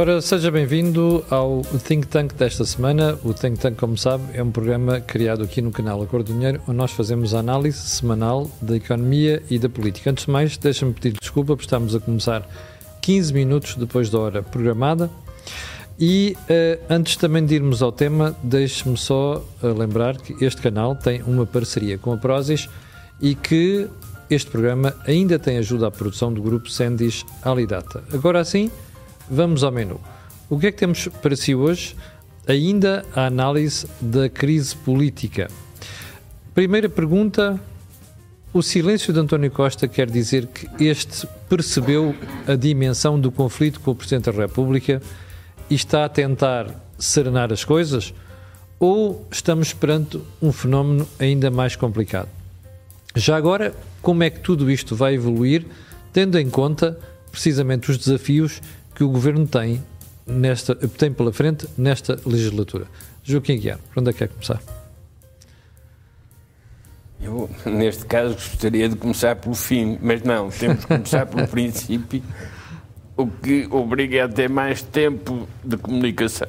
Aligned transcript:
Ora, 0.00 0.22
seja 0.22 0.48
bem-vindo 0.48 1.24
ao 1.28 1.62
Think 1.84 2.06
Tank 2.06 2.32
desta 2.34 2.64
semana. 2.64 3.18
O 3.24 3.34
Think 3.34 3.58
Tank, 3.58 3.76
como 3.76 3.98
sabe, 3.98 4.22
é 4.32 4.40
um 4.40 4.48
programa 4.48 5.00
criado 5.00 5.42
aqui 5.42 5.60
no 5.60 5.72
canal 5.72 6.00
Acordo 6.00 6.26
do 6.26 6.34
Dinheiro, 6.34 6.60
onde 6.68 6.76
nós 6.76 6.92
fazemos 6.92 7.34
a 7.34 7.40
análise 7.40 7.78
semanal 7.78 8.48
da 8.62 8.76
economia 8.76 9.42
e 9.50 9.58
da 9.58 9.68
política. 9.68 10.08
Antes 10.08 10.26
de 10.26 10.30
mais, 10.30 10.56
deixa-me 10.56 10.94
pedir 10.94 11.18
desculpa 11.20 11.56
por 11.56 11.62
estarmos 11.62 11.96
a 11.96 11.98
começar 11.98 12.48
15 13.00 13.34
minutos 13.34 13.74
depois 13.74 14.08
da 14.08 14.20
hora 14.20 14.40
programada. 14.40 15.10
E 15.98 16.36
uh, 16.42 16.80
antes 16.88 17.16
também 17.16 17.44
de 17.44 17.56
irmos 17.56 17.82
ao 17.82 17.90
tema, 17.90 18.36
deixe-me 18.40 18.96
só 18.96 19.44
uh, 19.60 19.66
lembrar 19.76 20.16
que 20.16 20.44
este 20.44 20.62
canal 20.62 20.94
tem 20.94 21.22
uma 21.22 21.44
parceria 21.44 21.98
com 21.98 22.12
a 22.12 22.16
Prozis 22.16 22.68
e 23.20 23.34
que 23.34 23.88
este 24.30 24.48
programa 24.48 24.94
ainda 25.04 25.40
tem 25.40 25.58
ajuda 25.58 25.88
à 25.88 25.90
produção 25.90 26.32
do 26.32 26.40
grupo 26.40 26.70
Sendis 26.70 27.26
Alidata. 27.42 28.04
Agora 28.12 28.44
sim, 28.44 28.70
vamos 29.30 29.62
ao 29.62 29.70
menu. 29.70 30.00
O 30.48 30.58
que 30.58 30.68
é 30.68 30.72
que 30.72 30.78
temos 30.78 31.08
para 31.08 31.36
si 31.36 31.54
hoje? 31.54 31.94
Ainda 32.46 33.04
a 33.14 33.26
análise 33.26 33.86
da 34.00 34.28
crise 34.28 34.74
política. 34.74 35.48
Primeira 36.54 36.88
pergunta: 36.88 37.60
o 38.52 38.62
silêncio 38.62 39.12
de 39.12 39.20
António 39.20 39.50
Costa 39.50 39.86
quer 39.86 40.10
dizer 40.10 40.46
que 40.46 40.66
este 40.82 41.26
percebeu 41.48 42.14
a 42.46 42.54
dimensão 42.54 43.20
do 43.20 43.30
conflito 43.30 43.80
com 43.80 43.90
o 43.90 43.94
Presidente 43.94 44.32
da 44.32 44.42
República 44.42 45.02
e 45.68 45.74
está 45.74 46.06
a 46.06 46.08
tentar 46.08 46.74
serenar 46.98 47.52
as 47.52 47.64
coisas? 47.64 48.14
Ou 48.80 49.26
estamos 49.30 49.72
perante 49.72 50.20
um 50.40 50.50
fenómeno 50.50 51.06
ainda 51.18 51.50
mais 51.50 51.76
complicado? 51.76 52.28
Já 53.14 53.36
agora, 53.36 53.74
como 54.00 54.22
é 54.22 54.30
que 54.30 54.40
tudo 54.40 54.70
isto 54.70 54.96
vai 54.96 55.14
evoluir, 55.14 55.66
tendo 56.12 56.38
em 56.38 56.48
conta 56.48 56.98
precisamente 57.30 57.90
os 57.90 57.98
desafios 57.98 58.62
que 58.98 59.04
o 59.04 59.08
Governo 59.08 59.46
tem, 59.46 59.80
nesta, 60.26 60.74
tem 60.74 61.12
pela 61.12 61.32
frente 61.32 61.68
nesta 61.78 62.18
legislatura? 62.26 62.88
Joaquim 63.22 63.56
Guiar, 63.56 63.78
por 63.78 64.00
onde 64.00 64.10
é 64.10 64.12
que 64.12 64.18
quer 64.18 64.28
começar? 64.28 64.60
Eu, 67.20 67.48
neste 67.64 68.04
caso, 68.06 68.34
gostaria 68.34 68.88
de 68.88 68.96
começar 68.96 69.36
pelo 69.36 69.54
fim, 69.54 69.96
mas 70.02 70.24
não, 70.24 70.50
temos 70.50 70.80
que 70.80 70.88
começar 70.88 71.26
pelo 71.26 71.46
princípio, 71.46 72.20
o 73.16 73.28
que 73.28 73.68
obriga 73.70 74.24
a 74.24 74.28
ter 74.28 74.50
mais 74.50 74.82
tempo 74.82 75.48
de 75.62 75.76
comunicação. 75.76 76.48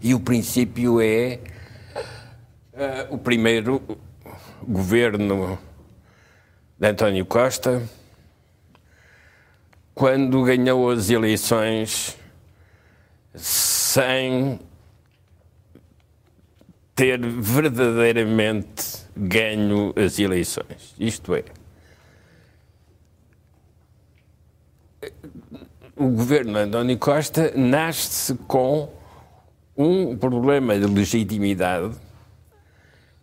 E 0.00 0.14
o 0.14 0.20
princípio 0.20 1.02
é 1.02 1.38
uh, 2.72 3.14
o 3.14 3.18
primeiro 3.18 3.82
governo 4.66 5.58
de 6.78 6.88
António 6.88 7.26
Costa, 7.26 7.82
quando 9.98 10.44
ganhou 10.44 10.90
as 10.90 11.10
eleições 11.10 12.16
sem 13.34 14.60
ter 16.94 17.18
verdadeiramente 17.18 19.08
ganho 19.16 19.92
as 19.96 20.20
eleições. 20.20 20.94
Isto 21.00 21.34
é, 21.34 21.42
o 25.96 26.10
governo 26.10 26.52
de 26.52 26.58
António 26.60 26.96
Costa 26.96 27.52
nasce 27.56 28.34
com 28.46 28.88
um 29.76 30.16
problema 30.16 30.78
de 30.78 30.86
legitimidade 30.86 31.96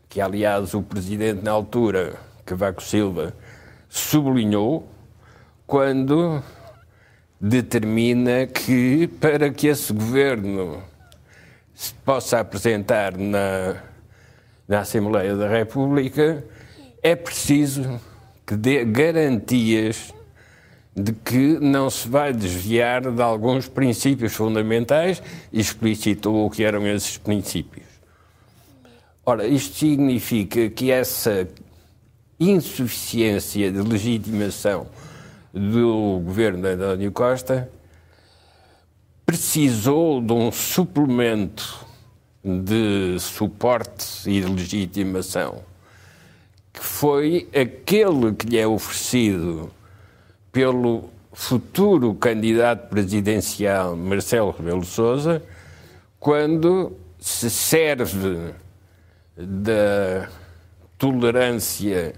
que 0.09 0.19
aliás 0.19 0.73
o 0.73 0.81
presidente 0.81 1.41
na 1.41 1.51
altura, 1.51 2.19
Cavaco 2.45 2.83
Silva, 2.83 3.33
sublinhou 3.87 4.89
quando 5.65 6.43
determina 7.39 8.47
que 8.47 9.07
para 9.19 9.49
que 9.49 9.67
esse 9.67 9.91
governo 9.91 10.81
se 11.73 11.93
possa 11.93 12.39
apresentar 12.39 13.17
na, 13.17 13.83
na 14.67 14.79
Assembleia 14.79 15.35
da 15.35 15.47
República 15.47 16.43
é 17.03 17.15
preciso 17.15 17.99
que 18.45 18.55
dê 18.55 18.85
garantias 18.85 20.13
de 20.95 21.11
que 21.11 21.59
não 21.59 21.89
se 21.89 22.07
vai 22.07 22.31
desviar 22.31 23.01
de 23.11 23.21
alguns 23.21 23.67
princípios 23.67 24.33
fundamentais 24.33 25.21
e 25.51 25.59
explicitou 25.59 26.45
o 26.45 26.49
que 26.49 26.63
eram 26.63 26.87
esses 26.87 27.17
princípios. 27.17 27.85
Ora, 29.25 29.45
isto 29.45 29.75
significa 29.75 30.69
que 30.69 30.91
essa 30.91 31.47
insuficiência 32.39 33.71
de 33.71 33.81
legitimação 33.81 34.87
do 35.55 36.19
governo 36.19 36.61
de 36.61 36.73
António 36.73 37.11
Costa 37.13 37.69
precisou 39.25 40.21
de 40.21 40.33
um 40.33 40.51
suplemento 40.51 41.85
de 42.43 43.17
suporte 43.19 44.29
e 44.29 44.41
de 44.41 44.47
legitimação, 44.47 45.63
que 46.73 46.83
foi 46.83 47.47
aquele 47.55 48.33
que 48.33 48.47
lhe 48.47 48.57
é 48.57 48.67
oferecido 48.67 49.71
pelo 50.51 51.09
futuro 51.33 52.13
candidato 52.13 52.89
presidencial 52.89 53.95
Marcelo 53.95 54.51
Rebelo 54.51 54.85
Sousa, 54.85 55.41
quando 56.19 56.93
se 57.17 57.49
serve 57.49 58.53
da 59.37 60.29
tolerância 60.97 62.13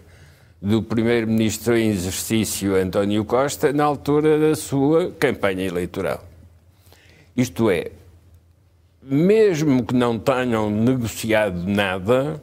do 0.62 0.81
primeiro-ministro 0.81 1.78
em 1.78 1.90
exercício 1.90 2.75
António 2.75 3.23
Costa 3.23 3.72
na 3.72 3.84
altura 3.84 4.40
da 4.40 4.56
sua 4.56 5.12
campanha 5.12 5.66
eleitoral. 5.66 6.23
Isto 7.35 7.69
é, 7.69 7.91
mesmo 9.01 9.85
que 9.85 9.94
não 9.94 10.17
tenham 10.17 10.69
negociado 10.69 11.63
nada, 11.67 12.41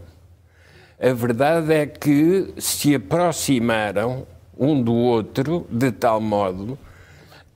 a 1.00 1.12
verdade 1.12 1.72
é 1.72 1.86
que 1.86 2.54
se 2.56 2.94
aproximaram 2.94 4.26
um 4.56 4.80
do 4.80 4.94
outro 4.94 5.66
de 5.68 5.90
tal 5.90 6.20
modo 6.20 6.78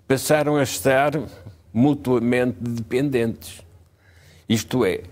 passaram 0.09 0.57
a 0.57 0.63
estar 0.63 1.13
mutuamente 1.73 2.57
dependentes. 2.61 3.63
Isto 4.49 4.85
é, 4.85 5.03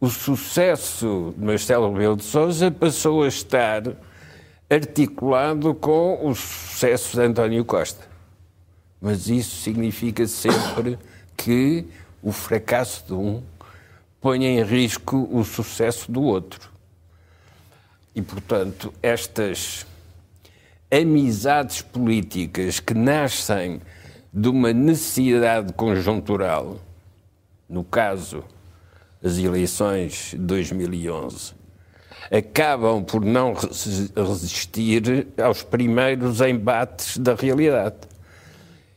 o 0.00 0.08
sucesso 0.08 1.34
de 1.36 1.44
Marcelo 1.44 1.92
Rebelo 1.92 2.16
de 2.16 2.24
Sousa 2.24 2.70
passou 2.70 3.22
a 3.22 3.28
estar 3.28 3.82
articulado 4.74 5.74
com 5.74 6.26
o 6.26 6.34
sucesso 6.34 7.16
de 7.16 7.22
António 7.22 7.64
Costa. 7.64 8.06
Mas 9.00 9.28
isso 9.28 9.56
significa 9.62 10.26
sempre 10.26 10.98
que 11.36 11.86
o 12.22 12.32
fracasso 12.32 13.06
de 13.06 13.12
um 13.12 13.42
põe 14.20 14.44
em 14.44 14.62
risco 14.62 15.28
o 15.30 15.44
sucesso 15.44 16.10
do 16.10 16.22
outro. 16.22 16.70
E, 18.14 18.22
portanto, 18.22 18.92
estas 19.02 19.86
amizades 20.90 21.82
políticas 21.82 22.80
que 22.80 22.94
nascem 22.94 23.80
de 24.32 24.48
uma 24.48 24.72
necessidade 24.72 25.72
conjuntural, 25.74 26.80
no 27.68 27.84
caso 27.84 28.42
as 29.22 29.38
eleições 29.38 30.30
de 30.32 30.38
2011, 30.38 31.54
acabam 32.30 33.04
por 33.04 33.24
não 33.24 33.54
resistir 33.54 35.28
aos 35.42 35.62
primeiros 35.62 36.40
embates 36.40 37.18
da 37.18 37.34
realidade. 37.34 37.96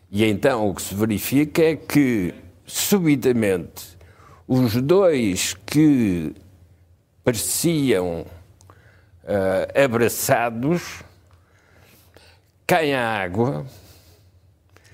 E 0.10 0.24
então 0.24 0.70
o 0.70 0.74
que 0.74 0.82
se 0.82 0.96
verifica 0.96 1.62
é 1.62 1.76
que, 1.76 2.34
subitamente, 2.66 3.98
os 4.48 4.76
dois 4.82 5.54
que 5.66 6.34
pareciam 7.24 8.26
uh, 9.24 9.84
abraçados 9.84 11.04
caem 12.66 12.96
à 12.96 13.22
água. 13.22 13.66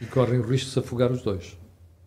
E 0.01 0.05
correm 0.05 0.39
o 0.39 0.43
risco 0.43 0.67
de 0.67 0.73
se 0.73 0.79
afogar 0.79 1.11
os 1.11 1.21
dois. 1.21 1.55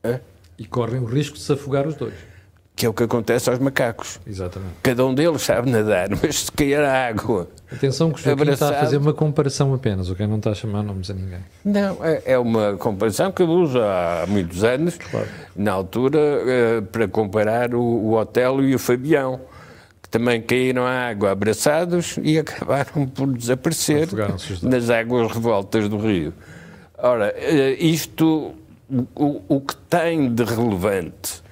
É? 0.02 0.20
E 0.58 0.66
correm 0.66 1.00
o 1.00 1.04
risco 1.04 1.36
de 1.36 1.42
se 1.42 1.52
afogar 1.52 1.86
os 1.86 1.94
dois 1.94 2.35
que 2.76 2.84
é 2.84 2.88
o 2.90 2.92
que 2.92 3.04
acontece 3.04 3.48
aos 3.48 3.58
macacos. 3.58 4.20
Exatamente. 4.26 4.74
Cada 4.82 5.06
um 5.06 5.14
deles 5.14 5.40
sabe 5.40 5.70
nadar, 5.70 6.10
mas 6.22 6.44
se 6.44 6.52
cair 6.52 6.78
a 6.78 7.08
água. 7.08 7.48
Atenção 7.72 8.12
que 8.12 8.20
o 8.20 8.22
Joaquim 8.22 8.42
abraçado... 8.42 8.72
está 8.72 8.80
a 8.82 8.84
fazer 8.84 8.98
uma 8.98 9.14
comparação 9.14 9.72
apenas, 9.72 10.10
o 10.10 10.14
que 10.14 10.26
não 10.26 10.36
está 10.36 10.50
a 10.50 10.54
chamar 10.54 10.82
nomes 10.82 11.10
a 11.10 11.14
ninguém. 11.14 11.40
Não, 11.64 12.04
é, 12.04 12.22
é 12.26 12.38
uma 12.38 12.76
comparação 12.76 13.32
que 13.32 13.42
eu 13.42 13.48
uso 13.48 13.80
há 13.80 14.26
muitos 14.28 14.62
anos, 14.62 14.98
claro. 14.98 15.26
na 15.56 15.72
altura, 15.72 16.18
eh, 16.20 16.80
para 16.92 17.08
comparar 17.08 17.74
o, 17.74 17.80
o 17.80 18.12
Otelo 18.14 18.62
e 18.62 18.74
o 18.74 18.78
Fabião, 18.78 19.40
que 20.02 20.10
também 20.10 20.42
caíram 20.42 20.84
à 20.84 21.08
água 21.08 21.30
abraçados 21.30 22.18
e 22.22 22.38
acabaram 22.38 23.06
por 23.06 23.32
desaparecer 23.32 24.06
nas 24.62 24.90
águas 24.90 25.32
revoltas 25.32 25.88
do 25.88 25.96
rio. 25.96 26.34
Ora, 26.98 27.34
eh, 27.38 27.74
isto, 27.80 28.54
o, 29.14 29.42
o 29.48 29.60
que 29.62 29.74
tem 29.88 30.32
de 30.32 30.44
relevante 30.44 31.45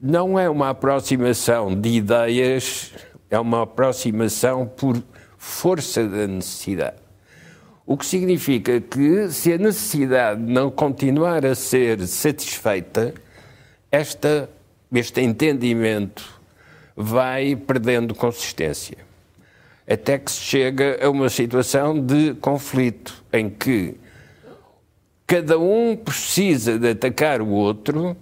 não 0.00 0.38
é 0.38 0.48
uma 0.48 0.70
aproximação 0.70 1.78
de 1.78 1.88
ideias, 1.88 2.92
é 3.30 3.38
uma 3.38 3.62
aproximação 3.62 4.66
por 4.66 5.02
força 5.38 6.06
da 6.06 6.26
necessidade. 6.26 6.96
O 7.86 7.96
que 7.96 8.04
significa 8.04 8.80
que, 8.80 9.28
se 9.30 9.52
a 9.52 9.58
necessidade 9.58 10.40
não 10.40 10.70
continuar 10.70 11.46
a 11.46 11.54
ser 11.54 12.06
satisfeita, 12.06 13.14
esta, 13.90 14.50
este 14.92 15.20
entendimento 15.20 16.40
vai 16.96 17.54
perdendo 17.54 18.14
consistência. 18.14 18.98
Até 19.88 20.18
que 20.18 20.32
se 20.32 20.40
chega 20.40 20.98
a 21.00 21.08
uma 21.08 21.28
situação 21.28 22.04
de 22.04 22.34
conflito, 22.34 23.24
em 23.32 23.48
que 23.48 23.94
cada 25.26 25.58
um 25.58 25.96
precisa 25.96 26.78
de 26.78 26.90
atacar 26.90 27.40
o 27.40 27.48
outro 27.48 28.16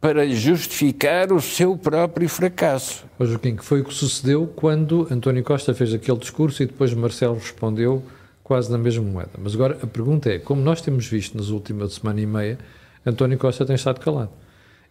para 0.00 0.28
justificar 0.28 1.32
o 1.32 1.40
seu 1.40 1.76
próprio 1.76 2.28
fracasso. 2.28 3.04
Mas 3.18 3.30
o 3.30 3.38
que 3.38 3.56
foi 3.58 3.80
o 3.80 3.84
que 3.84 3.92
sucedeu 3.92 4.46
quando 4.54 5.08
António 5.10 5.42
Costa 5.42 5.74
fez 5.74 5.92
aquele 5.92 6.18
discurso 6.18 6.62
e 6.62 6.66
depois 6.66 6.94
Marcelo 6.94 7.34
respondeu 7.34 8.02
quase 8.44 8.70
na 8.70 8.78
mesma 8.78 9.04
moeda. 9.04 9.32
Mas 9.38 9.54
agora 9.54 9.78
a 9.82 9.86
pergunta 9.86 10.30
é, 10.30 10.38
como 10.38 10.62
nós 10.62 10.80
temos 10.80 11.06
visto 11.06 11.36
nas 11.36 11.48
últimas 11.48 11.94
semana 11.94 12.20
e 12.20 12.26
meia, 12.26 12.58
António 13.04 13.36
Costa 13.38 13.66
tem 13.66 13.74
estado 13.74 14.00
calado. 14.00 14.30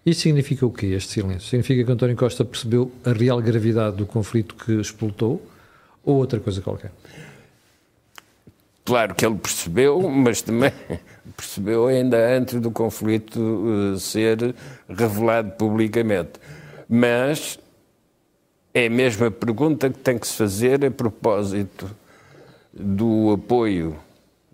Isso 0.06 0.21
significa 0.21 0.65
o 0.65 0.71
quê, 0.71 0.88
este 0.88 1.13
silêncio? 1.13 1.50
Significa 1.50 1.83
que 1.83 1.92
António 1.92 2.15
Costa 2.15 2.45
percebeu 2.45 2.92
a 3.04 3.12
real 3.12 3.42
gravidade 3.42 3.98
do 3.98 4.06
conflito 4.06 4.56
que 4.56 4.74
explotou 4.74 5.45
ou 6.04 6.15
outra 6.15 6.39
coisa 6.39 6.62
qualquer? 6.62 6.92
Claro 8.88 9.13
que 9.13 9.25
ele 9.25 9.36
percebeu, 9.36 10.10
mas 10.10 10.42
também 10.42 10.72
percebeu 11.36 11.88
ainda 11.88 12.18
antes 12.18 12.57
do 12.62 12.72
conflito 12.72 13.38
uh, 13.38 14.00
ser 14.00 14.56
revelado 14.88 15.51
publicamente. 15.57 16.39
Mas 16.88 17.60
é 18.74 18.86
a 18.86 18.89
mesma 18.89 19.30
pergunta 19.30 19.89
que 19.89 20.00
tem 20.00 20.18
que 20.18 20.25
se 20.25 20.38
fazer 20.38 20.86
a 20.86 20.89
propósito 20.89 21.94
do 22.74 23.34
apoio 23.34 24.00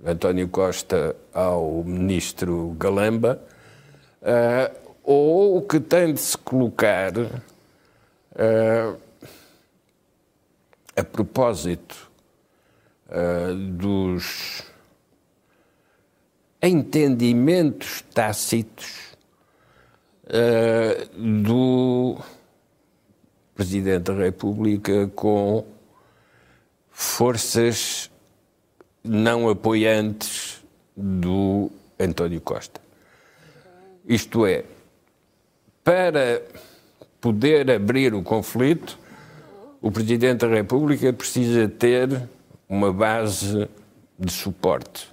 António 0.04 0.48
Costa 0.48 1.16
ao 1.32 1.84
ministro 1.84 2.76
Galamba, 2.80 3.40
uh, 4.24 4.76
ou 5.04 5.58
o 5.58 5.62
que 5.62 5.80
tem 5.80 6.12
de 6.12 6.20
se 6.20 6.36
colocar 6.40 7.16
uh, 7.16 8.98
a 10.96 11.04
propósito 11.04 12.12
uh, 13.14 13.56
dos 13.56 14.64
entendimentos 16.62 18.02
tácitos 18.14 19.14
do 21.18 22.18
Presidente 23.54 24.04
da 24.04 24.14
República 24.14 25.12
com 25.14 25.66
forças 26.90 28.10
não 29.04 29.50
apoiantes 29.50 30.64
do 30.96 31.70
António 32.00 32.40
Costa. 32.40 32.80
Isto 34.08 34.46
é, 34.46 34.64
para 35.84 36.42
poder 37.20 37.70
abrir 37.70 38.14
o 38.14 38.24
conflito, 38.24 38.98
o 39.82 39.92
Presidente 39.92 40.40
da 40.40 40.48
República 40.48 41.12
precisa 41.12 41.68
ter 41.68 42.30
uma 42.74 42.92
base 42.92 43.70
de 44.18 44.34
suporte. 44.34 45.08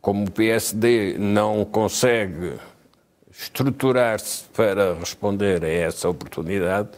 Como 0.00 0.26
o 0.26 0.30
PSD 0.30 1.16
não 1.16 1.64
consegue 1.64 2.54
estruturar-se 3.30 4.42
para 4.46 4.94
responder 4.94 5.62
a 5.62 5.68
essa 5.68 6.08
oportunidade, 6.08 6.88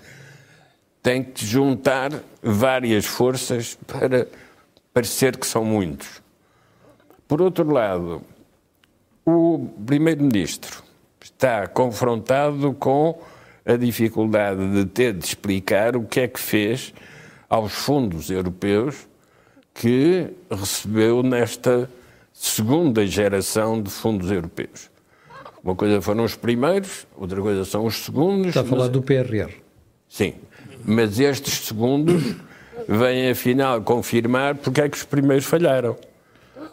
tem 1.03 1.23
que 1.23 1.45
juntar 1.45 2.13
várias 2.43 3.05
forças 3.05 3.79
para 3.87 4.27
parecer 4.95 5.37
que 5.37 5.47
são 5.47 5.67
muitos. 5.67 6.23
Por 7.29 7.43
outro 7.43 7.71
lado, 7.71 8.23
o 9.27 9.69
Primeiro-Ministro 9.85 10.83
está 11.23 11.67
confrontado 11.67 12.73
com 12.73 13.21
a 13.67 13.77
dificuldade 13.77 14.73
de 14.73 14.87
ter 14.87 15.13
de 15.13 15.27
explicar 15.27 15.95
o 15.95 16.05
que 16.05 16.21
é 16.21 16.29
que 16.29 16.41
fez 16.41 16.95
aos 17.51 17.73
fundos 17.73 18.31
europeus 18.31 19.10
que 19.75 20.29
recebeu 20.51 21.23
nesta 21.23 21.89
segunda 22.33 23.07
geração 23.07 23.83
de 23.83 23.91
fundos 23.91 24.31
europeus. 24.31 24.91
Uma 25.63 25.75
coisa 25.75 26.01
foram 26.01 26.25
os 26.25 26.35
primeiros, 26.35 27.07
outra 27.17 27.41
coisa 27.41 27.65
são 27.65 27.85
os 27.85 28.05
segundos. 28.05 28.49
Está 28.49 28.63
a 28.63 28.65
falar 28.65 28.85
mas... 28.85 28.93
do 28.93 29.03
PRR. 29.03 29.53
Sim, 30.09 30.35
mas 30.85 31.21
estes 31.21 31.67
segundos 31.67 32.35
vêm 32.89 33.31
afinal 33.31 33.81
confirmar 33.83 34.55
porque 34.57 34.81
é 34.81 34.89
que 34.89 34.97
os 34.97 35.05
primeiros 35.05 35.45
falharam. 35.45 35.97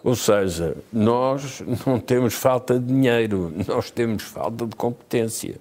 Ou 0.03 0.15
seja, 0.15 0.75
nós 0.91 1.61
não 1.85 1.99
temos 1.99 2.33
falta 2.33 2.79
de 2.79 2.85
dinheiro, 2.85 3.53
nós 3.67 3.91
temos 3.91 4.23
falta 4.23 4.65
de 4.65 4.75
competência. 4.75 5.55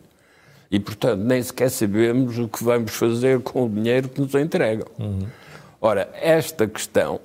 E, 0.70 0.80
portanto, 0.80 1.20
nem 1.20 1.42
sequer 1.42 1.70
sabemos 1.70 2.38
o 2.38 2.48
que 2.48 2.62
vamos 2.62 2.92
fazer 2.92 3.40
com 3.40 3.66
o 3.66 3.68
dinheiro 3.68 4.08
que 4.08 4.20
nos 4.20 4.34
entregam. 4.34 4.86
Uhum. 4.98 5.26
Ora, 5.80 6.08
esta 6.14 6.66
questão 6.66 7.20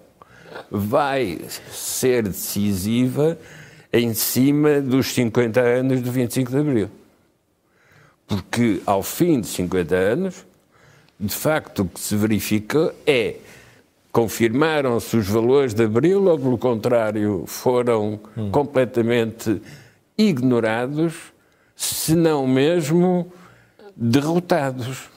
vai 0.69 1.39
ser 1.71 2.23
decisiva 2.23 3.37
em 3.93 4.13
cima 4.13 4.81
dos 4.81 5.13
50 5.13 5.59
anos 5.59 6.01
do 6.01 6.11
25 6.11 6.51
de 6.51 6.57
Abril. 6.57 6.89
Porque, 8.27 8.81
ao 8.85 9.03
fim 9.03 9.41
de 9.41 9.47
50 9.47 9.95
anos, 9.95 10.45
de 11.19 11.35
facto, 11.35 11.83
o 11.83 11.87
que 11.87 11.99
se 11.99 12.15
verifica 12.15 12.93
é 13.05 13.35
confirmaram-se 14.11 15.15
os 15.15 15.27
valores 15.27 15.73
de 15.73 15.83
abril 15.85 16.25
ou, 16.25 16.37
pelo 16.37 16.57
contrário, 16.57 17.45
foram 17.47 18.19
hum. 18.35 18.51
completamente 18.51 19.61
ignorados, 20.17 21.15
se 21.75 22.15
não 22.15 22.45
mesmo 22.45 23.31
derrotados. 23.95 25.09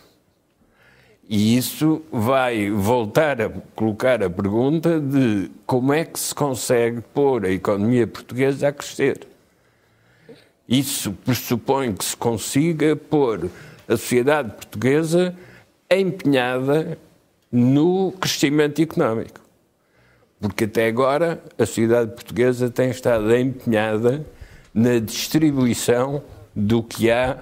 E 1.29 1.57
isso 1.57 2.03
vai 2.13 2.71
voltar 2.71 3.41
a 3.41 3.51
colocar 3.75 4.23
a 4.23 4.29
pergunta 4.29 5.01
de 5.01 5.51
como 5.67 5.93
é 5.93 6.05
que 6.05 6.21
se 6.21 6.35
consegue 6.35 7.01
pôr 7.01 7.47
a 7.47 7.51
economia 7.51 8.07
portuguesa 8.07 8.69
a 8.69 8.73
crescer. 8.73 9.27
Isso 10.69 11.13
pressupõe 11.13 11.93
que 11.95 12.05
se 12.05 12.17
consiga 12.17 12.95
pôr 12.95 13.51
a 13.89 13.97
sociedade 13.97 14.51
portuguesa 14.53 15.35
empenhada 15.91 16.99
no 17.51 18.13
crescimento 18.13 18.83
económico. 18.83 19.41
Porque 20.41 20.65
até 20.65 20.87
agora 20.89 21.43
a 21.59 21.65
sociedade 21.65 22.13
portuguesa 22.13 22.69
tem 22.69 22.91
estado 22.91 23.35
empenhada 23.35 24.27
na 24.75 24.99
distribuição 24.99 26.23
do 26.55 26.83
que 26.83 27.11
há 27.11 27.39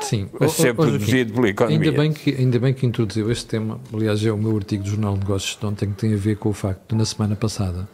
Sim. 0.00 0.28
a 0.40 0.48
ser 0.48 0.74
produzido 0.74 1.34
pela 1.34 1.48
economia. 1.48 1.78
Ainda 1.78 2.02
bem, 2.02 2.12
que, 2.12 2.30
ainda 2.34 2.58
bem 2.58 2.74
que 2.74 2.86
introduziu 2.86 3.30
este 3.30 3.46
tema. 3.46 3.80
Aliás, 3.92 4.24
é 4.24 4.32
o 4.32 4.38
meu 4.38 4.56
artigo 4.56 4.82
do 4.82 4.90
Jornal 4.90 5.14
de 5.14 5.20
Negócios 5.20 5.58
de 5.58 5.66
ontem 5.66 5.90
que 5.90 5.96
tem 5.96 6.14
a 6.14 6.16
ver 6.16 6.36
com 6.36 6.48
o 6.48 6.52
facto 6.52 6.90
de, 6.90 6.96
na 6.96 7.04
semana 7.04 7.36
passada, 7.36 7.88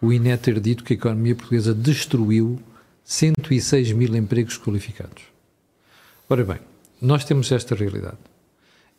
o 0.00 0.12
INE 0.12 0.36
ter 0.36 0.58
dito 0.60 0.84
que 0.84 0.94
a 0.94 0.96
economia 0.96 1.34
portuguesa 1.34 1.74
destruiu 1.74 2.60
106 3.04 3.92
mil 3.92 4.14
empregos 4.16 4.58
qualificados. 4.58 5.22
Ora 6.28 6.44
bem, 6.44 6.58
nós 7.00 7.24
temos 7.24 7.52
esta 7.52 7.74
realidade. 7.74 8.18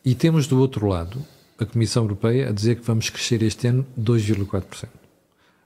E 0.03 0.13
temos 0.13 0.47
do 0.47 0.59
outro 0.59 0.87
lado 0.87 1.25
a 1.57 1.65
Comissão 1.65 2.03
Europeia 2.03 2.49
a 2.49 2.51
dizer 2.51 2.75
que 2.75 2.85
vamos 2.85 3.09
crescer 3.09 3.41
este 3.41 3.67
ano 3.67 3.85
2,4%. 3.99 4.87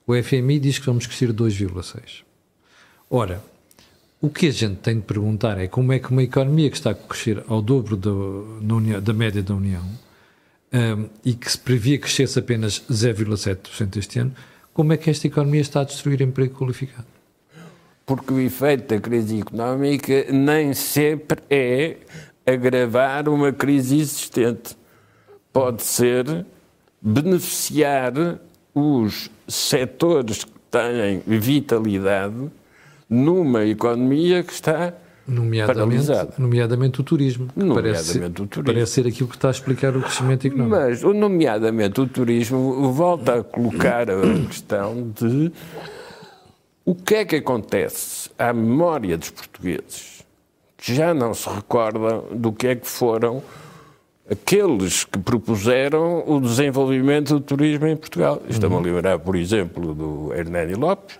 O 0.07 0.15
FMI 0.15 0.59
diz 0.59 0.79
que 0.79 0.85
vamos 0.85 1.05
crescer 1.05 1.33
2,6%. 1.33 2.23
Ora, 3.09 3.43
o 4.21 4.29
que 4.29 4.47
a 4.47 4.51
gente 4.51 4.75
tem 4.77 4.95
de 4.95 5.01
perguntar 5.01 5.57
é 5.57 5.67
como 5.67 5.93
é 5.93 5.99
que 5.99 6.11
uma 6.11 6.23
economia 6.23 6.69
que 6.69 6.75
está 6.75 6.91
a 6.91 6.95
crescer 6.95 7.43
ao 7.47 7.61
dobro 7.61 7.95
do, 7.95 8.59
União, 8.61 9.01
da 9.01 9.13
média 9.13 9.41
da 9.41 9.55
União 9.55 9.83
um, 10.73 11.09
e 11.23 11.33
que 11.33 11.49
se 11.49 11.57
previa 11.57 11.97
que 11.97 12.03
crescesse 12.03 12.37
apenas 12.37 12.83
0,7% 12.91 13.97
este 13.97 14.19
ano, 14.19 14.33
como 14.73 14.93
é 14.93 14.97
que 14.97 15.09
esta 15.09 15.25
economia 15.25 15.61
está 15.61 15.81
a 15.81 15.83
destruir 15.85 16.21
emprego 16.21 16.53
qualificado? 16.53 17.07
Porque 18.05 18.33
o 18.33 18.39
efeito 18.39 18.93
da 18.93 18.99
crise 18.99 19.39
económica 19.39 20.25
nem 20.31 20.73
sempre 20.73 21.41
é 21.49 21.97
agravar 22.45 23.29
uma 23.29 23.53
crise 23.53 23.99
existente. 23.99 24.75
Pode 25.53 25.83
ser 25.83 26.45
beneficiar 27.01 28.13
os 28.73 29.29
setores 29.47 30.43
que 30.43 30.51
têm 30.69 31.21
vitalidade 31.25 32.51
numa 33.09 33.65
economia 33.65 34.43
que 34.43 34.53
está 34.53 34.93
nomeadamente, 35.27 35.79
paralisada. 35.79 36.33
Nomeadamente 36.37 37.01
o 37.01 37.03
turismo. 37.03 37.47
Nomeadamente 37.55 38.19
parece, 38.19 38.19
o 38.19 38.47
turismo. 38.47 38.63
Parece 38.63 38.91
ser 38.91 39.07
aquilo 39.07 39.29
que 39.29 39.35
está 39.35 39.47
a 39.47 39.51
explicar 39.51 39.95
o 39.95 40.01
crescimento 40.01 40.47
económico. 40.47 40.75
Mas, 40.75 41.01
nomeadamente 41.01 42.01
o 42.01 42.07
turismo, 42.07 42.91
volta 42.93 43.39
a 43.39 43.43
colocar 43.43 44.09
a 44.09 44.15
questão 44.47 45.11
de 45.19 45.51
o 46.85 46.95
que 46.95 47.15
é 47.15 47.25
que 47.25 47.35
acontece 47.35 48.29
à 48.37 48.53
memória 48.53 49.17
dos 49.17 49.29
portugueses 49.29 50.19
que 50.77 50.95
já 50.95 51.13
não 51.13 51.33
se 51.33 51.49
recordam 51.49 52.23
do 52.31 52.51
que 52.53 52.67
é 52.67 52.75
que 52.75 52.87
foram 52.87 53.43
aqueles 54.29 55.03
que 55.03 55.19
propuseram 55.19 56.23
o 56.25 56.39
desenvolvimento 56.39 57.33
do 57.33 57.41
turismo 57.41 57.87
em 57.87 57.97
Portugal. 57.97 58.41
Estamos 58.47 58.77
uhum. 58.77 58.83
a 58.83 58.87
lembrar, 58.87 59.19
por 59.19 59.35
exemplo, 59.35 59.93
do 59.93 60.33
Hernani 60.33 60.75
Lopes, 60.75 61.19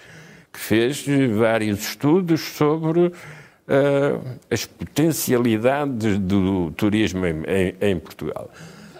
que 0.51 0.59
fez 0.59 1.05
vários 1.37 1.79
estudos 1.79 2.41
sobre 2.41 3.11
uh, 3.69 4.37
as 4.49 4.65
potencialidades 4.65 6.17
do 6.17 6.71
turismo 6.71 7.25
em, 7.25 7.43
em, 7.47 7.75
em, 7.79 7.99
Portugal. 7.99 8.49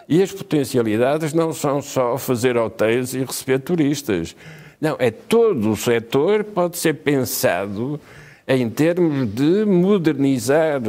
E 0.08 0.22
as 0.22 0.32
potencialidades 0.32 1.34
não 1.34 1.53
são 1.53 1.82
só 1.82 2.18
fazer 2.18 2.58
hotéis 2.58 3.13
e 3.13 3.24
receber 3.24 3.60
turistas. 3.60 4.36
Não, 4.79 4.96
é 5.00 5.12
todo 5.12 5.72
o 5.72 5.75
setor 5.75 6.44
pode 6.44 6.77
ser 6.77 6.96
pensado 6.96 8.00
em 8.48 8.70
termos 8.70 9.27
de 9.34 9.65
modernizar 9.65 10.82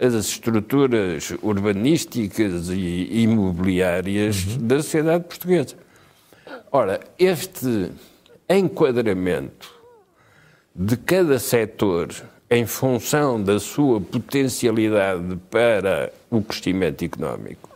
as 0.00 0.14
estruturas 0.14 1.32
urbanísticas 1.42 2.70
e 2.70 3.22
imobiliárias 3.22 4.44
uhum. 4.44 4.66
da 4.66 4.76
sociedade 4.76 5.24
portuguesa. 5.24 5.76
Ora, 6.72 7.00
este 7.18 7.92
enquadramento 8.48 9.79
de 10.80 10.96
cada 10.96 11.38
setor 11.38 12.08
em 12.50 12.64
função 12.64 13.40
da 13.40 13.60
sua 13.60 14.00
potencialidade 14.00 15.38
para 15.50 16.10
o 16.30 16.42
crescimento 16.42 17.04
económico 17.04 17.70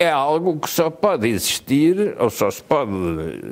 é 0.00 0.10
algo 0.10 0.58
que 0.58 0.70
só 0.70 0.88
pode 0.88 1.28
existir 1.28 2.16
ou 2.18 2.30
só 2.30 2.50
se 2.50 2.62
pode 2.62 2.90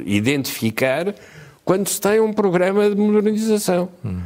identificar 0.07 1.15
quando 1.63 1.87
se 1.87 2.01
tem 2.01 2.21
um 2.21 2.33
programa 2.33 2.89
de 2.89 2.97
modernização. 2.97 3.91
Hum. 4.03 4.23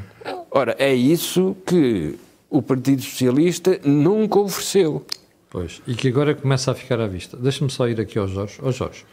Ora, 0.49 0.77
é 0.79 0.95
isso 0.95 1.57
que 1.67 2.15
o 2.49 2.63
Partido 2.63 3.03
Socialista 3.03 3.81
nunca 3.85 4.39
ofereceu. 4.39 5.05
Pois, 5.51 5.83
e 5.85 5.97
que 5.97 6.07
agora 6.07 6.33
começa 6.33 6.71
a 6.71 6.75
ficar 6.77 7.01
à 7.01 7.09
vista. 7.09 7.37
Deixa-me 7.37 7.71
só 7.71 7.89
ir 7.89 8.01
aqui 8.01 8.17
ao 8.21 8.29
Jorge. 8.29 8.61
Ó 8.63 8.71
Jorge, 8.71 9.05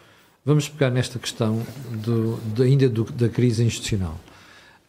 vamos 0.45 0.69
pegar 0.69 0.91
nesta 0.91 1.17
questão 1.17 1.63
do, 1.91 2.37
de, 2.53 2.61
ainda 2.61 2.87
do, 2.87 3.05
da 3.05 3.27
crise 3.27 3.63
institucional. 3.63 4.19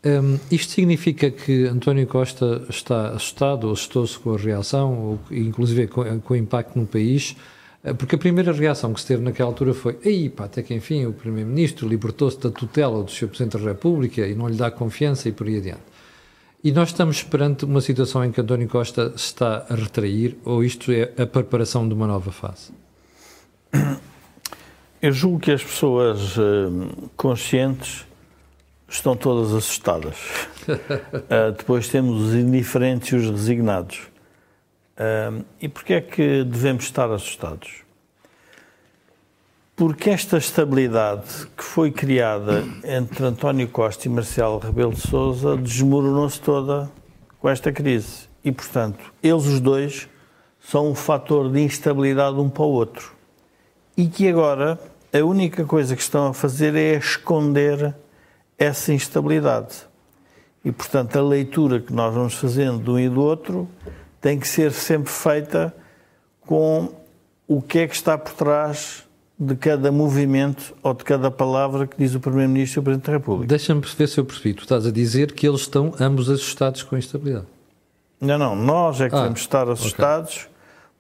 Um, 0.03 0.39
isto 0.51 0.73
significa 0.73 1.31
que 1.31 1.67
António 1.67 2.07
Costa 2.07 2.65
está 2.71 3.11
assustado 3.11 3.65
ou 3.65 3.75
assustou-se 3.75 4.19
com 4.19 4.35
a 4.35 4.39
reação, 4.39 4.99
ou 4.99 5.21
inclusive 5.31 5.87
com, 5.89 6.21
com, 6.21 6.33
o 6.33 6.37
impacto 6.37 6.79
no 6.79 6.87
país, 6.87 7.37
eh, 7.85 7.93
porque 7.93 8.15
a 8.15 8.19
primeira 8.19 8.51
reação 8.51 8.95
que 8.95 9.01
se 9.03 9.07
teve 9.09 9.23
naquela 9.23 9.51
altura 9.51 9.75
foi 9.75 9.99
aí 10.03 10.31
pá, 10.31 10.47
até 10.47 10.63
que 10.63 10.73
enfim 10.73 11.05
o 11.05 11.13
Primeiro-Ministro 11.13 11.87
libertou-se 11.87 12.41
da 12.41 12.51
tutela 12.51 13.03
do 13.03 13.11
Sr. 13.11 13.29
Presidente 13.29 13.59
da 13.59 13.65
República 13.65 14.27
e 14.27 14.35
não 14.35 14.49
lhe 14.49 14.57
dá 14.57 14.71
confiança 14.71 15.29
e 15.29 15.33
por 15.33 15.47
aí 15.47 15.59
adiante. 15.59 15.83
E 16.65 16.73
nós 16.73 16.89
estamos 16.89 17.23
perante 17.23 17.67
uma 17.67 17.83
situação 17.83 18.25
em 18.25 18.33
que 18.33 18.41
António 18.41 18.69
Costa 18.69 19.13
está 19.15 19.67
a 19.69 19.75
retrair 19.75 20.39
ou 20.47 20.65
isto 20.65 20.91
é 20.93 21.13
a 21.23 21.27
preparação 21.27 21.87
de 21.87 21.93
uma 21.93 22.07
nova 22.07 22.33
fase? 22.33 22.73
Eu 25.03 25.13
julgo 25.13 25.41
que 25.41 25.51
as 25.51 25.63
pessoas 25.63 26.37
uh, 26.37 27.11
conscientes 27.17 28.05
estão 28.91 29.17
todas 29.17 29.55
assustadas. 29.55 30.17
uh, 30.69 31.53
depois 31.57 31.89
temos 31.89 32.21
os 32.21 32.35
indiferentes 32.35 33.13
e 33.13 33.17
os 33.17 33.31
resignados. 33.31 34.01
Uh, 34.97 35.45
e 35.61 35.69
porquê 35.69 35.95
é 35.95 36.01
que 36.01 36.45
devemos 36.45 36.85
estar 36.85 37.11
assustados? 37.11 37.85
Porque 39.77 40.11
esta 40.11 40.37
estabilidade 40.37 41.47
que 41.57 41.65
foi 41.65 41.91
criada 41.91 42.65
entre 42.85 43.25
António 43.25 43.67
Costa 43.67 44.07
e 44.07 44.11
Marcelo 44.11 44.59
Rebelo 44.59 44.93
de 44.93 45.01
Sousa 45.01 45.57
desmoronou-se 45.57 46.39
toda 46.39 46.91
com 47.39 47.49
esta 47.49 47.73
crise. 47.73 48.29
E, 48.45 48.53
portanto, 48.53 49.13
eles 49.23 49.47
os 49.47 49.59
dois 49.59 50.07
são 50.61 50.91
um 50.91 50.95
fator 50.95 51.51
de 51.51 51.61
instabilidade 51.61 52.37
um 52.37 52.51
para 52.51 52.63
o 52.63 52.73
outro. 52.73 53.15
E 53.97 54.07
que 54.07 54.29
agora 54.29 54.79
a 55.13 55.25
única 55.25 55.65
coisa 55.65 55.97
que 55.97 56.03
estão 56.03 56.29
a 56.29 56.35
fazer 56.35 56.75
é 56.75 56.97
esconder 56.99 57.95
essa 58.61 58.93
instabilidade. 58.93 59.75
E, 60.63 60.71
portanto, 60.71 61.19
a 61.19 61.23
leitura 61.23 61.81
que 61.81 61.93
nós 61.93 62.15
vamos 62.15 62.35
fazendo 62.35 62.85
de 62.85 62.91
um 62.91 62.99
e 62.99 63.09
do 63.09 63.23
outro 63.23 63.67
tem 64.21 64.39
que 64.39 64.47
ser 64.47 64.71
sempre 64.73 65.11
feita 65.11 65.75
com 66.43 66.93
o 67.49 67.63
que 67.63 67.79
é 67.79 67.89
que 67.89 67.95
está 67.95 68.19
por 68.19 68.35
trás 68.35 69.05
de 69.39 69.57
cada 69.57 69.91
movimento 69.91 70.75
ou 70.83 70.93
de 70.93 71.03
cada 71.03 71.31
palavra 71.31 71.87
que 71.87 71.97
diz 71.97 72.15
o 72.15 72.21
Primeiro-Ministro 72.21 72.79
e 72.79 72.81
o 72.81 72.83
Presidente 72.83 73.07
da 73.07 73.13
República. 73.13 73.49
Deixa-me 73.49 73.81
perceber 73.81 74.07
se 74.07 74.21
eu 74.21 74.25
percebi. 74.27 74.53
Tu 74.53 74.63
estás 74.65 74.87
a 74.87 74.91
dizer 74.91 75.33
que 75.33 75.49
eles 75.49 75.63
estão 75.63 75.95
ambos 75.99 76.29
assustados 76.29 76.83
com 76.83 76.97
a 76.97 76.99
instabilidade. 76.99 77.47
Não, 78.21 78.37
não. 78.37 78.55
Nós 78.55 79.01
é 79.01 79.09
que 79.09 79.15
ah, 79.15 79.21
devemos 79.21 79.41
estar 79.41 79.67
assustados 79.71 80.37
okay. 80.37 80.49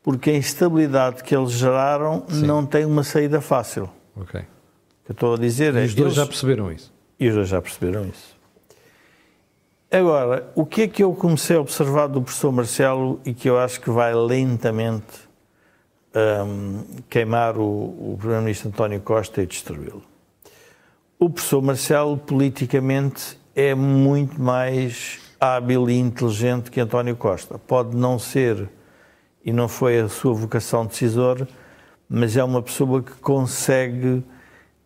porque 0.02 0.30
a 0.30 0.36
instabilidade 0.36 1.22
que 1.22 1.36
eles 1.36 1.50
geraram 1.50 2.24
Sim. 2.26 2.46
não 2.46 2.64
tem 2.64 2.86
uma 2.86 3.04
saída 3.04 3.42
fácil. 3.42 3.90
Ok. 4.16 4.40
O 4.40 4.44
que 5.04 5.10
eu 5.10 5.12
estou 5.12 5.34
a 5.34 5.36
dizer 5.36 5.74
e 5.74 5.80
é... 5.80 5.84
os 5.84 5.94
dois 5.94 6.06
eles... 6.06 6.14
já 6.14 6.24
perceberam 6.24 6.72
isso. 6.72 6.90
E 7.20 7.28
os 7.28 7.34
dois 7.34 7.48
já 7.48 7.60
perceberam 7.60 8.06
isso. 8.06 8.34
Agora, 9.92 10.50
o 10.54 10.64
que 10.64 10.82
é 10.82 10.88
que 10.88 11.02
eu 11.02 11.12
comecei 11.14 11.56
a 11.56 11.60
observar 11.60 12.06
do 12.06 12.22
professor 12.22 12.50
Marcelo 12.50 13.20
e 13.26 13.34
que 13.34 13.50
eu 13.50 13.58
acho 13.58 13.80
que 13.80 13.90
vai 13.90 14.14
lentamente 14.14 15.28
um, 16.14 16.84
queimar 17.10 17.58
o, 17.58 17.62
o 18.12 18.16
Primeiro-Ministro 18.18 18.68
António 18.68 19.00
Costa 19.00 19.42
e 19.42 19.46
destruí-lo? 19.46 20.02
O 21.18 21.28
professor 21.28 21.60
Marcelo, 21.60 22.16
politicamente, 22.16 23.38
é 23.54 23.74
muito 23.74 24.40
mais 24.40 25.18
hábil 25.38 25.90
e 25.90 25.98
inteligente 25.98 26.70
que 26.70 26.80
António 26.80 27.16
Costa. 27.16 27.58
Pode 27.58 27.94
não 27.96 28.18
ser, 28.18 28.68
e 29.44 29.52
não 29.52 29.68
foi 29.68 29.98
a 29.98 30.08
sua 30.08 30.32
vocação 30.32 30.86
decisor, 30.86 31.46
mas 32.08 32.36
é 32.36 32.44
uma 32.44 32.62
pessoa 32.62 33.02
que 33.02 33.12
consegue 33.14 34.22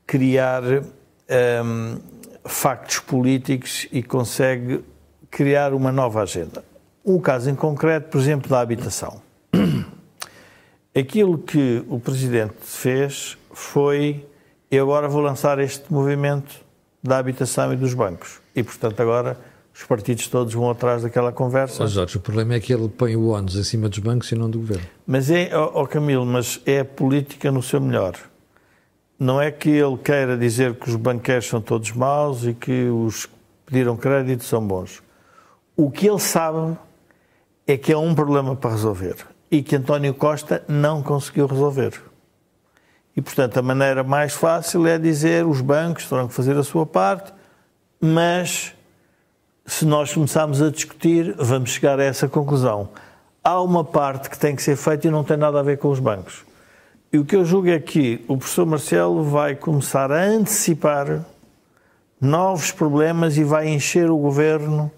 criar 0.07 0.63
um, 0.65 1.99
factos 2.45 2.99
políticos 2.99 3.87
e 3.91 4.03
consegue 4.03 4.85
criar 5.31 5.73
uma 5.73 5.91
nova 5.91 6.23
agenda. 6.23 6.65
Um 7.05 7.19
caso 7.19 7.51
em 7.51 7.55
concreto, 7.55 8.11
por 8.11 8.21
exemplo, 8.21 8.49
da 8.49 8.61
habitação. 8.61 9.21
Aquilo 10.95 11.39
que 11.39 11.85
o 11.89 11.99
Presidente 11.99 12.55
fez 12.61 13.37
foi: 13.53 14.25
eu 14.71 14.85
agora 14.85 15.09
vou 15.09 15.21
lançar 15.21 15.59
este 15.59 15.93
movimento 15.93 16.65
da 17.03 17.19
habitação 17.19 17.73
e 17.73 17.77
dos 17.77 17.95
bancos. 17.95 18.41
E, 18.55 18.63
portanto, 18.63 19.01
agora 19.01 19.37
os 19.75 19.83
partidos 19.83 20.29
todos 20.29 20.55
vão 20.55 20.71
atrás 20.71 21.03
daquela 21.03 21.33
conversa. 21.33 21.83
Oh, 21.83 21.87
Jorge, 21.89 22.17
o 22.17 22.21
problema 22.21 22.55
é 22.55 22.61
que 22.61 22.73
ele 22.73 22.89
põe 22.89 23.17
o 23.17 23.29
ónus 23.29 23.57
em 23.57 23.65
cima 23.65 23.89
dos 23.89 23.99
bancos 23.99 24.31
e 24.31 24.37
não 24.37 24.49
do 24.49 24.61
governo. 24.61 24.87
Mas 25.05 25.31
é, 25.31 25.51
ó 25.53 25.83
oh, 25.83 25.87
Camilo, 25.87 26.25
mas 26.25 26.61
é 26.65 26.81
a 26.81 26.85
política 26.85 27.51
no 27.51 27.63
seu 27.63 27.81
melhor. 27.81 28.15
Não 29.19 29.41
é 29.41 29.51
que 29.51 29.71
ele 29.71 29.97
queira 29.97 30.37
dizer 30.37 30.75
que 30.75 30.89
os 30.89 30.97
banqueiros 30.97 31.47
são 31.47 31.61
todos 31.61 31.93
maus 31.93 32.45
e 32.45 32.53
que 32.53 32.89
os 32.89 33.27
que 33.27 33.33
pediram 33.67 33.97
crédito 33.97 34.45
são 34.45 34.67
bons. 34.67 35.03
O 35.77 35.91
que 35.91 36.09
ele 36.09 36.19
sabe 36.19 36.77
é 37.67 37.77
que 37.77 37.93
é 37.93 37.97
um 37.97 38.15
problema 38.15 38.55
para 38.55 38.71
resolver 38.71 39.17
e 39.51 39.63
que 39.63 39.77
António 39.77 40.15
Costa 40.15 40.65
não 40.69 41.03
conseguiu 41.03 41.47
resolver. 41.47 42.01
E, 43.17 43.23
portanto, 43.23 43.57
a 43.59 43.63
maneira 43.63 44.03
mais 44.03 44.35
fácil 44.35 44.87
é 44.87 44.99
dizer 44.99 45.47
os 45.47 45.61
bancos 45.61 46.09
terão 46.09 46.27
que 46.27 46.35
fazer 46.35 46.57
a 46.57 46.65
sua 46.65 46.85
parte, 46.85 47.33
mas 48.01 48.75
se 49.65 49.85
nós 49.85 50.13
começarmos 50.13 50.61
a 50.61 50.71
discutir, 50.71 51.35
vamos 51.39 51.71
chegar 51.71 52.01
a 52.01 52.05
essa 52.05 52.29
conclusão. 52.29 52.89
Há 53.43 53.61
uma 53.61 53.85
parte 53.85 54.29
que 54.29 54.39
tem 54.39 54.57
que 54.57 54.63
ser 54.63 54.77
feita 54.77 55.07
e 55.07 55.11
não 55.11 55.23
tem 55.23 55.37
nada 55.37 55.61
a 55.61 55.63
ver 55.63 55.79
com 55.79 55.89
os 55.89 56.01
bancos. 56.01 56.45
E 57.15 57.19
o 57.19 57.25
que 57.25 57.37
eu 57.37 57.45
julgo 57.45 57.69
é 57.69 57.79
que 57.79 58.25
o 58.27 58.37
professor 58.37 58.67
Marcelo 58.67 59.23
vai 59.23 59.55
começar 59.55 60.11
a 60.11 60.21
antecipar 60.21 61.25
novos 62.21 62.73
problemas 62.73 63.39
e 63.39 63.45
vai 63.45 63.69
encher 63.69 64.11
o 64.11 64.19
governo 64.19 64.91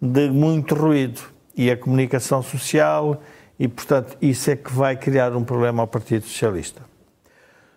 de 0.00 0.30
muito 0.30 0.74
ruído. 0.74 1.20
E 1.54 1.70
a 1.70 1.76
comunicação 1.76 2.40
social, 2.42 3.22
e 3.60 3.68
portanto 3.68 4.16
isso 4.22 4.50
é 4.50 4.56
que 4.56 4.72
vai 4.72 4.96
criar 4.96 5.36
um 5.36 5.44
problema 5.44 5.82
ao 5.82 5.86
Partido 5.86 6.24
Socialista. 6.24 6.80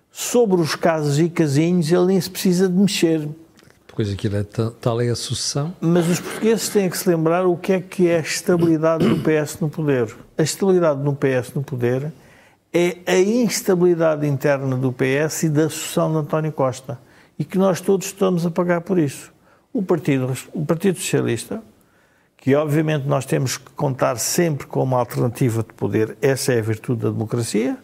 Sobre 0.09 0.61
os 0.61 0.73
casos 0.73 1.19
e 1.19 1.27
casinhos, 1.27 1.91
ele 1.91 2.05
nem 2.05 2.21
se 2.21 2.29
precisa 2.29 2.69
de 2.69 2.75
mexer 2.75 3.27
Pois 3.93 4.09
aquilo 4.09 4.37
é 4.37 4.43
tal 4.79 5.01
é 5.01 5.09
a 5.09 5.15
sucessão. 5.15 5.75
Mas 5.81 6.07
os 6.07 6.17
portugueses 6.17 6.69
têm 6.69 6.89
que 6.89 6.97
se 6.97 7.09
lembrar 7.09 7.45
o 7.45 7.57
que 7.57 7.73
é 7.73 7.81
que 7.81 8.07
é 8.07 8.19
a 8.19 8.21
estabilidade 8.21 9.05
do 9.05 9.17
PS 9.17 9.59
no 9.59 9.69
poder. 9.69 10.15
A 10.37 10.43
estabilidade 10.43 11.03
do 11.03 11.13
PS 11.13 11.53
no 11.53 11.61
poder 11.61 12.09
é 12.73 12.97
a 13.05 13.19
instabilidade 13.19 14.25
interna 14.25 14.77
do 14.77 14.93
PS 14.93 15.43
e 15.43 15.49
da 15.49 15.69
sucessão 15.69 16.11
de 16.11 16.17
António 16.19 16.51
Costa. 16.51 16.99
E 17.37 17.43
que 17.43 17.57
nós 17.57 17.81
todos 17.81 18.07
estamos 18.07 18.45
a 18.45 18.51
pagar 18.51 18.81
por 18.81 18.97
isso. 18.97 19.31
O 19.73 19.81
Partido, 19.81 20.33
o 20.53 20.65
partido 20.65 20.97
Socialista, 20.99 21.61
que 22.37 22.55
obviamente 22.55 23.07
nós 23.07 23.25
temos 23.25 23.57
que 23.57 23.69
contar 23.71 24.17
sempre 24.17 24.65
com 24.67 24.81
uma 24.83 24.97
alternativa 24.97 25.61
de 25.63 25.73
poder, 25.73 26.17
essa 26.21 26.51
é 26.51 26.59
a 26.59 26.61
virtude 26.61 27.03
da 27.03 27.09
democracia, 27.09 27.77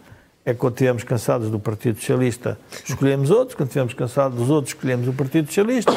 é 0.44 0.53
quando 0.53 0.74
estivermos 0.74 1.03
cansados 1.03 1.50
do 1.51 1.60
Partido 1.60 2.00
Socialista, 2.00 2.58
escolhemos 2.84 3.29
outros, 3.29 3.56
quando 3.56 3.67
estivermos 3.67 3.94
cansados 3.94 4.38
dos 4.38 4.50
outros, 4.50 4.74
escolhemos 4.74 5.08
o 5.08 5.13
Partido 5.13 5.48
Socialista, 5.48 5.91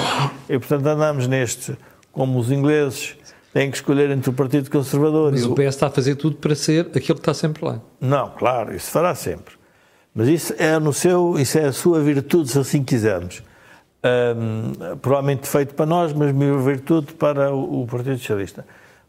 e 0.48 0.58
portanto 0.58 0.86
andamos 0.86 1.26
neste, 1.26 1.76
como 2.12 2.38
os 2.38 2.50
ingleses, 2.50 3.16
Tem 3.52 3.70
que 3.70 3.76
escolher 3.76 4.10
entre 4.10 4.30
o 4.30 4.32
Partido 4.32 4.70
Conservador 4.70 5.32
Mas 5.32 5.42
e 5.42 5.44
o 5.44 5.54
PS 5.54 5.62
está 5.66 5.88
a 5.88 5.90
fazer 5.90 6.14
tudo 6.14 6.36
para 6.36 6.54
ser 6.54 6.86
aquele 6.86 7.02
que 7.02 7.12
está 7.12 7.34
sempre 7.34 7.64
lá. 7.64 7.80
Não, 8.00 8.30
claro, 8.30 8.74
isso 8.74 8.90
fará 8.90 9.14
sempre. 9.14 9.54
Mas 10.14 10.28
isso 10.28 10.54
é 10.58 10.78
no 10.78 10.92
seu, 10.92 11.38
isso 11.38 11.58
é 11.58 11.66
a 11.66 11.72
sua 11.72 12.00
virtude, 12.00 12.50
se 12.50 12.58
assim 12.58 12.82
quisermos. 12.82 13.42
Um, 14.02 14.96
provavelmente 14.96 15.46
feito 15.46 15.74
para 15.74 15.84
nós, 15.84 16.12
mas 16.12 16.32
minha 16.32 16.56
virtude 16.58 17.12
para 17.12 17.52
o, 17.52 17.82
o, 17.82 17.86
Partido 17.86 18.18
Socialista. 18.18 18.64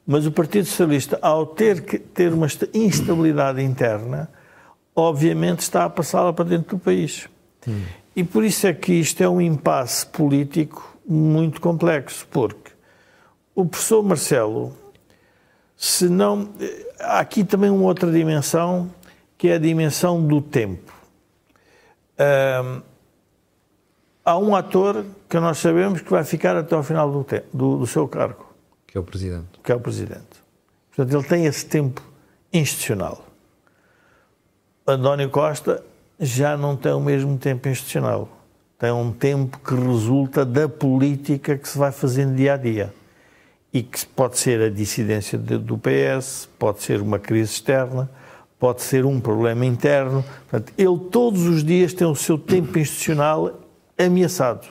Mas 0.06 0.26
o 0.26 0.32
Partido 0.32 0.66
Socialista, 0.66 1.18
ao 1.22 1.46
ter 1.46 1.82
que 1.82 1.98
ter 1.98 2.34
uma 2.34 2.48
instabilidade 2.74 3.62
interna, 3.62 4.30
obviamente 4.96 5.60
está 5.60 5.86
a 5.86 5.90
passá-la 5.90 6.34
para 6.34 6.46
dentro 6.46 6.78
do 6.78 6.80
país. 6.80 7.30
Hum. 7.68 7.82
E 8.16 8.24
por 8.24 8.44
isso 8.44 8.68
é 8.68 8.74
que 8.74 8.94
isto 8.94 9.22
é 9.24 9.30
um 9.30 9.40
impasse 9.40 10.06
político 10.06 10.98
muito 11.08 11.62
complexo, 11.62 12.28
porque 12.30 12.71
o 13.62 13.66
professor 13.66 14.04
Marcelo, 14.04 14.74
se 15.78 16.10
não. 16.10 16.50
Há 17.00 17.20
aqui 17.20 17.44
também 17.44 17.70
uma 17.70 17.84
outra 17.84 18.12
dimensão, 18.12 18.92
que 19.38 19.48
é 19.48 19.56
a 19.56 19.60
dimensão 19.60 20.26
do 20.26 20.42
tempo. 20.42 20.92
Há 24.24 24.38
um 24.38 24.56
ator 24.56 25.04
que 25.28 25.40
nós 25.40 25.58
sabemos 25.58 26.02
que 26.02 26.10
vai 26.12 26.24
ficar 26.24 26.56
até 26.56 26.76
ao 26.76 26.84
final 26.84 27.12
do, 27.12 27.24
tempo, 27.24 27.48
do, 27.52 27.78
do 27.80 27.88
seu 27.88 28.08
cargo. 28.08 28.46
Que 28.86 28.98
é 28.98 29.02
o 29.02 29.04
Presidente. 29.04 29.60
Que 29.64 29.72
é 29.72 29.76
o 29.76 29.80
Presidente. 29.80 30.44
Portanto, 30.96 31.18
ele 31.18 31.28
tem 31.28 31.46
esse 31.46 31.66
tempo 31.66 32.04
institucional. 32.54 33.26
António 34.86 35.30
Costa 35.30 35.84
já 36.20 36.56
não 36.56 36.76
tem 36.76 36.92
o 36.92 37.00
mesmo 37.00 37.38
tempo 37.38 37.68
institucional. 37.68 38.30
Tem 38.78 38.92
um 38.92 39.12
tempo 39.12 39.58
que 39.60 39.74
resulta 39.74 40.46
da 40.46 40.70
política 40.70 41.58
que 41.58 41.68
se 41.68 41.78
vai 41.78 41.92
fazendo 41.92 42.36
dia 42.36 42.54
a 42.54 42.58
dia. 42.58 42.94
E 43.74 43.82
que 43.82 44.06
pode 44.06 44.38
ser 44.38 44.62
a 44.62 44.70
dissidência 44.70 45.38
do 45.38 45.78
PS, 45.78 46.50
pode 46.60 46.82
ser 46.84 47.02
uma 47.02 47.18
crise 47.18 47.54
externa, 47.54 48.10
pode 48.60 48.82
ser 48.82 49.06
um 49.06 49.20
problema 49.20 49.66
interno. 49.66 50.24
Portanto, 50.50 50.74
ele 50.78 51.00
todos 51.10 51.48
os 51.48 51.64
dias 51.64 51.94
tem 51.94 52.06
o 52.06 52.16
seu 52.16 52.38
tempo 52.38 52.78
institucional 52.78 53.60
ameaçado. 53.98 54.68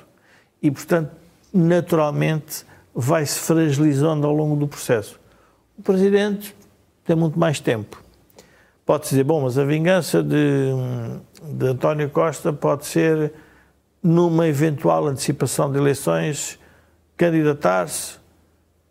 E, 0.62 0.70
portanto, 0.70 1.10
naturalmente 1.52 2.64
vai 2.94 3.26
se 3.26 3.40
fragilizando 3.40 4.26
ao 4.26 4.32
longo 4.32 4.54
do 4.54 4.68
processo. 4.68 5.18
O 5.76 5.82
Presidente 5.82 6.54
tem 7.04 7.16
muito 7.16 7.38
mais 7.38 7.58
tempo. 7.58 8.00
Pode-se 8.86 9.10
dizer, 9.10 9.24
bom, 9.24 9.40
mas 9.42 9.58
a 9.58 9.64
vingança 9.64 10.22
de, 10.22 10.72
de 11.42 11.66
António 11.66 12.08
Costa 12.10 12.52
pode 12.52 12.86
ser, 12.86 13.32
numa 14.02 14.46
eventual 14.46 15.06
antecipação 15.06 15.70
de 15.70 15.78
eleições, 15.78 16.58
candidatar-se, 17.16 18.19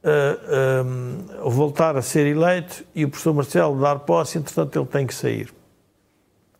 uh, 0.04 1.46
uh, 1.46 1.50
voltar 1.50 1.96
a 1.96 2.02
ser 2.02 2.28
eleito 2.28 2.84
e 2.94 3.06
o 3.06 3.10
professor 3.10 3.34
Marcelo 3.34 3.80
dar 3.80 4.00
posse, 4.00 4.38
entretanto 4.38 4.78
ele 4.78 4.88
tem 4.88 5.06
que 5.06 5.14
sair. 5.14 5.54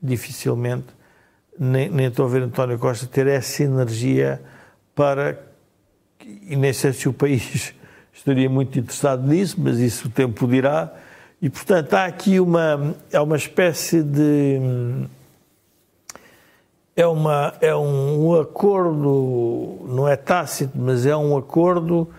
Dificilmente, 0.02 0.88
nem, 1.58 1.90
nem 1.90 2.08
estou 2.08 2.26
a 2.26 2.30
ver 2.30 2.44
António 2.44 2.80
Costa 2.80 3.06
ter 3.06 3.28
essa 3.28 3.64
energia 3.64 4.42
para, 4.96 5.42
e 6.20 6.56
nem 6.56 6.74
sei 6.74 6.94
se 6.94 7.10
o 7.10 7.14
país 7.14 7.74
estaria 8.14 8.50
muito 8.50 8.78
interessado 8.80 9.28
nisso, 9.28 9.56
mas 9.60 9.80
isso 9.80 10.08
o 10.08 10.12
tempo 10.12 10.48
dirá, 10.48 10.94
e, 11.42 11.50
portanto, 11.50 11.94
há 11.94 12.06
aqui 12.06 12.38
uma, 12.40 12.96
é 13.12 13.20
uma 13.20 13.38
espécie 13.38 14.04
de. 14.04 14.60
É, 16.94 17.08
uma, 17.08 17.54
é 17.62 17.74
um 17.74 18.38
acordo, 18.38 19.86
não 19.88 20.06
é 20.06 20.18
tácito, 20.18 20.78
mas 20.78 21.06
é 21.06 21.16
um 21.16 21.38
acordo 21.38 22.10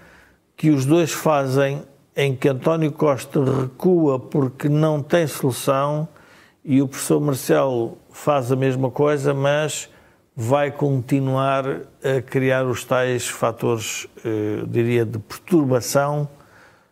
que 0.61 0.69
os 0.69 0.85
dois 0.85 1.11
fazem 1.11 1.83
em 2.15 2.37
que 2.37 2.47
António 2.47 2.93
Costa 2.93 3.43
recua 3.43 4.21
porque 4.21 4.69
não 4.69 5.03
tem 5.03 5.27
solução 5.27 6.07
e 6.63 6.83
o 6.83 6.87
professor 6.87 7.19
Marcelo 7.19 7.97
faz 8.11 8.53
a 8.53 8.57
mesma 8.57 8.91
coisa, 8.91 9.33
mas 9.33 9.89
vai 10.37 10.71
continuar 10.71 11.65
a 12.05 12.21
criar 12.21 12.67
os 12.67 12.85
tais 12.85 13.27
fatores, 13.27 14.07
eh, 14.23 14.63
diria, 14.67 15.07
de 15.07 15.19
perturbação 15.19 16.29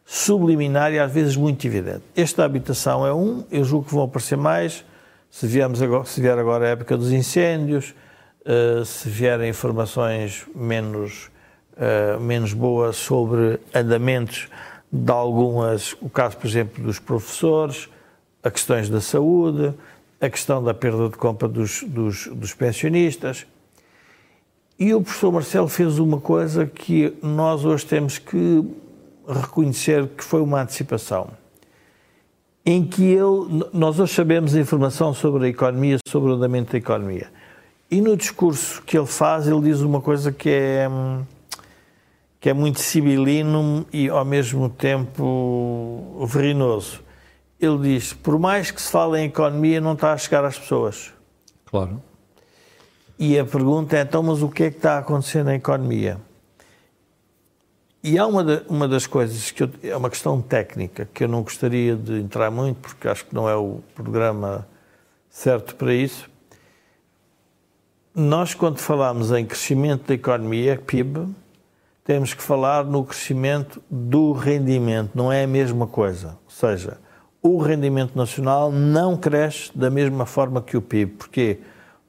subliminar 0.03 0.95
e 0.95 0.99
às 0.99 1.13
vezes 1.13 1.37
muito 1.37 1.67
evidente. 1.67 2.05
Este 2.17 2.39
da 2.39 2.47
habitação 2.47 3.07
é 3.07 3.13
um, 3.13 3.45
eu 3.51 3.65
julgo 3.65 3.85
que 3.85 3.95
vão 3.95 4.05
aparecer 4.05 4.39
mais, 4.39 4.83
se, 5.31 5.47
viemos 5.47 5.83
agora, 5.83 6.07
se 6.07 6.23
vier 6.23 6.39
agora 6.39 6.65
a 6.65 6.69
época 6.71 6.97
dos 6.97 7.13
incêndios, 7.13 7.95
uh, 8.47 8.83
se 8.83 9.11
vierem 9.11 9.51
informações 9.51 10.47
menos, 10.55 11.31
uh, 11.79 12.21
menos 12.21 12.53
boas 12.53 12.97
sobre 12.97 13.61
andamentos 13.75 14.49
de 14.91 15.13
algumas, 15.13 15.95
o 16.01 16.09
caso, 16.09 16.37
por 16.37 16.47
exemplo, 16.47 16.83
dos 16.83 16.99
professores, 16.99 17.89
a 18.43 18.51
questões 18.51 18.89
da 18.89 19.01
saúde, 19.01 19.75
a 20.21 20.29
questão 20.29 20.63
da 20.63 20.75
perda 20.75 21.09
de 21.09 21.17
compra 21.17 21.47
dos, 21.47 21.83
dos, 21.85 22.27
dos 22.27 22.55
pensionistas. 22.55 23.47
E 24.79 24.95
o 24.95 25.03
professor 25.03 25.33
Marcelo 25.33 25.69
fez 25.69 25.99
uma 25.99 26.21
coisa 26.21 26.67
que 26.67 27.13
nós 27.23 27.65
hoje 27.65 27.85
temos 27.85 28.19
que 28.19 28.65
reconhecer 29.29 30.07
que 30.09 30.25
foi 30.25 30.41
uma 30.41 30.63
antecipação, 30.63 31.31
em 32.65 32.85
que 32.85 33.03
ele, 33.03 33.67
nós 33.73 33.99
hoje 33.99 34.15
sabemos 34.15 34.55
a 34.55 34.61
informação 34.61 35.13
sobre 35.13 35.47
a 35.47 35.49
economia, 35.49 35.99
sobre 36.07 36.31
o 36.31 36.35
andamento 36.35 36.73
da 36.73 36.79
economia. 36.79 37.29
E 37.91 38.01
no 38.01 38.17
discurso 38.17 38.83
que 38.83 38.97
ele 38.97 39.07
faz, 39.07 39.47
ele 39.47 39.61
diz 39.63 39.81
uma 39.81 40.01
coisa 40.01 40.31
que 40.31 40.49
é, 40.49 40.89
que 42.49 42.51
é 42.51 42.55
muito 42.55 42.81
sibilino 42.81 43.87
e 43.93 44.09
ao 44.09 44.25
mesmo 44.25 44.71
tempo 44.71 46.25
verinoso. 46.27 47.03
Ele 47.61 47.77
diz: 47.77 48.15
por 48.15 48.39
mais 48.39 48.71
que 48.71 48.81
se 48.81 48.91
fale 48.91 49.21
em 49.21 49.27
economia, 49.27 49.83
não 49.83 49.93
está 49.93 50.15
a 50.15 50.17
chegar 50.17 50.43
às 50.47 50.59
pessoas. 50.59 51.13
Claro. 51.67 52.03
E 53.19 53.39
a 53.39 53.45
pergunta 53.45 53.99
é: 53.99 54.01
então, 54.01 54.23
mas 54.23 54.41
o 54.43 54.49
que 54.49 54.63
é 54.63 54.71
que 54.71 54.79
está 54.79 54.95
a 54.95 54.99
acontecer 55.01 55.45
na 55.45 55.57
economia? 55.57 56.19
E 58.03 58.17
há 58.17 58.27
uma, 58.27 58.43
de, 58.43 58.63
uma 58.67 58.89
das 58.89 59.07
coisas 59.07 59.51
que 59.51 59.65
eu, 59.65 59.71
é 59.83 59.95
uma 59.95 60.09
questão 60.09 60.41
técnica 60.41 61.07
que 61.13 61.25
eu 61.25 61.29
não 61.29 61.43
gostaria 61.43 61.95
de 61.97 62.19
entrar 62.19 62.51
muito, 62.51 62.79
porque 62.79 63.09
acho 63.09 63.27
que 63.27 63.35
não 63.35 63.47
é 63.47 63.57
o 63.57 63.83
programa 63.95 64.67
certo 65.29 65.77
para 65.77 65.93
isso. 65.93 66.31
Nós, 68.15 68.55
quando 68.55 68.79
falamos 68.79 69.33
em 69.33 69.45
crescimento 69.45 70.09
da 70.09 70.15
economia, 70.15 70.81
PIB, 70.87 71.29
temos 72.09 72.33
que 72.33 72.43
falar 72.43 72.87
no 72.87 73.05
crescimento 73.05 73.83
do 73.91 74.33
rendimento, 74.33 75.11
não 75.15 75.31
é 75.31 75.45
a 75.45 75.47
mesma 75.47 75.87
coisa. 75.87 76.39
Ou 76.47 76.51
seja, 76.51 76.97
o 77.43 77.59
rendimento 77.59 78.17
nacional 78.17 78.73
não 78.73 79.15
cresce 79.15 79.71
da 79.77 79.91
mesma 79.91 80.25
forma 80.25 80.63
que 80.63 80.75
o 80.75 80.81
PIB. 80.81 81.13
Porquê? 81.19 81.61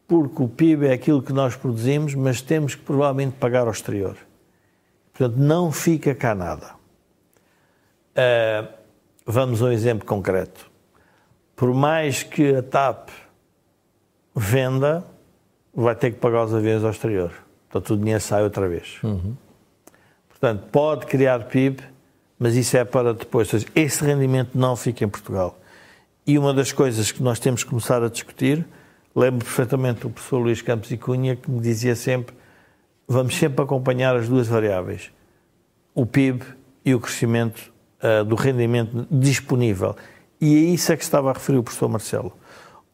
Porque 0.07 0.41
o 0.41 0.47
PIB 0.47 0.88
é 0.88 0.93
aquilo 0.93 1.21
que 1.21 1.33
nós 1.33 1.53
produzimos, 1.57 2.15
mas 2.15 2.41
temos 2.41 2.75
que 2.75 2.81
provavelmente 2.81 3.35
pagar 3.35 3.65
ao 3.65 3.71
exterior. 3.71 4.15
Portanto, 5.12 5.38
não 5.38 5.69
fica 5.69 6.15
cá 6.15 6.33
nada. 6.33 6.75
Uh, 8.15 8.69
vamos 9.25 9.62
a 9.62 9.65
um 9.65 9.71
exemplo 9.73 10.07
concreto. 10.07 10.71
Por 11.57 11.73
mais 11.73 12.23
que 12.23 12.55
a 12.55 12.63
TAP 12.63 13.09
venda, 14.33 15.03
vai 15.75 15.93
ter 15.93 16.12
que 16.12 16.19
pagar 16.19 16.45
os 16.45 16.53
aviões 16.53 16.85
ao 16.85 16.89
exterior. 16.89 17.33
Portanto, 17.69 17.95
o 17.95 17.97
dinheiro 17.97 18.21
sai 18.21 18.43
outra 18.43 18.65
vez. 18.69 18.97
Uhum. 19.03 19.35
Portanto, 20.39 20.67
pode 20.71 21.06
criar 21.06 21.45
PIB, 21.45 21.84
mas 22.38 22.56
isso 22.56 22.78
é 22.78 22.86
para 22.86 23.13
depois. 23.13 23.54
Ou 23.54 23.60
seja, 23.60 23.71
esse 23.75 24.04
rendimento 24.04 24.52
não 24.58 24.75
fica 24.75 25.04
em 25.04 25.10
Portugal. 25.10 25.60
E 26.25 26.38
uma 26.38 26.54
das 26.54 26.71
coisas 26.71 27.12
que 27.12 27.21
nós 27.21 27.39
temos 27.39 27.63
que 27.63 27.69
começar 27.69 28.04
a 28.04 28.10
discutir, 28.10 28.65
lembro 29.15 29.43
perfeitamente 29.45 30.06
o 30.06 30.10
professor 30.10 30.38
Luís 30.38 30.62
Campos 30.62 30.91
e 30.91 30.97
Cunha, 30.97 31.36
que 31.36 31.49
me 31.49 31.60
dizia 31.60 31.95
sempre 31.95 32.39
vamos 33.10 33.36
sempre 33.36 33.63
acompanhar 33.63 34.15
as 34.15 34.30
duas 34.30 34.47
variáveis, 34.47 35.12
o 35.95 36.06
PIB 36.06 36.45
e 36.86 36.93
o 36.93 36.99
crescimento 36.99 37.73
uh, 38.04 38.23
do 38.23 38.36
rendimento 38.36 39.08
disponível. 39.10 39.95
E 40.39 40.56
é 40.56 40.60
isso 40.69 40.93
é 40.93 40.95
que 40.95 41.04
estava 41.04 41.32
a 41.32 41.34
referir 41.34 41.58
o 41.58 41.63
professor 41.63 41.89
Marcelo. 41.89 42.32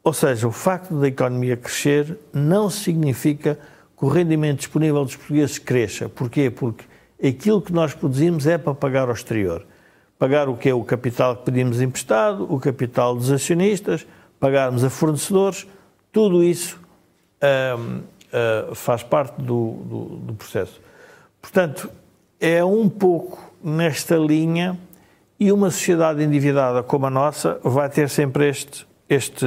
Ou 0.01 0.13
seja, 0.13 0.47
o 0.47 0.51
facto 0.53 0.97
da 0.97 1.10
economia 1.10 1.58
crescer 1.58 2.17
não 2.31 2.69
significa 2.69 3.60
que 3.97 4.05
o 4.05 4.08
rendimento 4.08 4.60
disponível 4.60 5.03
dos 5.03 5.17
portugueses 5.17 5.60
cresça. 5.60 6.08
Porquê? 6.08 6.49
Porque 6.49 6.86
aquilo 7.23 7.62
que 7.62 7.71
nós 7.71 7.93
produzimos 7.93 8.47
é 8.47 8.58
para 8.58 8.73
pagar 8.73 9.08
ao 9.08 9.13
exterior. 9.13 9.65
Pagar 10.17 10.47
o 10.47 10.56
que 10.56 10.69
é 10.69 10.73
o 10.73 10.84
capital 10.84 11.36
que 11.36 11.45
pedimos 11.45 11.82
emprestado, 11.82 12.51
o 12.51 12.60
capital 12.60 13.15
dos 13.15 13.32
acionistas, 13.32 14.06
pagarmos 14.39 14.84
a 14.84 14.89
fornecedores, 14.89 15.67
tudo 16.12 16.43
isso 16.43 16.80
um, 17.78 17.97
uh, 17.99 18.75
faz 18.75 19.04
parte 19.04 19.41
do, 19.41 19.71
do, 19.84 20.06
do, 20.17 20.34
processo. 20.34 20.82
Portanto, 21.41 21.89
é 22.39 22.63
um 22.63 22.88
pouco 22.88 23.54
nesta 23.63 24.15
linha 24.15 24.78
e 25.39 25.51
uma 25.51 25.69
sociedade 25.69 26.23
endividada 26.23 26.82
como 26.84 27.06
a 27.06 27.10
nossa 27.10 27.60
vai 27.63 27.89
ter 27.89 28.10
sempre 28.10 28.47
este, 28.47 28.88
este 29.10 29.45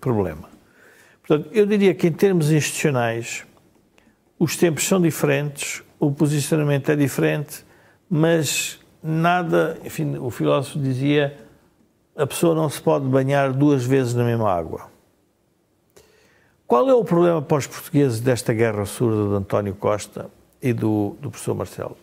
problema. 0.00 0.48
Portanto, 1.26 1.48
eu 1.52 1.64
diria 1.64 1.94
que 1.94 2.08
em 2.08 2.12
termos 2.12 2.50
institucionais, 2.50 3.44
os 4.38 4.56
tempos 4.56 4.84
são 4.84 5.00
diferentes, 5.00 5.82
o 6.02 6.10
posicionamento 6.10 6.90
é 6.90 6.96
diferente, 6.96 7.64
mas 8.10 8.80
nada, 9.00 9.78
enfim, 9.84 10.16
o 10.16 10.30
filósofo 10.30 10.80
dizia, 10.80 11.38
a 12.16 12.26
pessoa 12.26 12.56
não 12.56 12.68
se 12.68 12.82
pode 12.82 13.06
banhar 13.06 13.52
duas 13.52 13.84
vezes 13.84 14.12
na 14.12 14.24
mesma 14.24 14.50
água. 14.50 14.90
Qual 16.66 16.88
é 16.88 16.92
o 16.92 17.04
problema 17.04 17.40
para 17.40 17.56
os 17.56 17.68
portugueses 17.68 18.18
desta 18.18 18.52
guerra 18.52 18.84
surda 18.84 19.28
de 19.28 19.36
António 19.36 19.76
Costa 19.76 20.28
e 20.60 20.72
do, 20.72 21.16
do 21.20 21.30
professor 21.30 21.54
Marcelo? 21.54 21.96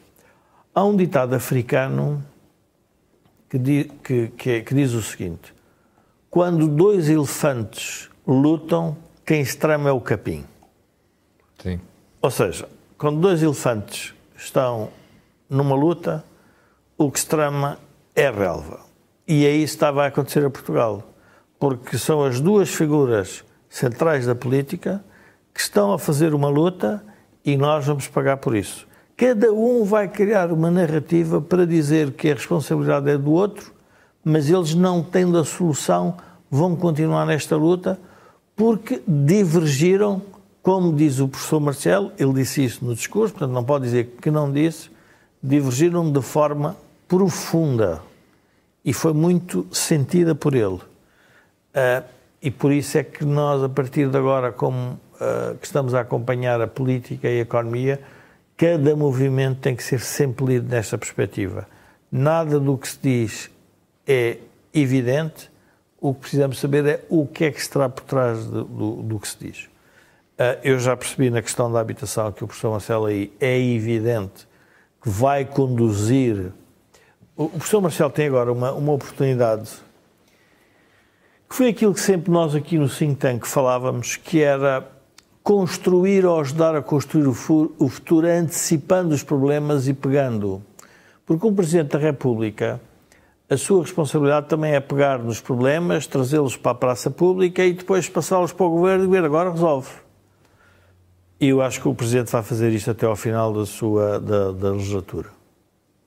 Há 0.74 0.82
um 0.86 0.96
ditado 0.96 1.36
africano 1.36 2.24
que, 3.50 3.60
di, 3.60 3.92
que, 4.02 4.28
que, 4.30 4.62
que 4.62 4.74
diz 4.74 4.94
o 4.94 5.02
seguinte: 5.02 5.54
quando 6.30 6.70
dois 6.70 7.10
elefantes 7.10 8.10
lutam, 8.26 8.96
quem 9.26 9.44
se 9.44 9.58
trama 9.58 9.90
é 9.90 9.92
o 9.92 10.00
capim. 10.00 10.46
Sim. 11.62 11.82
Ou 12.22 12.32
seja, 12.32 12.79
quando 13.00 13.22
dois 13.22 13.42
elefantes 13.42 14.14
estão 14.36 14.90
numa 15.50 15.74
luta, 15.74 16.22
o 16.98 17.10
que 17.10 17.22
se 17.22 17.26
trama 17.26 17.80
é 18.14 18.28
a 18.28 18.32
relva. 18.32 18.82
E 19.26 19.46
aí 19.46 19.64
estava 19.64 20.04
a 20.04 20.08
acontecer 20.08 20.46
a 20.46 20.50
Portugal, 20.50 21.04
porque 21.58 21.98
são 21.98 22.22
as 22.26 22.42
duas 22.42 22.68
figuras 22.68 23.46
centrais 23.70 24.26
da 24.26 24.36
política 24.36 25.02
que 25.54 25.62
estão 25.62 25.94
a 25.94 25.98
fazer 25.98 26.34
uma 26.34 26.50
luta 26.50 27.02
e 27.46 27.56
nós 27.56 27.86
vamos 27.86 28.10
pagar 28.10 28.36
por 28.36 28.54
isso. 28.54 28.86
Cada 29.16 29.50
um 29.54 29.86
vai 29.86 30.10
criar 30.10 30.52
uma 30.52 30.70
narrativa 30.70 31.40
para 31.40 31.66
dizer 31.66 32.12
que 32.12 32.30
a 32.30 32.34
responsabilidade 32.34 33.10
é 33.10 33.18
do 33.18 33.32
outro, 33.32 33.72
mas 34.26 34.50
eles 34.50 34.76
não 34.76 35.02
tendo 35.02 35.38
a 35.38 35.46
solução, 35.46 36.18
vão 36.52 36.76
continuar 36.76 37.26
nesta 37.26 37.56
luta 37.56 37.98
porque 38.58 39.02
divergiram, 39.08 40.22
como 40.62 40.94
diz 40.94 41.20
o 41.20 41.28
professor 41.28 41.60
Marcelo, 41.60 42.12
ele 42.18 42.34
disse 42.34 42.64
isso 42.64 42.84
no 42.84 42.94
discurso, 42.94 43.34
portanto 43.34 43.52
não 43.52 43.64
pode 43.64 43.86
dizer 43.86 44.16
que 44.22 44.30
não 44.30 44.52
disse, 44.52 44.90
divergiram 45.42 46.12
de 46.12 46.22
forma 46.22 46.76
profunda 47.08 48.02
e 48.84 48.94
foi 48.94 49.14
muito 49.14 49.68
sentida 49.72 50.36
por 50.36 50.54
ele. 50.54 50.76
Uh, 50.76 52.04
e 52.42 52.50
por 52.50 52.72
isso 52.72 52.98
é 52.98 53.04
que 53.04 53.26
nós, 53.26 53.64
a 53.64 53.70
partir 53.70 54.10
de 54.10 54.18
agora, 54.18 54.52
como 54.52 54.94
uh, 54.94 55.58
que 55.60 55.66
estamos 55.66 55.94
a 55.94 56.02
acompanhar 56.02 56.62
a 56.62 56.68
política 56.68 57.28
e 57.28 57.40
a 57.40 57.42
economia, 57.42 58.00
cada 58.56 58.96
movimento 58.96 59.60
tem 59.60 59.76
que 59.76 59.84
ser 59.84 60.00
sempre 60.00 60.46
lido 60.46 60.70
nesta 60.70 60.98
perspectiva. 60.98 61.68
Nada 62.12 62.60
do 62.60 62.78
que 62.78 62.88
se 62.88 63.00
diz 63.02 63.52
é 64.08 64.38
evidente, 64.74 65.50
o 66.02 66.14
que 66.14 66.22
precisamos 66.22 66.60
saber 66.60 66.86
é 66.86 67.06
o 67.10 67.28
que 67.28 67.46
é 67.46 67.52
que 67.52 67.62
se 67.62 67.70
terá 67.70 67.90
por 67.90 68.04
trás 68.04 68.46
do, 68.46 68.64
do 68.64 69.20
que 69.20 69.28
se 69.28 69.38
diz. 69.40 69.70
Uh, 70.40 70.56
eu 70.64 70.80
já 70.80 70.96
percebi 70.96 71.30
na 71.30 71.42
questão 71.42 71.70
da 71.70 71.82
habitação 71.82 72.32
que 72.32 72.46
o 72.46 72.48
professor 72.48 72.72
Marcelo 72.72 73.08
aí 73.08 73.34
é 73.42 73.60
evidente 73.60 74.48
que 75.02 75.10
vai 75.10 75.44
conduzir. 75.44 76.54
O, 77.36 77.44
o 77.44 77.50
professor 77.50 77.82
Marcelo 77.82 78.10
tem 78.10 78.28
agora 78.28 78.50
uma, 78.50 78.72
uma 78.72 78.94
oportunidade 78.94 79.70
que 81.50 81.56
foi 81.56 81.68
aquilo 81.68 81.94
que 81.94 82.00
sempre 82.00 82.32
nós 82.32 82.56
aqui 82.56 82.78
no 82.78 82.88
Think 82.88 83.16
Tank 83.16 83.46
falávamos, 83.46 84.16
que 84.16 84.40
era 84.40 84.88
construir 85.44 86.26
ou 86.26 86.40
ajudar 86.40 86.74
a 86.76 86.82
construir 86.82 87.28
o 87.28 87.34
futuro 87.34 88.26
antecipando 88.26 89.16
os 89.16 89.24
problemas 89.24 89.88
e 89.88 89.94
pegando. 89.94 90.62
Porque 91.26 91.46
um 91.46 91.54
Presidente 91.54 91.90
da 91.90 92.00
República, 92.00 92.80
a 93.50 93.58
sua 93.58 93.82
responsabilidade 93.82 94.48
também 94.48 94.74
é 94.74 94.80
pegar 94.80 95.18
nos 95.18 95.42
problemas, 95.42 96.08
trazê-los 96.08 96.56
para 96.56 96.72
a 96.72 96.76
praça 96.76 97.10
pública 97.10 97.66
e 97.66 97.74
depois 97.74 98.08
passá-los 98.08 98.54
para 98.54 98.68
o 98.68 98.70
Governo 98.70 99.04
e 99.06 99.08
ver 99.08 99.26
agora 99.26 99.52
resolve. 99.52 99.90
Eu 101.40 101.62
acho 101.62 101.80
que 101.82 101.88
o 101.88 101.96
Presidente 101.96 102.30
vai 102.32 102.44
fazer 102.44 102.70
isto 102.74 102.92
até 102.92 103.06
ao 103.06 103.16
final 103.16 103.54
da 103.54 103.66
sua 103.66 104.20
da, 104.20 104.52
da 104.52 104.72
legislatura. 104.72 105.30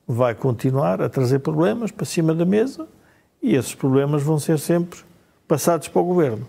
Vai 0.07 0.35
continuar 0.35 1.01
a 1.01 1.09
trazer 1.09 1.39
problemas 1.39 1.91
para 1.91 2.05
cima 2.05 2.35
da 2.35 2.45
mesa 2.45 2.87
e 3.43 3.57
esses 3.57 3.75
problemas 3.75 4.23
vão 4.23 4.39
ser 4.39 4.59
sempre 4.59 5.01
passados 5.49 5.89
para 5.89 6.03
o 6.03 6.05
Governo. 6.05 6.47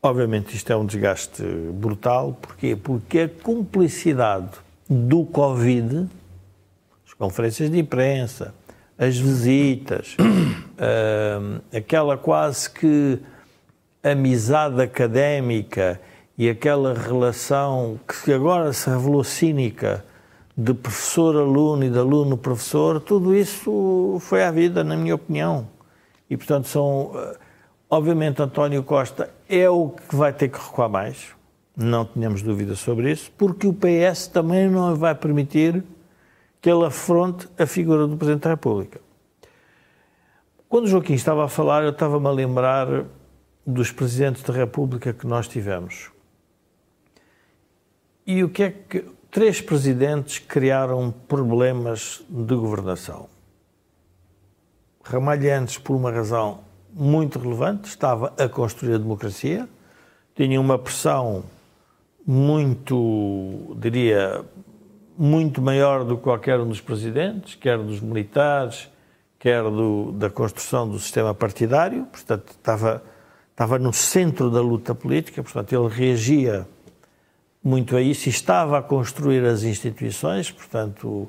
Obviamente 0.00 0.54
isto 0.54 0.72
é 0.72 0.76
um 0.76 0.86
desgaste 0.86 1.42
brutal. 1.74 2.38
Porquê? 2.40 2.76
Porque 2.76 3.18
a 3.20 3.28
cumplicidade 3.28 4.50
do 4.88 5.24
Covid, 5.24 6.08
as 7.04 7.12
conferências 7.14 7.68
de 7.68 7.80
imprensa, 7.80 8.54
as 8.96 9.18
visitas, 9.18 10.16
aquela 11.76 12.16
quase 12.16 12.70
que 12.70 13.18
amizade 14.04 14.80
académica 14.80 16.00
e 16.40 16.48
aquela 16.48 16.94
relação 16.94 18.00
que 18.08 18.32
agora 18.32 18.72
se 18.72 18.88
revelou 18.88 19.22
cínica 19.22 20.04
de 20.56 20.72
professor-aluno 20.72 21.84
e 21.84 21.90
de 21.90 21.98
aluno-professor, 21.98 23.00
tudo 23.00 23.34
isso 23.34 24.16
foi 24.20 24.42
à 24.42 24.50
vida, 24.50 24.82
na 24.82 24.96
minha 24.96 25.14
opinião. 25.14 25.68
E, 26.30 26.36
portanto, 26.36 26.68
são 26.68 27.12
Obviamente, 27.92 28.40
António 28.40 28.84
Costa 28.84 29.28
é 29.48 29.68
o 29.68 29.88
que 29.88 30.14
vai 30.14 30.32
ter 30.32 30.48
que 30.48 30.56
recuar 30.56 30.88
mais, 30.88 31.34
não 31.76 32.04
tínhamos 32.04 32.40
dúvida 32.40 32.76
sobre 32.76 33.10
isso, 33.10 33.32
porque 33.36 33.66
o 33.66 33.74
PS 33.74 34.28
também 34.28 34.70
não 34.70 34.94
vai 34.94 35.12
permitir 35.12 35.82
que 36.60 36.70
ele 36.70 36.84
afronte 36.84 37.48
a 37.58 37.66
figura 37.66 38.06
do 38.06 38.16
Presidente 38.16 38.44
da 38.44 38.50
República. 38.50 39.00
Quando 40.68 40.84
o 40.84 40.86
Joaquim 40.86 41.14
estava 41.14 41.44
a 41.44 41.48
falar, 41.48 41.82
eu 41.82 41.90
estava-me 41.90 42.28
a 42.28 42.30
lembrar 42.30 42.86
dos 43.66 43.90
Presidentes 43.90 44.44
da 44.44 44.54
República 44.54 45.12
que 45.12 45.26
nós 45.26 45.48
tivemos. 45.48 46.12
E 48.26 48.44
o 48.44 48.48
que 48.48 48.62
é 48.62 48.70
que. 48.70 49.04
Três 49.30 49.60
presidentes 49.60 50.40
criaram 50.40 51.14
problemas 51.28 52.20
de 52.28 52.56
governação. 52.56 53.28
Ramalhantes, 55.04 55.78
por 55.78 55.94
uma 55.94 56.10
razão 56.10 56.62
muito 56.92 57.38
relevante, 57.38 57.88
estava 57.88 58.34
a 58.36 58.48
construir 58.48 58.94
a 58.94 58.98
democracia, 58.98 59.68
tinha 60.34 60.60
uma 60.60 60.76
pressão 60.76 61.44
muito, 62.26 63.76
diria, 63.78 64.44
muito 65.16 65.62
maior 65.62 66.04
do 66.04 66.16
que 66.16 66.24
qualquer 66.24 66.58
um 66.58 66.68
dos 66.68 66.80
presidentes, 66.80 67.54
quer 67.54 67.78
dos 67.78 68.00
militares, 68.00 68.88
quer 69.38 69.62
do, 69.62 70.12
da 70.12 70.28
construção 70.28 70.88
do 70.88 70.98
sistema 70.98 71.32
partidário, 71.34 72.04
portanto, 72.06 72.50
estava, 72.50 73.02
estava 73.50 73.78
no 73.78 73.92
centro 73.92 74.50
da 74.50 74.60
luta 74.60 74.94
política, 74.94 75.42
portanto, 75.42 75.72
ele 75.72 75.88
reagia 75.88 76.66
muito 77.62 77.96
a 77.96 78.00
isso 78.00 78.28
e 78.28 78.30
estava 78.30 78.78
a 78.78 78.82
construir 78.82 79.44
as 79.44 79.62
instituições, 79.62 80.50
portanto, 80.50 81.28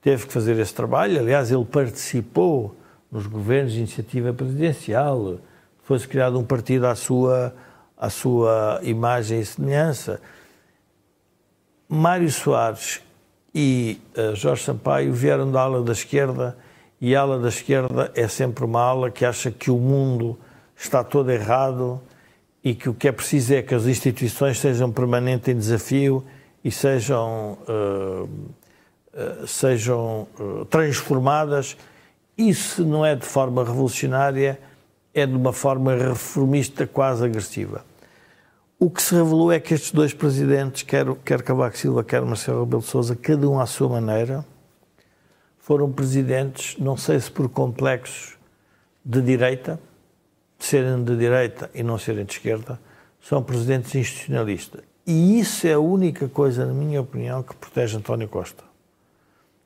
teve 0.00 0.26
que 0.26 0.32
fazer 0.32 0.58
esse 0.58 0.74
trabalho. 0.74 1.18
Aliás, 1.18 1.50
ele 1.50 1.64
participou 1.64 2.76
nos 3.10 3.26
governos 3.26 3.72
de 3.72 3.78
iniciativa 3.78 4.32
presidencial, 4.32 5.38
fosse 5.82 6.06
criado 6.06 6.38
um 6.38 6.44
partido 6.44 6.86
à 6.86 6.94
sua, 6.94 7.54
à 7.96 8.10
sua 8.10 8.80
imagem 8.82 9.40
e 9.40 9.44
semelhança. 9.44 10.20
Mário 11.88 12.30
Soares 12.30 13.00
e 13.54 14.00
uh, 14.16 14.34
Jorge 14.34 14.64
Sampaio 14.64 15.12
vieram 15.12 15.50
da 15.50 15.60
ala 15.60 15.82
da 15.82 15.92
esquerda 15.92 16.56
e 17.00 17.14
a 17.14 17.20
ala 17.20 17.38
da 17.38 17.48
esquerda 17.48 18.10
é 18.14 18.26
sempre 18.28 18.64
uma 18.64 18.80
ala 18.80 19.10
que 19.10 19.24
acha 19.24 19.50
que 19.50 19.70
o 19.70 19.76
mundo 19.76 20.38
está 20.74 21.04
todo 21.04 21.30
errado 21.30 22.00
e 22.62 22.74
que 22.74 22.88
o 22.88 22.94
que 22.94 23.08
é 23.08 23.12
preciso 23.12 23.54
é 23.54 23.62
que 23.62 23.74
as 23.74 23.86
instituições 23.86 24.58
sejam 24.58 24.90
permanentes 24.90 25.48
em 25.48 25.56
desafio 25.56 26.24
e 26.64 26.70
sejam, 26.70 27.58
uh, 27.68 28.24
uh, 28.24 29.46
sejam 29.46 30.28
transformadas 30.70 31.76
isso 32.36 32.84
não 32.84 33.04
é 33.04 33.14
de 33.14 33.26
forma 33.26 33.62
revolucionária, 33.62 34.58
é 35.12 35.26
de 35.26 35.34
uma 35.34 35.52
forma 35.52 35.94
reformista 35.94 36.86
quase 36.86 37.24
agressiva. 37.24 37.84
O 38.78 38.90
que 38.90 39.02
se 39.02 39.14
revelou 39.14 39.52
é 39.52 39.60
que 39.60 39.74
estes 39.74 39.92
dois 39.92 40.14
presidentes, 40.14 40.82
quer, 40.82 41.06
quer 41.24 41.42
Cavaco 41.42 41.76
Silva, 41.76 42.02
quer 42.02 42.22
Marcelo 42.22 42.64
Rebelo 42.64 42.82
de 42.82 42.88
Sousa, 42.88 43.14
cada 43.14 43.48
um 43.48 43.60
à 43.60 43.66
sua 43.66 43.88
maneira, 43.88 44.44
foram 45.58 45.92
presidentes, 45.92 46.76
não 46.78 46.96
sei 46.96 47.20
se 47.20 47.30
por 47.30 47.48
complexos 47.48 48.36
de 49.04 49.20
direita, 49.20 49.78
serem 50.64 51.02
de 51.04 51.16
direita 51.16 51.70
e 51.74 51.82
não 51.82 51.98
serem 51.98 52.24
de 52.24 52.32
esquerda, 52.32 52.78
são 53.20 53.42
presidentes 53.42 53.94
institucionalistas. 53.94 54.82
E 55.06 55.38
isso 55.38 55.66
é 55.66 55.72
a 55.72 55.80
única 55.80 56.28
coisa, 56.28 56.66
na 56.66 56.72
minha 56.72 57.00
opinião, 57.00 57.42
que 57.42 57.54
protege 57.54 57.96
António 57.96 58.28
Costa 58.28 58.72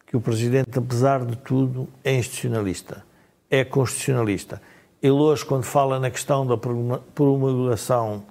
que 0.06 0.16
o 0.16 0.20
Presidente, 0.20 0.78
apesar 0.78 1.24
de 1.24 1.36
tudo, 1.36 1.88
é 2.04 2.14
institucionalista, 2.14 3.04
é 3.50 3.64
constitucionalista. 3.64 4.62
Ele 5.02 5.12
hoje, 5.12 5.44
quando 5.44 5.64
fala 5.64 5.98
na 5.98 6.10
questão 6.10 6.46
da 6.46 6.56
promulgação 6.56 8.22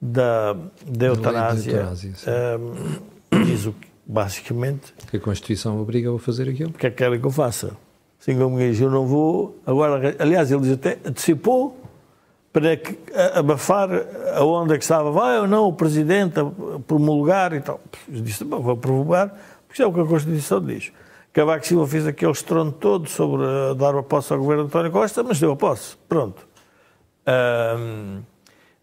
da, 0.00 0.56
da 0.86 1.06
eutanásia, 1.06 1.72
eutanásia 1.72 2.58
um, 2.58 3.44
diz 3.44 3.66
o 3.66 3.72
que, 3.72 3.86
basicamente... 4.04 4.94
Que 5.10 5.18
a 5.18 5.20
Constituição 5.20 5.80
obriga-o 5.80 6.16
a 6.16 6.18
fazer 6.18 6.48
aquilo. 6.48 6.70
O 6.70 6.72
que 6.72 6.86
é 6.86 6.90
que 6.90 6.96
querem 6.96 7.20
que 7.20 7.26
eu 7.26 7.30
faça? 7.30 7.76
Assim 8.18 8.36
como 8.36 8.58
diz, 8.58 8.80
eu 8.80 8.90
não 8.90 9.06
vou... 9.06 9.58
Agora, 9.66 10.16
aliás, 10.18 10.50
ele 10.50 10.62
diz 10.62 10.72
até, 10.72 10.98
antecipou 11.04 11.78
para 12.52 12.76
que, 12.76 12.98
abafar 13.34 13.88
a 14.34 14.44
onda 14.44 14.76
que 14.76 14.82
estava, 14.82 15.10
vai 15.12 15.38
ou 15.38 15.46
não 15.46 15.66
o 15.66 15.72
Presidente 15.72 16.34
promulgar 16.86 17.52
e 17.52 17.60
tal. 17.60 17.80
Eu 18.08 18.20
disse, 18.20 18.44
bom, 18.44 18.60
vou 18.60 18.76
promulgar, 18.76 19.28
porque 19.66 19.74
isso 19.74 19.82
é 19.82 19.86
o 19.86 19.92
que 19.92 20.00
a 20.00 20.04
Constituição 20.04 20.60
diz. 20.60 20.92
Cavaco 21.32 21.64
Silva 21.64 21.86
fez 21.86 22.06
aquele 22.06 22.32
estrondo 22.32 22.72
todo 22.72 23.08
sobre 23.08 23.44
dar 23.78 23.96
a 23.96 24.02
posse 24.02 24.32
ao 24.32 24.38
governo 24.40 24.64
de 24.64 24.68
António 24.68 24.90
Costa, 24.90 25.22
mas 25.22 25.38
deu 25.38 25.52
a 25.52 25.56
posse. 25.56 25.96
Pronto. 26.08 26.46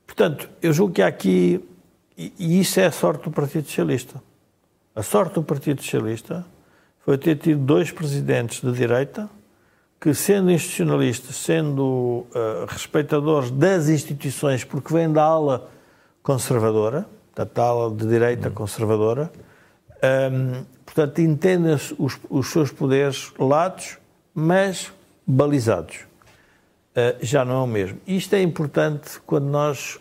portanto, 0.06 0.50
eu 0.62 0.72
julgo 0.72 0.94
que 0.94 1.02
há 1.02 1.08
aqui, 1.08 1.64
e 2.18 2.60
isso 2.60 2.80
é 2.80 2.86
a 2.86 2.92
sorte 2.92 3.26
do 3.26 3.32
Partido 3.32 3.68
Socialista. 3.68 4.22
A 4.96 5.04
sorte 5.04 5.34
do 5.36 5.44
Partido 5.44 5.82
Socialista 5.82 6.46
foi 7.04 7.18
ter 7.18 7.36
tido 7.36 7.60
dois 7.60 7.92
presidentes 7.92 8.62
de 8.62 8.72
direita 8.72 9.30
que, 10.00 10.14
sendo 10.14 10.52
institucionalistas, 10.52 11.36
sendo 11.36 12.26
uh, 12.30 12.66
respeitadores 12.68 13.50
das 13.52 13.90
instituições, 13.90 14.64
porque 14.64 14.94
vêm 14.94 15.12
da 15.12 15.24
ala 15.24 15.70
conservadora, 16.22 17.08
da 17.36 17.64
ala 17.64 17.94
de 17.94 18.06
direita 18.08 18.50
conservadora, 18.50 19.32
um, 20.32 20.64
portanto, 20.86 21.20
entendem 21.20 21.74
os, 21.74 22.20
os, 22.30 22.48
seus 22.52 22.72
poderes 22.72 23.32
lados, 23.40 23.98
mas 24.34 24.92
balizados. 25.26 25.98
Uh, 26.96 27.18
já 27.22 27.44
não 27.44 27.56
é 27.56 27.64
o 27.64 27.68
mesmo. 27.68 28.00
Isto 28.06 28.36
é 28.36 28.42
importante 28.42 29.20
quando 29.26 29.46
nós 29.46 30.00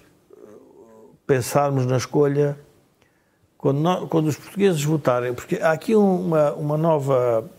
pensarmos 1.27 1.87
na 1.87 1.97
escolha, 1.97 2.59
quando, 3.57 3.79
nós, 3.81 4.09
quando 4.09 4.27
os 4.29 4.37
portugueses 4.37 4.83
votarem, 4.85 5.35
porque 5.35 5.57
há 5.57 5.73
aqui 5.73 5.95
uma, 5.95 6.53
uma 6.53 6.77
nova 6.77 7.51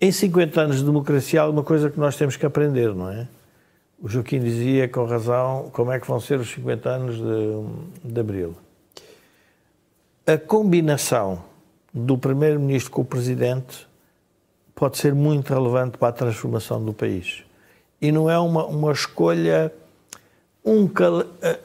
em 0.00 0.12
50 0.12 0.60
anos 0.60 0.76
de 0.78 0.84
democracia 0.84 1.40
há 1.40 1.44
alguma 1.44 1.64
coisa 1.64 1.90
que 1.90 1.98
nós 1.98 2.16
temos 2.16 2.36
que 2.36 2.46
aprender, 2.46 2.94
não 2.94 3.10
é? 3.10 3.26
O 4.00 4.08
Joaquim 4.08 4.38
dizia 4.38 4.88
com 4.88 5.04
razão 5.04 5.70
como 5.72 5.90
é 5.90 5.98
que 5.98 6.06
vão 6.06 6.20
ser 6.20 6.38
os 6.38 6.48
50 6.50 6.88
anos 6.88 7.16
de, 7.16 8.12
de 8.12 8.20
abril. 8.20 8.54
A 10.24 10.38
combinação 10.38 11.42
do 11.92 12.16
Primeiro-Ministro 12.16 12.92
com 12.92 13.02
o 13.02 13.04
Presidente 13.04 13.88
pode 14.72 14.98
ser 14.98 15.14
muito 15.14 15.52
relevante 15.52 15.98
para 15.98 16.08
a 16.08 16.12
transformação 16.12 16.84
do 16.84 16.92
país. 16.92 17.42
E 18.00 18.12
não 18.12 18.30
é 18.30 18.38
uma, 18.38 18.64
uma 18.66 18.92
escolha. 18.92 19.72
Um, 20.64 20.88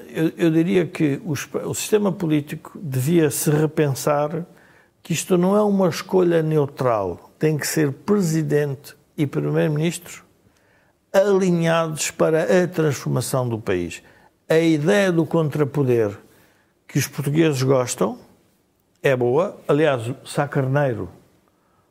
eu, 0.09 0.31
eu 0.35 0.49
diria 0.49 0.87
que 0.87 1.21
o 1.25 1.73
sistema 1.75 2.11
político 2.11 2.79
devia 2.81 3.29
se 3.29 3.51
repensar 3.51 4.43
que 5.03 5.13
isto 5.13 5.37
não 5.37 5.55
é 5.55 5.61
uma 5.61 5.89
escolha 5.89 6.41
neutral 6.41 7.32
tem 7.43 7.57
que 7.57 7.67
ser 7.67 7.91
presidente 7.91 8.95
e 9.17 9.27
primeiro-ministro 9.27 10.23
alinhados 11.11 12.09
para 12.09 12.63
a 12.63 12.65
transformação 12.69 13.49
do 13.49 13.59
país. 13.59 14.01
A 14.47 14.59
ideia 14.59 15.11
do 15.11 15.25
contrapoder 15.25 16.17
que 16.87 16.97
os 16.97 17.05
portugueses 17.05 17.61
gostam 17.61 18.17
é 19.01 19.13
boa. 19.13 19.57
Aliás, 19.67 20.09
Sá 20.23 20.47
Carneiro 20.47 21.09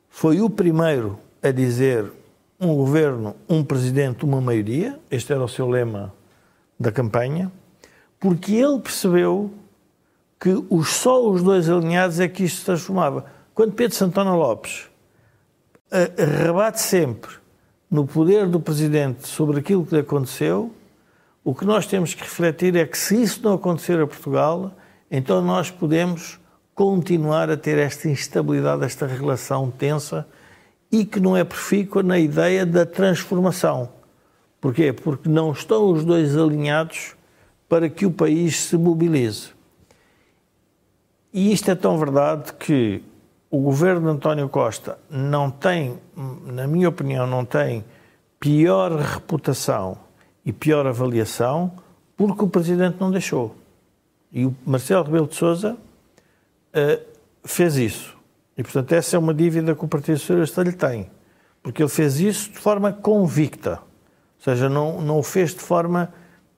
foi 0.09 0.41
o 0.41 0.49
primeiro 0.49 1.19
a 1.43 1.51
dizer 1.51 2.11
um 2.59 2.75
governo, 2.75 3.35
um 3.47 3.63
presidente, 3.63 4.25
uma 4.25 4.41
maioria. 4.41 4.99
Este 5.11 5.33
era 5.33 5.43
o 5.43 5.47
seu 5.47 5.69
lema 5.69 6.11
da 6.79 6.91
campanha, 6.91 7.51
porque 8.19 8.55
ele 8.55 8.79
percebeu 8.79 9.53
que 10.39 10.49
os, 10.67 10.89
só 10.89 11.29
os 11.29 11.43
dois 11.43 11.69
alinhados 11.69 12.19
é 12.19 12.27
que 12.27 12.43
isto 12.43 12.57
se 12.57 12.65
transformava. 12.65 13.27
Quando 13.53 13.73
Pedro 13.73 13.95
Santana 13.95 14.35
Lopes 14.35 14.91
rebate 16.17 16.81
sempre 16.81 17.31
no 17.89 18.07
poder 18.07 18.47
do 18.47 18.59
Presidente 18.59 19.27
sobre 19.27 19.59
aquilo 19.59 19.85
que 19.85 19.93
lhe 19.93 20.01
aconteceu, 20.01 20.73
o 21.43 21.53
que 21.53 21.65
nós 21.65 21.85
temos 21.85 22.13
que 22.13 22.23
refletir 22.23 22.75
é 22.75 22.85
que 22.85 22.97
se 22.97 23.21
isso 23.21 23.41
não 23.43 23.53
acontecer 23.53 23.99
a 24.01 24.07
Portugal, 24.07 24.71
então 25.11 25.41
nós 25.41 25.69
podemos 25.69 26.39
continuar 26.73 27.49
a 27.51 27.57
ter 27.57 27.77
esta 27.77 28.09
instabilidade, 28.09 28.83
esta 28.83 29.05
relação 29.05 29.69
tensa 29.69 30.27
e 30.91 31.05
que 31.05 31.19
não 31.19 31.37
é 31.37 31.43
profícua 31.43 32.01
na 32.01 32.17
ideia 32.17 32.65
da 32.65 32.85
transformação. 32.85 33.89
Porquê? 34.59 34.93
Porque 34.93 35.27
não 35.29 35.51
estão 35.51 35.91
os 35.91 36.03
dois 36.03 36.37
alinhados 36.37 37.15
para 37.67 37.89
que 37.89 38.05
o 38.05 38.11
país 38.11 38.59
se 38.61 38.77
mobilize. 38.77 39.49
E 41.33 41.51
isto 41.51 41.69
é 41.69 41.75
tão 41.75 41.97
verdade 41.97 42.53
que 42.53 43.03
o 43.53 43.59
governo 43.59 44.01
de 44.01 44.07
António 44.07 44.49
Costa 44.49 44.97
não 45.07 45.51
tem, 45.51 45.99
na 46.47 46.65
minha 46.65 46.89
opinião, 46.89 47.27
não 47.27 47.45
tem 47.45 47.85
pior 48.39 48.91
reputação 48.93 49.95
e 50.43 50.51
pior 50.51 50.87
avaliação 50.87 51.71
porque 52.17 52.43
o 52.43 52.47
Presidente 52.47 52.97
não 52.99 53.11
deixou. 53.11 53.55
E 54.31 54.47
o 54.47 54.55
Marcelo 54.65 55.03
Rebelo 55.03 55.27
de 55.27 55.35
Sousa 55.35 55.73
uh, 55.77 57.05
fez 57.43 57.77
isso. 57.77 58.17
E, 58.57 58.63
portanto, 58.63 58.91
essa 58.91 59.17
é 59.17 59.19
uma 59.19 59.35
dívida 59.35 59.75
que 59.75 59.85
o 59.85 59.87
Partido 59.87 60.17
Socialista 60.17 60.63
lhe 60.63 60.73
tem. 60.73 61.11
Porque 61.61 61.83
ele 61.83 61.89
fez 61.89 62.19
isso 62.19 62.49
de 62.49 62.57
forma 62.57 62.91
convicta. 62.91 63.73
Ou 63.73 64.43
seja, 64.43 64.67
não, 64.67 64.99
não 64.99 65.19
o 65.19 65.23
fez 65.23 65.51
de 65.51 65.61
forma, 65.61 66.11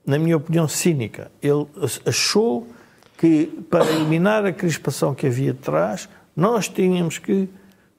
na 0.05 0.17
minha 0.17 0.37
opinião, 0.37 0.65
cínica. 0.65 1.29
Ele 1.41 1.67
achou 2.05 2.65
que, 3.17 3.47
para 3.69 3.85
eliminar 3.85 4.45
a 4.45 4.53
crispação 4.53 5.13
que 5.13 5.27
havia 5.27 5.51
de 5.51 5.59
trás, 5.59 6.07
nós 6.35 6.67
tínhamos 6.67 7.17
que 7.17 7.47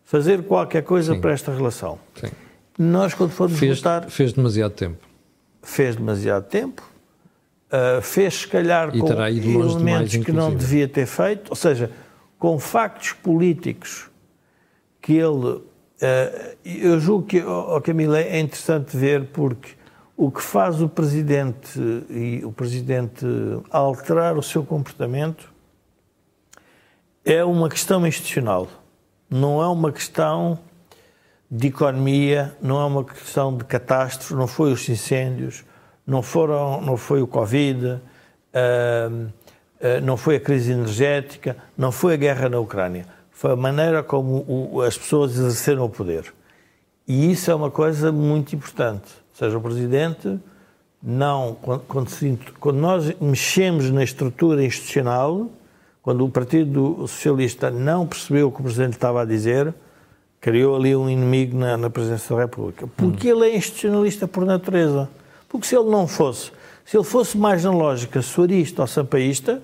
fazer 0.05 0.43
qualquer 0.45 0.83
coisa 0.83 1.15
Sim. 1.15 1.21
para 1.21 1.33
esta 1.33 1.53
relação. 1.53 1.99
Sim. 2.15 2.29
Nós, 2.79 3.15
quando 3.15 3.31
fomos 3.31 3.59
fez, 3.59 3.79
votar. 3.79 4.09
Fez 4.11 4.33
demasiado 4.33 4.73
tempo. 4.73 5.07
Fez 5.63 5.97
demasiado 5.97 6.45
tempo. 6.45 6.83
Uh, 7.67 8.01
fez, 8.01 8.35
se 8.35 8.47
calhar, 8.47 8.95
e 8.95 9.01
com 9.01 9.09
elementos 9.09 9.79
demais, 9.79 10.17
que 10.17 10.31
não 10.31 10.55
devia 10.55 10.87
ter 10.87 11.07
feito, 11.07 11.51
ou 11.51 11.57
seja, 11.57 11.91
com 12.39 12.59
factos 12.59 13.13
políticos 13.13 14.09
que 15.01 15.15
ele. 15.15 15.47
Uh, 15.57 15.65
eu 16.65 17.01
julgo 17.01 17.27
que, 17.27 17.43
oh, 17.43 17.81
Camila, 17.81 18.21
é 18.21 18.39
interessante 18.39 18.97
ver 18.97 19.25
porque 19.33 19.71
o 20.17 20.31
que 20.31 20.43
faz 20.43 20.81
o 20.81 20.89
Presidente 20.89 21.81
e 22.11 22.43
o 22.45 22.53
Presidente 22.53 23.27
alterar 23.71 24.37
o 24.37 24.43
seu 24.43 24.63
comportamento 24.63 25.53
é 27.27 27.45
uma 27.45 27.69
questão 27.69 28.07
institucional, 28.07 28.69
não 29.29 29.61
é 29.61 29.67
uma 29.67 29.91
questão 29.91 30.57
de 31.51 31.67
economia, 31.67 32.57
não 32.63 32.81
é 32.81 32.85
uma 32.85 33.05
questão 33.05 33.57
de 33.57 33.65
catástrofe, 33.65 34.33
não 34.35 34.47
foi 34.47 34.73
os 34.73 34.89
incêndios, 34.89 35.65
não, 36.07 36.23
foram, 36.23 36.81
não 36.81 36.97
foi 36.97 37.21
o 37.21 37.27
Covid, 37.27 37.85
uh, 38.55 39.33
não 40.05 40.17
foi 40.17 40.37
a 40.37 40.41
crise 40.41 40.71
energética, 40.71 41.57
não 41.77 41.91
foi 41.91 42.15
a 42.15 42.17
guerra 42.17 42.49
na 42.49 42.61
Ucrânia. 42.61 43.07
Foi 43.33 43.51
a 43.51 43.57
maneira 43.57 44.05
como 44.05 44.81
as 44.83 44.97
pessoas 44.97 45.33
exerceram 45.33 45.85
o 45.85 45.91
poder. 45.91 46.33
E 47.09 47.33
isso 47.33 47.51
é 47.51 47.55
uma 47.55 47.73
coisa 47.73 48.13
muito 48.13 48.55
importante. 48.55 49.13
Ou 49.33 49.37
seja, 49.37 49.59
o 49.59 49.61
Presidente 49.61 50.39
não, 51.03 51.57
quando, 51.89 52.09
quando 52.61 52.77
nós 52.77 53.13
mexemos 53.21 53.91
na 53.91 54.05
estrutura 54.05 54.65
institucional, 54.65 55.51
quando 56.07 56.25
o 56.25 56.31
Partido 56.31 56.99
Socialista 57.01 57.69
não 57.69 58.07
percebeu 58.07 58.47
o 58.47 58.53
que 58.53 58.61
o 58.61 58.63
Presidente 58.63 58.93
estava 58.93 59.23
a 59.23 59.25
dizer, 59.25 59.75
criou 60.41 60.77
ali 60.77 60.95
um 60.95 61.11
inimigo 61.11 61.59
na, 61.59 61.77
na 61.77 61.91
Presidência 61.91 62.33
da 62.33 62.43
República. 62.43 62.87
Porque 62.97 63.33
hum. 63.33 63.43
ele 63.43 63.51
é 63.51 63.57
institucionalista 63.57 64.29
por 64.29 64.45
natureza. 64.45 65.09
Porque 65.49 65.67
se 65.67 65.75
ele 65.75 65.91
não 65.91 66.07
fosse, 66.07 66.53
se 66.85 66.97
ele 66.97 67.03
fosse 67.03 67.37
mais 67.37 67.65
na 67.65 67.73
lógica 67.73 68.23
suarista 68.23 68.83
ou 68.83 68.87
sampaísta, 68.87 69.61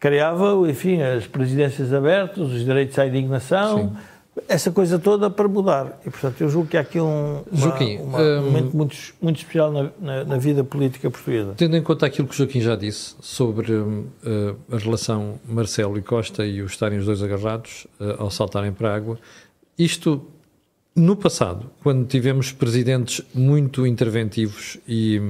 criava, 0.00 0.68
enfim, 0.68 1.00
as 1.00 1.28
presidências 1.28 1.92
abertas, 1.92 2.50
os 2.50 2.64
direitos 2.64 2.98
à 2.98 3.06
indignação, 3.06 3.90
Sim 3.90 4.17
essa 4.46 4.70
coisa 4.70 4.98
toda 4.98 5.30
para 5.30 5.48
mudar. 5.48 6.00
E, 6.06 6.10
portanto, 6.10 6.40
eu 6.40 6.48
julgo 6.48 6.68
que 6.68 6.76
há 6.76 6.80
aqui 6.80 7.00
um, 7.00 7.42
uma, 7.50 7.60
Joaquim, 7.60 7.98
uma, 7.98 8.18
um 8.20 8.44
momento 8.44 8.76
muito, 8.76 8.96
muito 9.20 9.36
especial 9.38 9.72
na, 9.72 9.90
na, 10.00 10.24
na, 10.24 10.36
vida 10.36 10.62
política 10.62 11.10
portuguesa. 11.10 11.54
Tendo 11.56 11.76
em 11.76 11.82
conta 11.82 12.06
aquilo 12.06 12.28
que 12.28 12.34
o 12.34 12.36
Joaquim 12.36 12.60
já 12.60 12.76
disse 12.76 13.14
sobre 13.20 13.72
uh, 13.72 14.06
a 14.70 14.76
relação 14.76 15.40
Marcelo 15.48 15.98
e 15.98 16.02
Costa 16.02 16.44
e 16.46 16.62
os 16.62 16.72
estarem 16.72 16.98
os 16.98 17.06
dois 17.06 17.22
agarrados 17.22 17.86
uh, 18.00 18.22
ao 18.22 18.30
saltarem 18.30 18.72
para 18.72 18.90
a 18.90 18.94
água, 18.94 19.18
isto, 19.78 20.26
no 20.94 21.16
passado, 21.16 21.70
quando 21.82 22.06
tivemos 22.06 22.52
presidentes 22.52 23.22
muito 23.34 23.86
interventivos 23.86 24.78
e, 24.86 25.20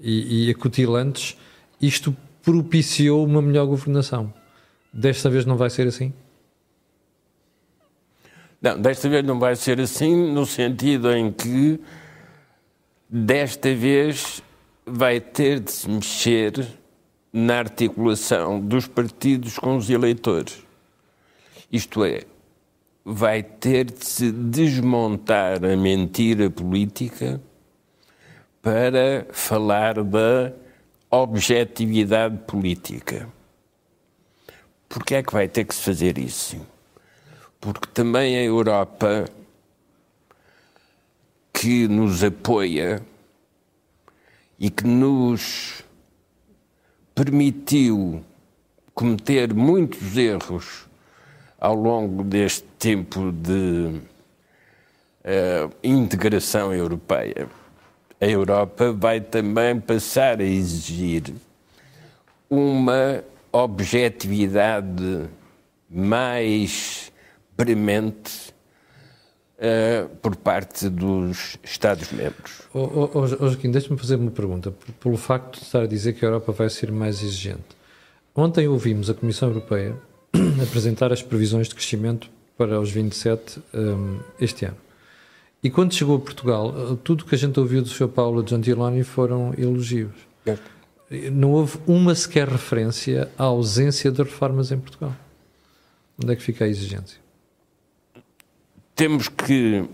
e, 0.00 0.46
e 0.46 0.50
acutilantes, 0.50 1.36
isto 1.80 2.14
propiciou 2.42 3.24
uma 3.24 3.40
melhor 3.40 3.66
governação. 3.66 4.32
Desta 4.92 5.28
vez 5.28 5.44
não 5.44 5.56
vai 5.56 5.70
ser 5.70 5.86
assim? 5.86 6.12
Não, 8.60 8.80
desta 8.80 9.08
vez 9.08 9.24
não 9.24 9.38
vai 9.38 9.54
ser 9.54 9.80
assim, 9.80 10.32
no 10.32 10.44
sentido 10.44 11.12
em 11.12 11.30
que 11.30 11.80
desta 13.08 13.72
vez 13.74 14.42
vai 14.84 15.20
ter 15.20 15.60
de 15.60 15.70
se 15.70 15.88
mexer 15.88 16.66
na 17.32 17.58
articulação 17.58 18.58
dos 18.58 18.88
partidos 18.88 19.58
com 19.58 19.76
os 19.76 19.88
eleitores. 19.88 20.66
Isto 21.70 22.04
é, 22.04 22.22
vai 23.04 23.42
ter 23.42 23.84
de 23.84 24.04
se 24.04 24.32
desmontar 24.32 25.64
a 25.64 25.76
mentira 25.76 26.50
política 26.50 27.40
para 28.60 29.26
falar 29.30 30.02
da 30.02 30.52
objetividade 31.10 32.38
política. 32.38 33.28
Porquê 34.88 35.16
é 35.16 35.22
que 35.22 35.32
vai 35.32 35.46
ter 35.46 35.64
que 35.64 35.74
se 35.74 35.82
fazer 35.82 36.18
isso? 36.18 36.60
Porque 37.60 37.86
também 37.92 38.36
a 38.36 38.42
Europa 38.42 39.24
que 41.52 41.88
nos 41.88 42.22
apoia 42.22 43.02
e 44.58 44.70
que 44.70 44.86
nos 44.86 45.82
permitiu 47.14 48.24
cometer 48.94 49.52
muitos 49.52 50.16
erros 50.16 50.86
ao 51.58 51.74
longo 51.74 52.22
deste 52.22 52.64
tempo 52.78 53.32
de 53.32 54.00
uh, 55.24 55.74
integração 55.82 56.72
europeia. 56.72 57.48
A 58.20 58.26
Europa 58.26 58.92
vai 58.92 59.20
também 59.20 59.80
passar 59.80 60.40
a 60.40 60.44
exigir 60.44 61.34
uma 62.48 63.22
objetividade 63.52 65.28
mais 65.90 67.12
premente 67.58 68.54
uh, 69.58 70.08
por 70.22 70.36
parte 70.36 70.88
dos 70.88 71.58
Estados-membros. 71.64 72.62
Oh, 72.72 72.78
oh, 72.78 73.10
oh, 73.14 73.26
Joaquim, 73.26 73.72
deixa-me 73.72 73.98
fazer 73.98 74.14
uma 74.14 74.30
pergunta. 74.30 74.72
Pelo 75.00 75.16
facto 75.16 75.58
de 75.58 75.64
estar 75.64 75.82
a 75.82 75.86
dizer 75.86 76.12
que 76.12 76.24
a 76.24 76.28
Europa 76.28 76.52
vai 76.52 76.70
ser 76.70 76.92
mais 76.92 77.20
exigente. 77.20 77.76
Ontem 78.32 78.68
ouvimos 78.68 79.10
a 79.10 79.14
Comissão 79.14 79.48
Europeia 79.48 79.96
apresentar 80.62 81.12
as 81.12 81.20
previsões 81.20 81.68
de 81.68 81.74
crescimento 81.74 82.30
para 82.56 82.80
os 82.80 82.92
27 82.92 83.60
um, 83.74 84.20
este 84.40 84.64
ano. 84.64 84.76
E 85.60 85.68
quando 85.68 85.92
chegou 85.92 86.16
a 86.16 86.20
Portugal, 86.20 86.72
eh, 86.72 86.96
tudo 87.02 87.22
o 87.22 87.24
que 87.24 87.34
a 87.34 87.38
gente 87.38 87.58
ouviu 87.58 87.82
do 87.82 87.88
Sr. 87.88 88.06
Paulo 88.06 88.46
Gentiloni 88.46 89.02
foram 89.02 89.52
elogios. 89.58 90.14
Não 91.32 91.50
houve 91.50 91.78
uma 91.84 92.14
sequer 92.14 92.48
referência 92.48 93.28
à 93.36 93.44
ausência 93.44 94.12
de 94.12 94.22
reformas 94.22 94.70
em 94.70 94.78
Portugal. 94.78 95.16
Onde 96.22 96.32
é 96.32 96.36
que 96.36 96.42
fica 96.42 96.64
a 96.64 96.68
exigência? 96.68 97.18
Temos 98.98 99.28
que 99.28 99.88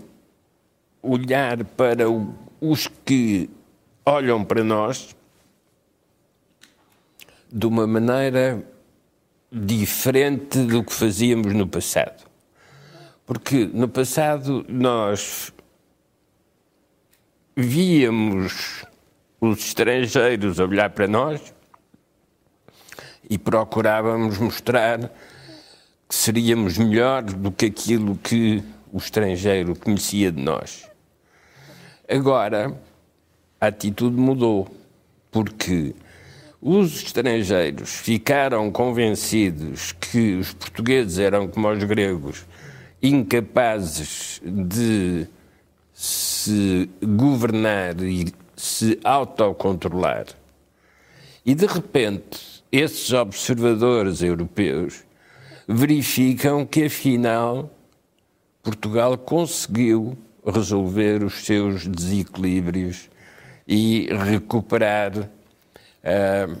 olhar 0.99 1.63
para 1.63 2.05
os 2.59 2.87
que 3.05 3.47
olham 4.03 4.43
para 4.43 4.63
nós 4.63 5.15
de 7.47 7.67
uma 7.67 7.85
maneira 7.85 8.67
diferente 9.51 10.57
do 10.57 10.83
que 10.83 10.91
fazíamos 10.91 11.53
no 11.53 11.67
passado. 11.67 12.25
Porque 13.27 13.69
no 13.71 13.87
passado 13.87 14.65
nós 14.67 15.53
víamos 17.55 18.87
os 19.39 19.59
estrangeiros 19.59 20.57
olhar 20.57 20.89
para 20.89 21.07
nós 21.07 21.53
e 23.29 23.37
procurávamos 23.37 24.39
mostrar 24.39 25.11
que 26.09 26.15
seríamos 26.15 26.79
melhores 26.79 27.35
do 27.35 27.51
que 27.51 27.67
aquilo 27.67 28.15
que 28.15 28.63
o 28.95 28.97
estrangeiro 28.97 29.75
conhecia 29.75 30.31
de 30.31 30.41
nós. 30.41 30.89
Agora, 32.07 32.73
a 33.59 33.67
atitude 33.67 34.15
mudou, 34.15 34.73
porque 35.29 35.93
os 36.61 37.03
estrangeiros 37.03 37.89
ficaram 37.89 38.71
convencidos 38.71 39.91
que 39.91 40.35
os 40.35 40.53
portugueses 40.53 41.19
eram 41.19 41.45
como 41.45 41.67
os 41.67 41.83
gregos, 41.83 42.45
incapazes 43.03 44.41
de 44.45 45.27
se 45.93 46.89
governar 47.03 48.01
e 48.01 48.31
se 48.55 48.97
autocontrolar. 49.03 50.27
E 51.45 51.53
de 51.53 51.65
repente, 51.65 52.63
esses 52.71 53.11
observadores 53.11 54.21
europeus 54.21 55.03
verificam 55.67 56.65
que 56.65 56.85
afinal 56.85 57.74
Portugal 58.65 59.15
conseguiu 59.15 60.17
resolver 60.43 61.23
os 61.23 61.45
seus 61.45 61.85
desequilíbrios 61.85 63.11
e 63.67 64.07
recuperar 64.11 65.15
uh, 65.19 66.57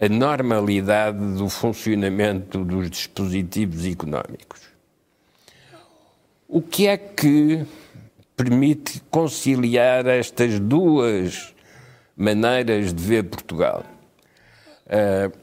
a 0.00 0.08
normalidade 0.08 1.18
do 1.36 1.48
funcionamento 1.48 2.64
dos 2.64 2.88
dispositivos 2.88 3.84
económicos. 3.84 4.60
O 6.46 6.62
que 6.62 6.86
é 6.86 6.96
que 6.96 7.66
permite 8.36 9.02
conciliar 9.10 10.06
estas 10.06 10.60
duas 10.60 11.52
maneiras 12.16 12.94
de 12.94 13.02
ver 13.02 13.24
Portugal? 13.24 13.84
Uh, 14.86 15.36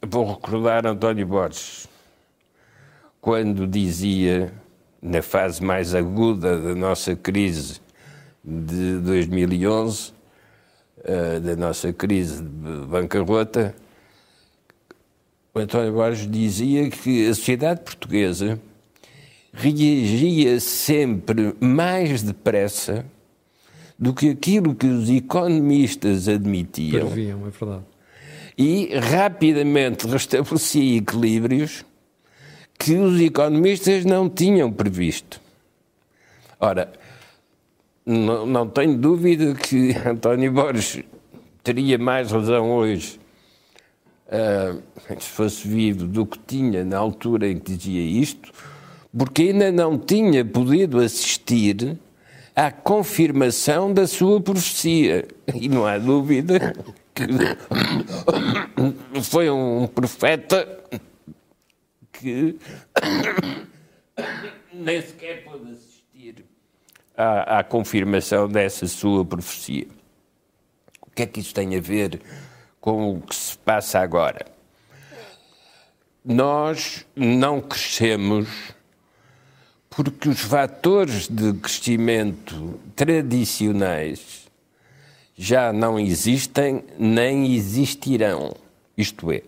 vou 0.00 0.32
recordar 0.32 0.86
António 0.86 1.26
Borges, 1.26 1.88
quando 3.24 3.66
dizia, 3.66 4.52
na 5.00 5.22
fase 5.22 5.64
mais 5.64 5.94
aguda 5.94 6.60
da 6.60 6.74
nossa 6.74 7.16
crise 7.16 7.80
de 8.44 8.98
2011, 8.98 10.12
uh, 10.98 11.40
da 11.40 11.56
nossa 11.56 11.90
crise 11.90 12.42
de 12.42 12.86
bancarrota, 12.86 13.74
o 15.54 15.58
António 15.58 15.94
Borges 15.94 16.30
dizia 16.30 16.90
que 16.90 17.26
a 17.26 17.34
sociedade 17.34 17.80
portuguesa 17.80 18.60
reagia 19.54 20.60
sempre 20.60 21.54
mais 21.58 22.22
depressa 22.22 23.06
do 23.98 24.12
que 24.12 24.28
aquilo 24.28 24.74
que 24.74 24.86
os 24.86 25.08
economistas 25.08 26.28
admitiam. 26.28 27.06
Previam, 27.06 27.46
é 27.46 27.50
verdade. 27.50 27.84
E 28.58 28.94
rapidamente 28.98 30.06
restabelecia 30.06 30.98
equilíbrios 30.98 31.86
que 32.78 32.94
os 32.96 33.20
economistas 33.20 34.04
não 34.04 34.28
tinham 34.28 34.72
previsto. 34.72 35.40
Ora, 36.60 36.92
não, 38.04 38.46
não 38.46 38.68
tenho 38.68 38.96
dúvida 38.96 39.54
que 39.54 39.94
António 40.06 40.52
Borges 40.52 41.02
teria 41.62 41.98
mais 41.98 42.30
razão 42.30 42.70
hoje 42.72 43.18
uh, 44.28 44.82
se 45.18 45.28
fosse 45.28 45.66
vivo, 45.66 46.06
do 46.06 46.26
que 46.26 46.38
tinha 46.38 46.84
na 46.84 46.98
altura 46.98 47.48
em 47.48 47.58
que 47.58 47.74
dizia 47.74 48.02
isto, 48.02 48.52
porque 49.16 49.42
ainda 49.42 49.70
não 49.70 49.98
tinha 49.98 50.44
podido 50.44 50.98
assistir 51.00 51.98
à 52.54 52.70
confirmação 52.70 53.92
da 53.92 54.06
sua 54.06 54.40
profecia. 54.40 55.26
E 55.54 55.68
não 55.68 55.86
há 55.86 55.98
dúvida 55.98 56.74
que 57.14 57.24
foi 59.22 59.50
um 59.50 59.86
profeta 59.86 60.66
que 62.20 62.58
nem 64.72 65.02
sequer 65.02 65.44
pôde 65.44 65.72
assistir 65.72 66.44
à, 67.16 67.58
à 67.58 67.64
confirmação 67.64 68.48
dessa 68.48 68.86
sua 68.86 69.24
profecia. 69.24 69.86
O 71.00 71.10
que 71.10 71.22
é 71.22 71.26
que 71.26 71.40
isso 71.40 71.54
tem 71.54 71.76
a 71.76 71.80
ver 71.80 72.20
com 72.80 73.16
o 73.16 73.20
que 73.20 73.34
se 73.34 73.56
passa 73.58 74.00
agora. 74.00 74.44
Nós 76.24 77.06
não 77.14 77.60
crescemos 77.60 78.48
porque 79.88 80.28
os 80.28 80.40
fatores 80.40 81.28
de 81.28 81.52
crescimento 81.54 82.80
tradicionais 82.96 84.50
já 85.36 85.72
não 85.72 85.98
existem 85.98 86.84
nem 86.98 87.54
existirão. 87.54 88.54
Isto 88.96 89.32
é, 89.32 89.42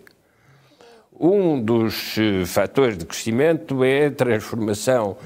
um 1.19 1.61
dos 1.61 2.17
eh, 2.19 2.45
fatores 2.45 2.99
de 2.99 3.07
crescimento 3.07 3.83
é 3.83 4.07
a 4.07 4.11
transformação 4.11 5.17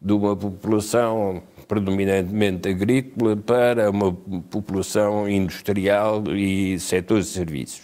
de 0.00 0.12
uma 0.12 0.36
população 0.36 1.42
predominantemente 1.66 2.68
agrícola 2.68 3.36
para 3.36 3.90
uma 3.90 4.12
população 4.50 5.28
industrial 5.28 6.24
e 6.34 6.78
setores 6.78 7.26
de 7.26 7.32
serviços. 7.32 7.82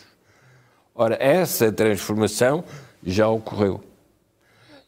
Ora, 0.94 1.16
essa 1.20 1.70
transformação 1.72 2.64
já 3.02 3.28
ocorreu. 3.28 3.80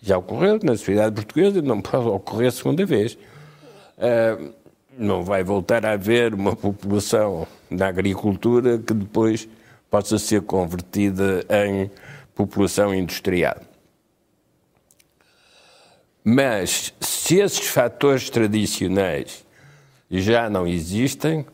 Já 0.01 0.19
ocorreu 0.19 0.59
na 0.63 0.77
sociedade 0.77 1.15
portuguesa, 1.15 1.61
não 1.61 1.81
pode 1.81 2.07
ocorrer 2.09 2.53
segunda 2.53 2.87
vez. 2.87 3.19
Uh, 3.99 4.53
não 4.97 5.23
vai 5.23 5.43
voltar 5.43 5.85
a 5.85 5.93
haver 5.93 6.33
uma 6.33 6.55
população 6.55 7.47
na 7.69 7.89
agricultura 7.89 8.79
que 8.79 8.95
depois 8.95 9.49
possa 9.91 10.19
ser 10.19 10.43
convertida 10.43 11.45
em 11.51 11.91
população 12.37 12.95
industrial. 12.95 13.57
Mas 16.23 16.93
se 17.01 17.37
esses 17.37 17.67
fatores 17.67 18.29
tradicionais 18.29 19.45
já 20.11 20.51
não 20.51 20.67
existem, 20.67 21.47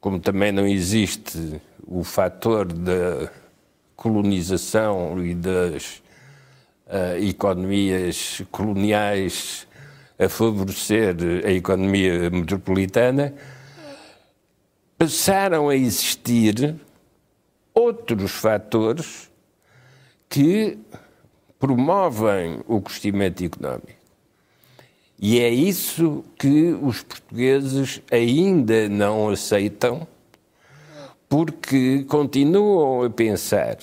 como 0.00 0.20
também 0.20 0.52
não 0.52 0.66
existe 0.66 1.60
o 1.86 2.04
fator 2.04 2.72
da 2.72 3.30
colonização 3.96 5.22
e 5.24 5.34
das 5.34 6.02
uh, 6.86 7.18
economias 7.20 8.40
coloniais 8.50 9.66
a 10.18 10.28
favorecer 10.28 11.16
a 11.44 11.50
economia 11.50 12.30
metropolitana, 12.30 13.34
passaram 14.96 15.68
a 15.68 15.74
existir 15.74 16.76
outros 17.74 18.30
fatores 18.30 19.33
que 20.34 20.76
promovem 21.60 22.58
o 22.66 22.80
crescimento 22.80 23.44
económico. 23.44 23.92
E 25.16 25.38
é 25.38 25.48
isso 25.48 26.24
que 26.36 26.72
os 26.72 27.04
portugueses 27.04 28.02
ainda 28.10 28.88
não 28.88 29.28
aceitam, 29.28 30.04
porque 31.28 32.02
continuam 32.08 33.04
a 33.04 33.10
pensar, 33.10 33.78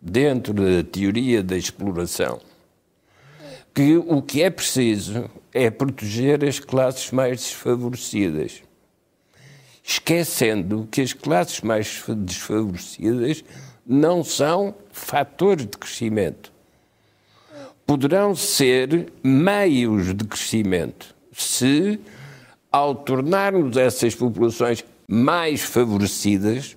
dentro 0.00 0.54
da 0.54 0.82
teoria 0.82 1.42
da 1.42 1.58
exploração, 1.58 2.40
que 3.74 3.98
o 3.98 4.22
que 4.22 4.42
é 4.42 4.48
preciso 4.48 5.30
é 5.52 5.70
proteger 5.70 6.42
as 6.42 6.58
classes 6.58 7.10
mais 7.10 7.40
desfavorecidas, 7.40 8.62
esquecendo 9.84 10.88
que 10.90 11.02
as 11.02 11.12
classes 11.12 11.60
mais 11.60 12.02
desfavorecidas 12.16 13.44
não 13.86 14.22
são 14.22 14.74
fatores 14.90 15.66
de 15.66 15.76
crescimento. 15.76 16.52
Poderão 17.86 18.34
ser 18.34 19.12
meios 19.22 20.14
de 20.14 20.24
crescimento 20.24 21.14
se, 21.32 21.98
ao 22.70 22.94
tornarmos 22.94 23.76
essas 23.76 24.14
populações 24.14 24.84
mais 25.08 25.62
favorecidas, 25.62 26.76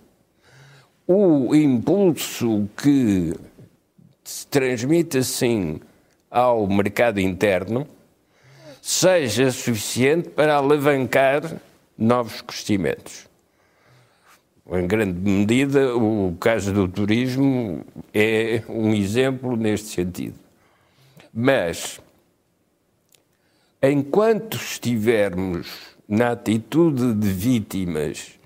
o 1.08 1.56
impulso 1.56 2.68
que 2.76 3.34
se 4.24 4.48
transmite 4.48 5.20
assim 5.20 5.80
ao 6.32 6.68
mercado 6.68 7.20
interno 7.20 7.88
seja 8.82 9.52
suficiente 9.52 10.30
para 10.30 10.56
alavancar 10.56 11.62
novos 11.98 12.42
crescimentos. 12.42 13.28
Em 14.68 14.88
grande 14.88 15.20
medida, 15.30 15.96
o 15.96 16.36
caso 16.40 16.74
do 16.74 16.88
turismo 16.88 17.86
é 18.12 18.64
um 18.68 18.96
exemplo 18.96 19.56
neste 19.56 19.90
sentido. 19.90 20.40
Mas, 21.32 22.00
enquanto 23.82 24.58
estivermos 24.58 25.68
na 26.10 26.32
atitude 26.32 27.14
de 27.14 27.28
vítimas, 27.28 28.40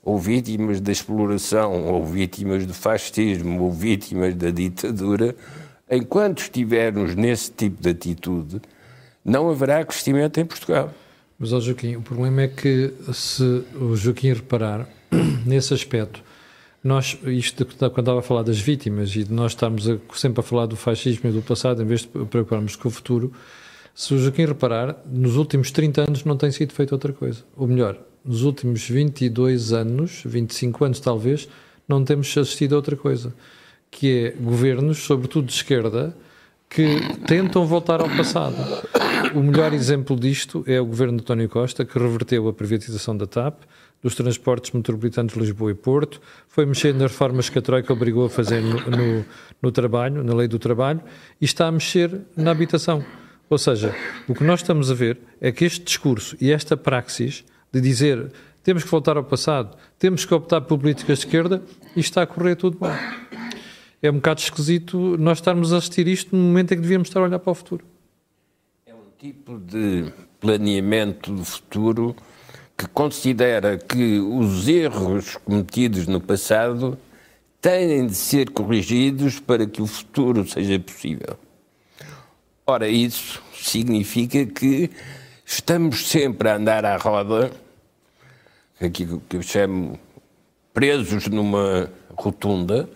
ou 0.00 0.16
vítimas 0.16 0.80
da 0.80 0.92
exploração, 0.92 1.86
ou 1.86 2.06
vítimas 2.06 2.64
do 2.64 2.72
fascismo, 2.74 3.62
ou 3.64 3.72
vítimas 3.72 4.36
da 4.36 4.50
ditadura, 4.50 5.34
enquanto 5.90 6.42
estivermos 6.42 7.16
nesse 7.16 7.50
tipo 7.50 7.82
de 7.82 7.90
atitude, 7.90 8.60
não 9.24 9.50
haverá 9.50 9.84
crescimento 9.84 10.38
em 10.38 10.44
Portugal. 10.44 10.94
Mas, 11.36 11.52
ó 11.52 11.58
Joaquim, 11.58 11.96
o 11.96 12.02
problema 12.02 12.42
é 12.42 12.48
que 12.48 12.94
se 13.12 13.64
o 13.74 13.96
Joaquim 13.96 14.34
reparar 14.34 14.88
nesse 15.46 15.74
aspecto, 15.74 16.22
nós, 16.82 17.16
isto 17.26 17.64
quando 17.64 17.98
estava 18.00 18.18
a 18.18 18.22
falar 18.22 18.42
das 18.42 18.58
vítimas 18.58 19.14
e 19.14 19.24
de 19.24 19.32
nós 19.32 19.52
estarmos 19.52 19.88
a, 19.88 19.96
sempre 20.14 20.40
a 20.40 20.42
falar 20.42 20.66
do 20.66 20.76
fascismo 20.76 21.30
e 21.30 21.32
do 21.32 21.42
passado 21.42 21.82
em 21.82 21.86
vez 21.86 22.00
de 22.00 22.08
preocuparmos 22.08 22.74
com 22.74 22.88
o 22.88 22.90
futuro, 22.90 23.32
se 23.94 24.14
o 24.14 24.18
Joaquim 24.18 24.46
reparar, 24.46 24.96
nos 25.06 25.36
últimos 25.36 25.70
30 25.70 26.02
anos 26.02 26.24
não 26.24 26.36
tem 26.36 26.50
sido 26.50 26.72
feita 26.72 26.94
outra 26.94 27.12
coisa. 27.12 27.44
Ou 27.56 27.68
melhor, 27.68 27.98
nos 28.24 28.42
últimos 28.42 28.88
22 28.88 29.72
anos, 29.72 30.22
25 30.24 30.84
anos 30.84 31.00
talvez, 31.00 31.48
não 31.86 32.04
temos 32.04 32.36
assistido 32.36 32.72
a 32.72 32.76
outra 32.76 32.96
coisa 32.96 33.34
que 33.92 34.24
é 34.24 34.30
governos, 34.30 34.98
sobretudo 34.98 35.46
de 35.46 35.52
esquerda, 35.52 36.16
que 36.68 36.98
tentam 37.26 37.66
voltar 37.66 38.00
ao 38.00 38.08
passado. 38.08 38.56
O 39.34 39.42
melhor 39.42 39.74
exemplo 39.74 40.16
disto 40.16 40.64
é 40.66 40.80
o 40.80 40.86
governo 40.86 41.18
de 41.18 41.22
António 41.22 41.48
Costa, 41.48 41.84
que 41.84 41.98
reverteu 41.98 42.48
a 42.48 42.52
privatização 42.54 43.14
da 43.14 43.26
TAP, 43.26 43.60
dos 44.02 44.14
transportes 44.14 44.72
metropolitanos 44.72 45.32
de 45.32 45.38
Lisboa 45.38 45.70
e 45.70 45.74
Porto, 45.74 46.20
foi 46.48 46.66
mexer 46.66 46.92
nas 46.92 47.12
reformas 47.12 47.48
que 47.48 47.58
a 47.58 47.62
Troika 47.62 47.92
obrigou 47.92 48.26
a 48.26 48.30
fazer 48.30 48.60
no, 48.60 48.78
no, 48.90 49.24
no 49.62 49.72
trabalho, 49.72 50.24
na 50.24 50.34
lei 50.34 50.48
do 50.48 50.58
trabalho, 50.58 51.00
e 51.40 51.44
está 51.44 51.68
a 51.68 51.72
mexer 51.72 52.20
na 52.36 52.50
habitação. 52.50 53.04
Ou 53.48 53.58
seja, 53.58 53.94
o 54.26 54.34
que 54.34 54.42
nós 54.42 54.60
estamos 54.60 54.90
a 54.90 54.94
ver 54.94 55.18
é 55.40 55.52
que 55.52 55.64
este 55.64 55.84
discurso 55.84 56.36
e 56.40 56.50
esta 56.50 56.76
praxis 56.76 57.44
de 57.70 57.80
dizer 57.80 58.32
temos 58.62 58.82
que 58.84 58.90
voltar 58.90 59.16
ao 59.16 59.24
passado, 59.24 59.76
temos 59.98 60.24
que 60.24 60.34
optar 60.34 60.60
por 60.62 60.78
políticas 60.78 61.18
de 61.18 61.26
esquerda, 61.26 61.62
e 61.94 62.00
está 62.00 62.22
a 62.22 62.26
correr 62.26 62.56
tudo 62.56 62.78
bem 62.78 62.92
é 64.02 64.10
um 64.10 64.14
bocado 64.14 64.40
esquisito 64.40 65.16
nós 65.16 65.38
estarmos 65.38 65.72
a 65.72 65.76
assistir 65.76 66.08
isto 66.08 66.34
no 66.34 66.42
momento 66.42 66.72
em 66.72 66.76
que 66.76 66.82
devíamos 66.82 67.08
estar 67.08 67.20
a 67.20 67.22
olhar 67.22 67.38
para 67.38 67.52
o 67.52 67.54
futuro. 67.54 67.86
É 68.84 68.92
um 68.92 69.04
tipo 69.16 69.58
de 69.60 70.12
planeamento 70.40 71.32
do 71.32 71.44
futuro 71.44 72.16
que 72.76 72.86
considera 72.86 73.78
que 73.78 74.18
os 74.18 74.68
erros 74.68 75.36
cometidos 75.44 76.06
no 76.06 76.20
passado 76.20 76.98
têm 77.60 78.06
de 78.06 78.14
ser 78.14 78.50
corrigidos 78.50 79.38
para 79.38 79.66
que 79.66 79.80
o 79.80 79.86
futuro 79.86 80.46
seja 80.48 80.78
possível. 80.80 81.38
Ora, 82.66 82.88
isso 82.88 83.42
significa 83.54 84.44
que 84.46 84.90
estamos 85.44 86.08
sempre 86.08 86.48
a 86.48 86.56
andar 86.56 86.84
à 86.84 86.96
roda, 86.96 87.50
aquilo 88.80 89.22
que 89.28 89.36
eu 89.36 89.42
chamo 89.42 89.98
presos 90.72 91.28
numa 91.28 91.90
rotunda, 92.16 92.88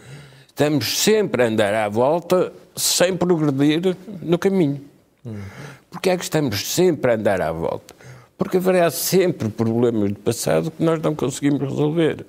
estamos 0.47 0.99
sempre 0.99 1.43
a 1.43 1.47
andar 1.47 1.75
à 1.75 1.89
volta 1.89 2.53
sem 2.75 3.17
progredir 3.17 3.97
no 4.23 4.39
caminho. 4.39 4.81
Porque 5.91 6.11
é 6.11 6.17
que 6.17 6.25
estamos 6.25 6.73
sempre 6.73 7.11
a 7.11 7.15
andar 7.15 7.41
à 7.41 7.51
volta? 7.51 7.96
Porque 8.37 8.59
haverá 8.59 8.91
sempre 8.91 9.49
problemas 9.49 10.13
do 10.13 10.19
passado 10.19 10.71
que 10.71 10.83
nós 10.83 11.01
não 11.01 11.15
conseguimos 11.15 11.61
resolver. 11.61 12.27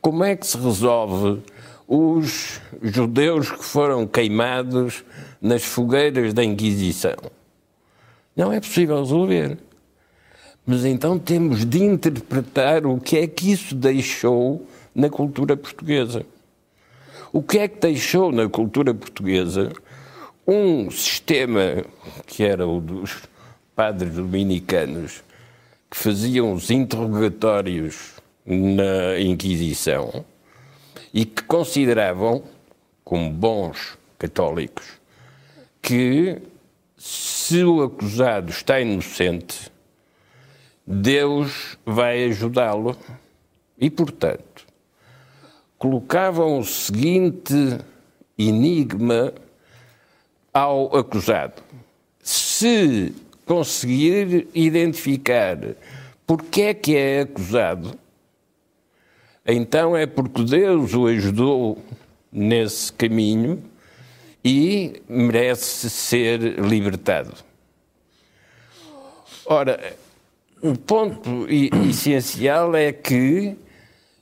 Como 0.00 0.24
é 0.24 0.34
que 0.34 0.46
se 0.46 0.56
resolve 0.56 1.42
os 1.86 2.60
judeus 2.82 3.50
que 3.50 3.64
foram 3.64 4.06
queimados 4.06 5.04
nas 5.40 5.62
fogueiras 5.62 6.32
da 6.32 6.42
Inquisição? 6.42 7.16
Não 8.34 8.52
é 8.52 8.60
possível 8.60 8.98
resolver. 9.00 9.58
Mas 10.64 10.84
então 10.84 11.18
temos 11.18 11.64
de 11.64 11.82
interpretar 11.82 12.86
o 12.86 13.00
que 13.00 13.16
é 13.18 13.26
que 13.26 13.50
isso 13.50 13.74
deixou 13.74 14.66
na 14.94 15.08
cultura 15.08 15.56
portuguesa. 15.56 16.24
O 17.32 17.42
que 17.42 17.58
é 17.58 17.68
que 17.68 17.80
deixou 17.80 18.30
na 18.30 18.48
cultura 18.48 18.94
portuguesa 18.94 19.72
um 20.46 20.90
sistema 20.90 21.84
que 22.26 22.42
era 22.42 22.66
o 22.66 22.80
dos 22.80 23.22
padres 23.78 24.14
dominicanos 24.14 25.22
que 25.88 25.96
faziam 25.96 26.52
os 26.52 26.68
interrogatórios 26.68 28.14
na 28.44 29.20
Inquisição 29.20 30.24
e 31.14 31.24
que 31.24 31.44
consideravam, 31.44 32.42
como 33.04 33.30
bons 33.30 33.96
católicos, 34.18 34.84
que 35.80 36.42
se 36.96 37.62
o 37.62 37.84
acusado 37.84 38.50
está 38.50 38.80
inocente, 38.80 39.70
Deus 40.84 41.78
vai 41.86 42.24
ajudá-lo 42.24 42.98
e, 43.78 43.88
portanto, 43.88 44.66
colocavam 45.78 46.58
o 46.58 46.64
seguinte 46.64 47.78
enigma 48.36 49.32
ao 50.52 50.96
acusado. 50.96 51.62
Se 52.20 53.14
conseguir 53.48 54.46
identificar 54.54 55.58
porque 56.24 56.62
é 56.62 56.74
que 56.74 56.94
é 56.94 57.22
acusado, 57.22 57.98
então 59.44 59.96
é 59.96 60.06
porque 60.06 60.44
Deus 60.44 60.94
o 60.94 61.06
ajudou 61.06 61.82
nesse 62.30 62.92
caminho 62.92 63.60
e 64.44 65.02
merece 65.08 65.88
ser 65.88 66.38
libertado. 66.60 67.32
Ora, 69.46 69.96
o 70.60 70.76
ponto 70.76 71.46
essencial 71.48 72.76
é 72.76 72.92
que 72.92 73.56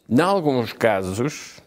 em 0.08 0.20
alguns 0.20 0.72
casos, 0.72 1.60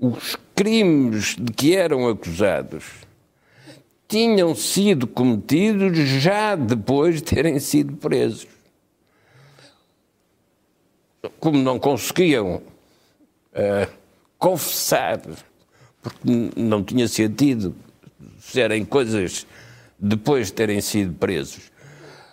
os 0.00 0.36
crimes 0.54 1.36
de 1.38 1.52
que 1.52 1.76
eram 1.76 2.08
acusados 2.08 2.84
tinham 4.08 4.54
sido 4.54 5.06
cometidos 5.06 5.96
já 5.96 6.54
depois 6.54 7.16
de 7.16 7.22
terem 7.22 7.58
sido 7.58 7.96
presos. 7.96 8.46
Como 11.40 11.58
não 11.58 11.78
conseguiam 11.78 12.56
uh, 12.56 13.90
confessar, 14.38 15.20
porque 16.02 16.50
não 16.56 16.82
tinha 16.82 17.08
sentido 17.08 17.74
serem 18.38 18.84
coisas 18.84 19.46
depois 19.98 20.48
de 20.48 20.52
terem 20.52 20.80
sido 20.80 21.14
presos, 21.14 21.70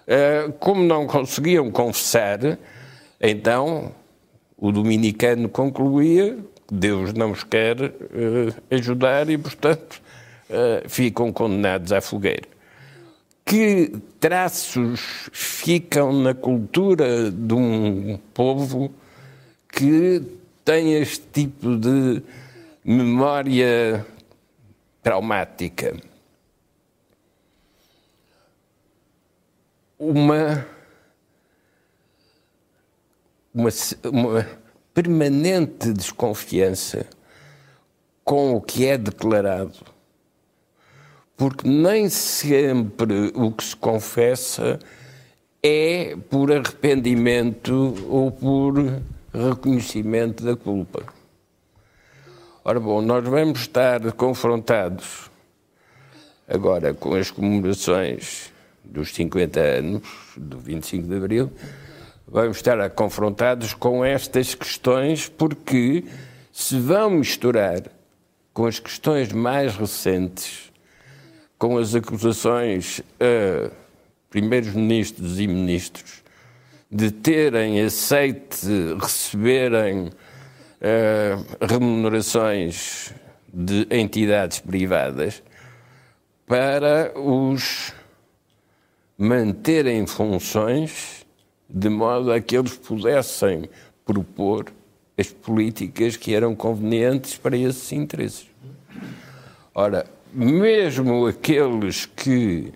uh, 0.07 0.51
como 0.59 0.83
não 0.83 1.07
conseguiam 1.07 1.71
confessar, 1.71 2.59
então 3.19 3.93
o 4.57 4.71
dominicano 4.71 5.47
concluía 5.47 6.37
que 6.67 6.73
Deus 6.73 7.13
não 7.13 7.31
os 7.31 7.43
quer 7.43 7.79
uh, 7.81 8.53
ajudar 8.69 9.29
e, 9.29 9.37
portanto, 9.37 10.01
uh, 10.51 10.87
ficam 10.89 11.31
condenados 11.31 11.91
à 11.91 12.01
fogueira. 12.01 12.47
Que 13.45 13.91
traços 14.19 15.29
ficam 15.31 16.13
na 16.13 16.33
cultura 16.33 17.31
de 17.31 17.53
um 17.53 18.19
povo 18.33 18.93
que 19.71 20.21
tem 20.63 20.93
este 20.93 21.25
tipo 21.31 21.75
de 21.75 22.21
memória 22.85 24.05
traumática? 25.01 25.95
uma, 30.01 30.65
uma, 33.53 33.69
uma 34.03 34.49
permanente 34.95 35.93
desconfiança 35.93 37.05
com 38.23 38.55
o 38.55 38.61
que 38.61 38.87
é 38.87 38.97
declarado, 38.97 39.85
porque 41.41 41.67
nem 41.67 42.07
sempre 42.07 43.31
o 43.33 43.51
que 43.51 43.63
se 43.63 43.75
confessa 43.75 44.77
é 45.63 46.15
por 46.29 46.51
arrependimento 46.51 47.95
ou 48.07 48.31
por 48.31 48.75
reconhecimento 49.33 50.43
da 50.43 50.55
culpa. 50.55 51.01
Ora 52.63 52.79
bom, 52.79 53.01
nós 53.01 53.27
vamos 53.27 53.61
estar 53.61 54.11
confrontados 54.11 55.31
agora 56.47 56.93
com 56.93 57.15
as 57.15 57.31
comemorações 57.31 58.53
dos 58.83 59.11
50 59.11 59.59
anos 59.59 60.07
do 60.37 60.59
25 60.59 61.07
de 61.07 61.15
Abril, 61.15 61.51
vamos 62.27 62.57
estar 62.57 62.87
confrontados 62.91 63.73
com 63.73 64.05
estas 64.05 64.53
questões 64.53 65.27
porque 65.27 66.03
se 66.53 66.79
vão 66.79 67.09
misturar 67.09 67.81
com 68.53 68.67
as 68.67 68.77
questões 68.77 69.33
mais 69.33 69.75
recentes, 69.75 70.70
com 71.61 71.77
as 71.77 71.93
acusações 71.93 73.03
a 73.19 73.69
primeiros 74.31 74.73
ministros 74.73 75.39
e 75.39 75.45
ministros 75.45 76.23
de 76.89 77.11
terem 77.11 77.79
aceite 77.79 78.65
receberem 78.99 80.07
uh, 80.07 81.45
remunerações 81.63 83.13
de 83.53 83.85
entidades 83.91 84.59
privadas 84.59 85.43
para 86.47 87.13
os 87.15 87.93
manterem 89.15 89.99
em 89.99 90.07
funções 90.07 91.27
de 91.69 91.89
modo 91.89 92.33
a 92.33 92.41
que 92.41 92.57
eles 92.57 92.75
pudessem 92.75 93.69
propor 94.03 94.65
as 95.15 95.27
políticas 95.27 96.17
que 96.17 96.33
eram 96.33 96.55
convenientes 96.55 97.37
para 97.37 97.55
esses 97.55 97.91
interesses. 97.91 98.47
Ora, 99.75 100.07
mesmo 100.33 101.27
aqueles 101.27 102.05
que 102.05 102.73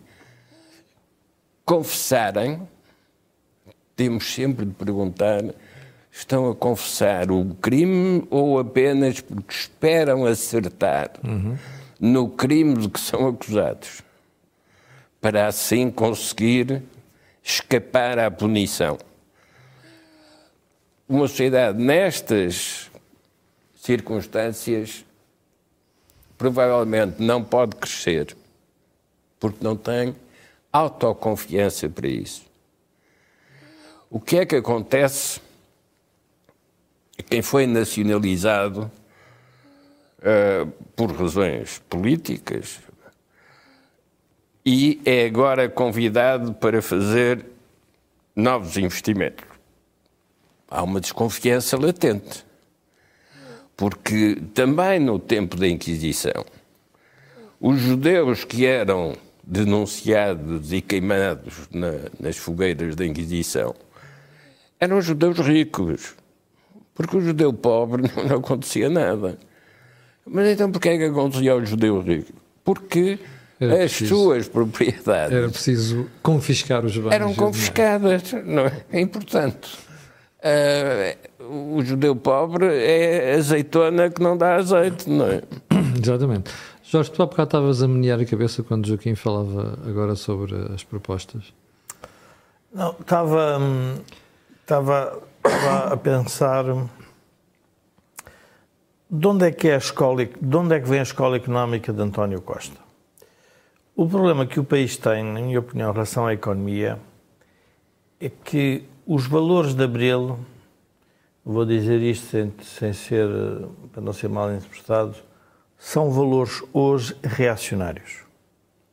confessarem, 1.63 2.67
temos 3.95 4.33
sempre 4.33 4.65
de 4.65 4.73
perguntar: 4.73 5.41
estão 6.11 6.49
a 6.49 6.55
confessar 6.55 7.31
o 7.31 7.55
crime 7.61 8.25
ou 8.29 8.59
apenas 8.59 9.21
porque 9.21 9.53
esperam 9.53 10.25
acertar 10.25 11.11
uhum. 11.23 11.57
no 11.99 12.29
crime 12.29 12.75
de 12.75 12.89
que 12.89 12.99
são 12.99 13.27
acusados, 13.27 14.01
para 15.21 15.47
assim 15.47 15.89
conseguir 15.89 16.83
escapar 17.43 18.19
à 18.19 18.29
punição? 18.29 18.97
Uma 21.07 21.27
sociedade 21.27 21.77
nestas 21.77 22.89
circunstâncias 23.75 25.04
provavelmente 26.37 27.21
não 27.21 27.43
pode 27.43 27.75
crescer 27.75 28.35
porque 29.39 29.63
não 29.63 29.75
tem 29.75 30.15
autoconfiança 30.71 31.87
para 31.89 32.07
isso. 32.07 32.43
O 34.09 34.19
que 34.19 34.37
é 34.37 34.45
que 34.45 34.55
acontece 34.55 35.41
a 37.17 37.23
quem 37.23 37.41
foi 37.41 37.65
nacionalizado 37.67 38.91
uh, 40.19 40.71
por 40.95 41.11
razões 41.11 41.79
políticas 41.89 42.79
e 44.65 44.99
é 45.05 45.25
agora 45.25 45.69
convidado 45.69 46.53
para 46.53 46.81
fazer 46.81 47.45
novos 48.35 48.77
investimentos? 48.77 49.45
Há 50.67 50.81
uma 50.83 50.99
desconfiança 50.99 51.77
latente. 51.77 52.44
Porque 53.77 54.37
também 54.53 54.99
no 54.99 55.19
tempo 55.19 55.57
da 55.57 55.67
Inquisição, 55.67 56.45
os 57.59 57.79
judeus 57.79 58.43
que 58.43 58.65
eram 58.65 59.15
denunciados 59.43 60.73
e 60.73 60.81
queimados 60.81 61.67
na, 61.71 61.91
nas 62.19 62.37
fogueiras 62.37 62.95
da 62.95 63.05
Inquisição 63.05 63.75
eram 64.79 65.01
judeus 65.01 65.37
ricos, 65.39 66.15
porque 66.93 67.17
o 67.17 67.21
judeu 67.21 67.53
pobre 67.53 68.03
não, 68.15 68.23
não 68.25 68.37
acontecia 68.37 68.89
nada. 68.89 69.37
Mas 70.25 70.49
então 70.49 70.71
porquê 70.71 70.89
é 70.89 70.97
que 70.97 71.03
acontecia 71.05 71.51
ao 71.51 71.63
judeu 71.65 72.01
rico? 72.01 72.33
Porque 72.63 73.19
era 73.59 73.83
as 73.83 73.91
preciso, 73.91 74.15
suas 74.15 74.47
propriedades... 74.47 75.35
Era 75.35 75.49
preciso 75.49 76.09
confiscar 76.21 76.83
os 76.83 76.97
bens. 76.97 77.13
Eram 77.13 77.33
confiscadas, 77.35 78.33
não 78.43 78.65
é? 78.65 78.85
É 78.91 78.99
importante. 78.99 79.77
Uh, 80.39 81.34
o 81.49 81.81
judeu 81.83 82.15
pobre 82.15 82.65
é 82.65 83.35
azeitona 83.35 84.09
que 84.09 84.21
não 84.21 84.37
dá 84.37 84.55
azeite, 84.55 85.09
não 85.09 85.25
é? 85.25 85.41
Exatamente. 86.01 86.51
Jorge, 86.83 87.11
tu 87.11 87.23
há 87.23 87.25
bocado 87.25 87.47
estavas 87.47 87.81
a 87.81 87.87
menear 87.87 88.19
a 88.19 88.25
cabeça 88.25 88.61
quando 88.63 88.87
Joaquim 88.87 89.15
falava 89.15 89.79
agora 89.87 90.15
sobre 90.15 90.55
as 90.73 90.83
propostas. 90.83 91.53
Não, 92.73 92.91
estava, 92.99 93.59
estava, 94.61 95.21
estava 95.43 95.93
a 95.93 95.97
pensar 95.97 96.65
de 99.09 99.27
onde 99.27 99.45
é 99.47 99.51
que 99.51 99.69
é 99.69 99.75
a 99.75 99.77
escola, 99.77 100.25
de 100.25 100.57
onde 100.57 100.75
é 100.75 100.79
que 100.79 100.89
vem 100.89 100.99
a 100.99 101.03
escola 101.03 101.37
económica 101.37 101.93
de 101.93 102.01
António 102.01 102.41
Costa. 102.41 102.79
O 103.95 104.07
problema 104.07 104.45
que 104.45 104.59
o 104.59 104.63
país 104.63 104.97
tem, 104.97 105.23
na 105.23 105.39
minha 105.39 105.59
opinião, 105.59 105.89
em 105.89 105.93
relação 105.93 106.27
à 106.27 106.33
economia, 106.33 106.99
é 108.19 108.29
que 108.29 108.83
os 109.07 109.25
valores 109.25 109.73
de 109.73 109.83
Abril, 109.83 110.37
vou 111.45 111.65
dizer 111.65 112.01
isto 112.01 112.25
sem, 112.25 112.53
sem 112.63 112.93
ser, 112.93 113.27
para 113.93 114.01
não 114.01 114.11
ser 114.11 114.27
mal 114.27 114.51
interpretado, 114.51 115.15
são 115.77 116.09
valores 116.09 116.63
hoje 116.73 117.15
reacionários. 117.23 118.23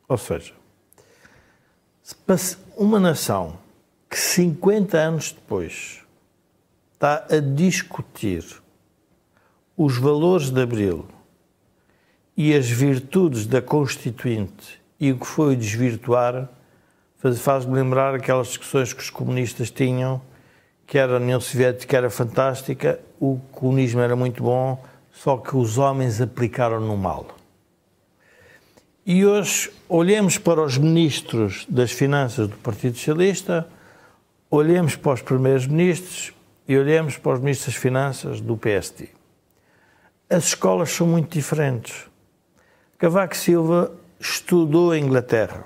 Ou 0.07 0.17
seja, 0.17 0.53
uma 2.77 2.99
nação 2.99 3.57
que 4.09 4.17
50 4.17 4.97
anos 4.97 5.31
depois 5.31 6.01
está 6.93 7.25
a 7.29 7.39
discutir 7.39 8.45
os 9.75 9.97
valores 9.97 10.51
de 10.51 10.61
Abril 10.61 11.07
e 12.37 12.53
as 12.53 12.69
virtudes 12.69 13.47
da 13.47 13.61
Constituinte 13.61 14.81
e 14.99 15.11
o 15.11 15.17
que 15.17 15.25
foi 15.25 15.55
desvirtuar, 15.55 16.49
faz-me 17.37 17.73
lembrar 17.73 18.13
aquelas 18.15 18.47
discussões 18.47 18.93
que 18.93 19.01
os 19.01 19.09
comunistas 19.09 19.71
tinham, 19.71 20.21
que 20.85 20.97
era 20.97 21.13
a 21.13 21.17
União 21.17 21.39
Soviética 21.39 21.97
era 21.97 22.09
fantástica, 22.09 22.99
o 23.19 23.39
comunismo 23.51 24.01
era 24.01 24.15
muito 24.15 24.43
bom, 24.43 24.83
só 25.11 25.37
que 25.37 25.55
os 25.55 25.77
homens 25.77 26.19
aplicaram 26.21 26.79
no 26.79 26.97
mal. 26.97 27.27
E 29.05 29.25
hoje 29.25 29.71
olhemos 29.89 30.37
para 30.37 30.61
os 30.61 30.77
ministros 30.77 31.65
das 31.69 31.91
Finanças 31.91 32.47
do 32.47 32.55
Partido 32.57 32.97
Socialista, 32.97 33.67
olhemos 34.49 34.95
para 34.95 35.13
os 35.13 35.21
primeiros 35.21 35.67
ministros 35.67 36.33
e 36.67 36.77
olhemos 36.77 37.17
para 37.17 37.33
os 37.33 37.39
ministros 37.39 37.73
das 37.73 37.81
Finanças 37.81 38.39
do 38.39 38.55
PSD. 38.55 39.09
As 40.29 40.45
escolas 40.45 40.91
são 40.91 41.05
muito 41.05 41.33
diferentes. 41.33 42.07
Cavaco 42.97 43.35
Silva 43.35 43.91
estudou 44.19 44.95
em 44.95 45.03
Inglaterra. 45.03 45.65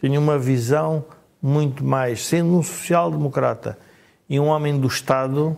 Tinha 0.00 0.18
uma 0.18 0.36
visão 0.36 1.04
muito 1.40 1.84
mais, 1.84 2.24
sendo 2.24 2.58
um 2.58 2.62
social-democrata 2.62 3.78
e 4.32 4.40
um 4.40 4.46
homem 4.46 4.80
do 4.80 4.86
Estado, 4.86 5.54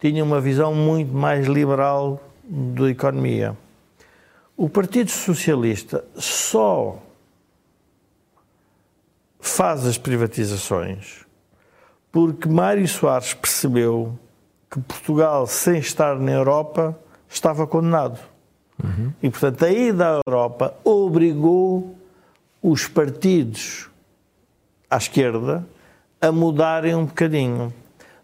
tinha 0.00 0.24
uma 0.24 0.40
visão 0.40 0.74
muito 0.74 1.14
mais 1.14 1.46
liberal 1.46 2.20
da 2.42 2.90
economia. 2.90 3.56
O 4.56 4.68
Partido 4.68 5.12
Socialista 5.12 6.04
só 6.16 7.00
faz 9.38 9.86
as 9.86 9.96
privatizações 9.96 11.24
porque 12.10 12.48
Mário 12.48 12.88
Soares 12.88 13.32
percebeu 13.32 14.18
que 14.68 14.80
Portugal, 14.80 15.46
sem 15.46 15.78
estar 15.78 16.18
na 16.18 16.32
Europa, 16.32 16.98
estava 17.28 17.64
condenado. 17.64 18.18
Uhum. 18.82 19.12
E, 19.22 19.30
portanto, 19.30 19.64
a 19.64 19.70
ida 19.70 20.08
à 20.08 20.20
Europa 20.26 20.74
obrigou 20.82 21.96
os 22.60 22.88
partidos 22.88 23.88
à 24.90 24.96
esquerda 24.96 25.64
a 26.20 26.32
mudarem 26.32 26.96
um 26.96 27.04
bocadinho. 27.04 27.72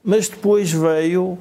Mas 0.04 0.28
depois 0.28 0.72
veio 0.72 1.38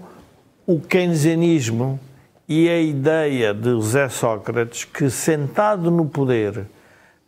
o 0.67 0.79
keynesianismo 0.79 1.99
e 2.47 2.69
a 2.69 2.79
ideia 2.79 3.53
de 3.53 3.69
José 3.69 4.09
Sócrates 4.09 4.83
que, 4.83 5.09
sentado 5.09 5.89
no 5.89 6.05
poder, 6.05 6.65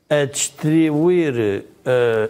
a 0.10 0.26
distribuir 0.26 1.34
uh, 1.64 1.64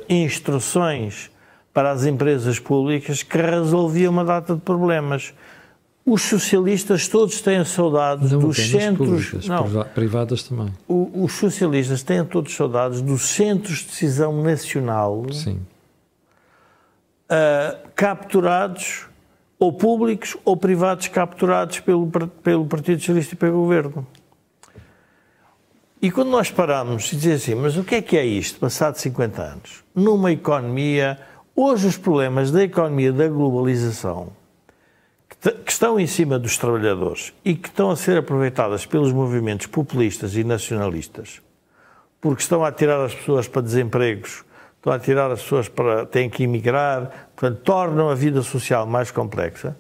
instruções 0.07 1.29
para 1.73 1.91
as 1.91 2.05
empresas 2.05 2.59
públicas 2.59 3.23
que 3.23 3.37
resolvia 3.37 4.09
uma 4.09 4.23
data 4.23 4.55
de 4.55 4.61
problemas. 4.61 5.33
Os 6.05 6.21
socialistas 6.21 7.07
todos 7.07 7.41
têm 7.41 7.63
saudades 7.65 8.31
não 8.31 8.39
dos 8.39 8.57
centros. 8.57 9.29
Públicas, 9.29 9.47
não, 9.47 9.83
privadas 9.85 10.43
também. 10.43 10.67
Os 10.87 11.33
socialistas 11.33 12.03
têm 12.03 12.23
todos 12.23 12.53
saudades 12.55 13.01
dos 13.01 13.23
centros 13.23 13.79
de 13.79 13.85
decisão 13.85 14.41
nacional. 14.43 15.25
Sim. 15.31 15.59
Uh, 17.34 17.89
capturados, 17.95 19.07
ou 19.57 19.71
públicos 19.71 20.36
ou 20.43 20.57
privados 20.57 21.07
capturados 21.07 21.79
pelo, 21.79 22.07
pelo 22.43 22.65
Partido 22.65 22.99
Socialista 22.99 23.34
e 23.34 23.38
pelo 23.38 23.53
Governo. 23.53 24.05
E 26.01 26.11
quando 26.11 26.29
nós 26.29 26.51
paramos 26.51 27.13
e 27.13 27.15
dizemos 27.15 27.41
assim, 27.43 27.55
mas 27.55 27.77
o 27.77 27.84
que 27.84 27.95
é 27.95 28.01
que 28.01 28.17
é 28.17 28.25
isto, 28.25 28.59
passado 28.59 28.97
50 28.97 29.41
anos? 29.41 29.86
Numa 29.95 30.34
economia, 30.34 31.17
hoje 31.55 31.88
os 31.88 31.97
problemas 31.97 32.51
da 32.51 32.61
economia 32.61 33.13
da 33.13 33.25
globalização, 33.29 34.34
que 35.65 35.71
estão 35.71 35.97
em 35.97 36.07
cima 36.07 36.38
dos 36.38 36.57
trabalhadores 36.57 37.34
e 37.43 37.55
que 37.55 37.69
estão 37.69 37.89
a 37.89 37.95
ser 37.95 38.17
aproveitadas 38.17 38.86
pelos 38.86 39.13
movimentos 39.13 39.67
populistas 39.67 40.36
e 40.36 40.43
nacionalistas, 40.43 41.41
porque 42.19 42.41
estão 42.41 42.65
a 42.65 42.71
tirar 42.71 43.03
as 43.05 43.15
pessoas 43.15 43.47
para 43.47 43.61
desempregos, 43.61 44.43
estão 44.84 44.91
a 44.91 44.99
tirar 44.99 45.31
as 45.31 45.41
pessoas 45.41 45.69
para. 45.69 46.05
têm 46.05 46.29
que 46.29 46.43
emigrar, 46.43 47.29
portanto, 47.34 47.61
tornam 47.63 48.09
a 48.09 48.15
vida 48.15 48.41
social 48.41 48.86
mais 48.86 49.09
complexa, 49.09 49.77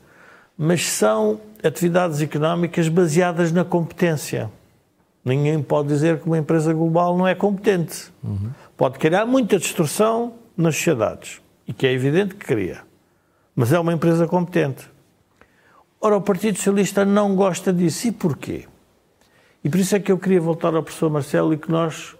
mas 0.57 0.89
são 0.89 1.41
atividades 1.61 2.21
económicas 2.21 2.87
baseadas 2.87 3.51
na 3.51 3.65
competência. 3.65 4.49
Ninguém 5.25 5.61
pode 5.61 5.89
dizer 5.89 6.19
que 6.19 6.25
uma 6.25 6.37
empresa 6.37 6.73
global 6.73 7.17
não 7.17 7.27
é 7.27 7.35
competente. 7.35 8.13
Uhum. 8.23 8.51
Pode 8.77 8.97
criar 8.97 9.25
muita 9.25 9.57
destruição 9.57 10.33
nas 10.55 10.75
sociedades, 10.75 11.41
e 11.67 11.73
que 11.73 11.85
é 11.85 11.91
evidente 11.91 12.35
que 12.35 12.45
cria. 12.45 12.81
Mas 13.53 13.73
é 13.73 13.79
uma 13.79 13.93
empresa 13.93 14.25
competente. 14.25 14.89
Ora, 15.99 16.17
o 16.17 16.21
Partido 16.21 16.57
Socialista 16.57 17.05
não 17.05 17.35
gosta 17.35 17.71
disso. 17.71 18.07
E 18.07 18.11
porquê? 18.11 18.65
E 19.63 19.69
por 19.69 19.79
isso 19.79 19.95
é 19.95 19.99
que 19.99 20.11
eu 20.11 20.17
queria 20.17 20.41
voltar 20.41 20.75
ao 20.75 20.83
professor 20.83 21.09
Marcelo 21.09 21.53
e 21.53 21.57
que 21.57 21.71
nós, 21.71 22.15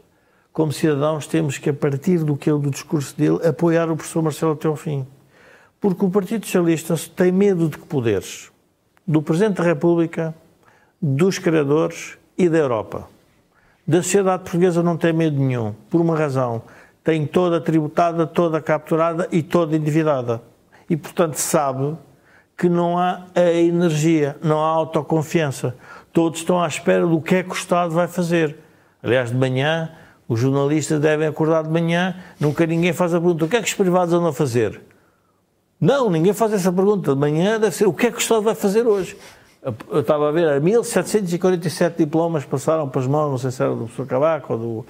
como 0.53 0.71
cidadãos, 0.71 1.25
temos 1.25 1.57
que, 1.57 1.71
a 1.71 1.73
partir 1.73 2.19
do 2.19 2.37
que 2.37 2.47
é 2.47 2.53
do 2.53 2.69
discurso 2.69 3.17
dele, 3.17 3.45
apoiar 3.45 3.89
o 3.89 3.95
professor 3.95 4.21
Marcelo 4.21 4.51
até 4.51 4.67
ao 4.67 4.75
fim. 4.75 5.05
Porque 5.81 6.05
o 6.05 6.11
Partido 6.11 6.45
Socialista 6.45 6.95
tem 7.15 7.31
medo 7.31 7.67
de 7.67 7.79
que 7.79 7.87
poderes? 7.87 8.51
Do 9.05 9.19
Presidente 9.21 9.57
da 9.57 9.63
República, 9.63 10.33
dos 11.01 11.39
criadores 11.39 12.19
e 12.37 12.47
da 12.47 12.59
Europa. 12.59 13.09
Da 13.85 14.03
sociedade 14.03 14.43
portuguesa 14.43 14.83
não 14.83 14.95
tem 14.95 15.11
medo 15.11 15.37
nenhum, 15.37 15.73
por 15.89 15.99
uma 15.99 16.15
razão. 16.15 16.61
Tem 17.03 17.25
toda 17.25 17.59
tributada, 17.59 18.27
toda 18.27 18.61
capturada 18.61 19.27
e 19.31 19.41
toda 19.41 19.75
endividada. 19.75 20.39
E, 20.87 20.95
portanto, 20.95 21.35
sabe 21.35 21.97
que 22.55 22.69
não 22.69 22.97
há 22.97 23.25
a 23.33 23.51
energia, 23.51 24.37
não 24.41 24.63
há 24.63 24.67
autoconfiança. 24.67 25.75
Todos 26.13 26.39
estão 26.39 26.61
à 26.61 26.67
espera 26.67 27.07
do 27.07 27.19
que 27.19 27.35
é 27.35 27.43
que 27.43 27.49
o 27.49 27.53
Estado 27.53 27.91
vai 27.91 28.07
fazer. 28.07 28.55
Aliás, 29.01 29.31
de 29.31 29.35
manhã, 29.35 29.91
os 30.27 30.39
jornalistas 30.39 30.99
devem 30.99 31.27
acordar 31.27 31.63
de 31.63 31.69
manhã, 31.69 32.15
nunca 32.39 32.65
ninguém 32.65 32.93
faz 32.93 33.13
a 33.13 33.19
pergunta: 33.19 33.45
o 33.45 33.47
que 33.47 33.57
é 33.57 33.61
que 33.61 33.67
os 33.67 33.73
privados 33.73 34.13
andam 34.13 34.29
a 34.29 34.33
fazer? 34.33 34.81
Não, 35.79 36.09
ninguém 36.09 36.33
faz 36.33 36.53
essa 36.53 36.71
pergunta. 36.71 37.13
De 37.13 37.19
manhã 37.19 37.59
deve 37.59 37.75
ser: 37.75 37.87
o 37.87 37.93
que 37.93 38.07
é 38.07 38.11
que 38.11 38.17
o 38.17 38.19
Estado 38.19 38.41
vai 38.41 38.55
fazer 38.55 38.87
hoje? 38.87 39.17
Eu 39.89 40.01
estava 40.01 40.27
a 40.27 40.31
ver, 40.31 40.59
1747 40.59 41.97
diplomas 41.97 42.43
passaram 42.43 42.87
para 42.89 42.99
as 42.99 43.07
mãos, 43.07 43.29
não 43.31 43.37
sei 43.37 43.49
se 43.49 43.61
era 43.61 43.71
do 43.71 43.85
professor 43.85 44.05
Cavaco 44.05 44.53
ou 44.53 44.59
do, 44.59 44.85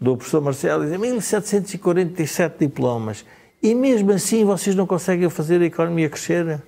do 0.00 0.16
professor 0.16 0.40
Marcelo, 0.40 0.82
dizem 0.82 0.98
1747 0.98 2.56
diplomas. 2.58 3.24
E 3.62 3.74
mesmo 3.74 4.12
assim 4.12 4.44
vocês 4.44 4.74
não 4.74 4.86
conseguem 4.86 5.28
fazer 5.28 5.60
a 5.60 5.64
economia 5.66 6.08
crescer? 6.08 6.62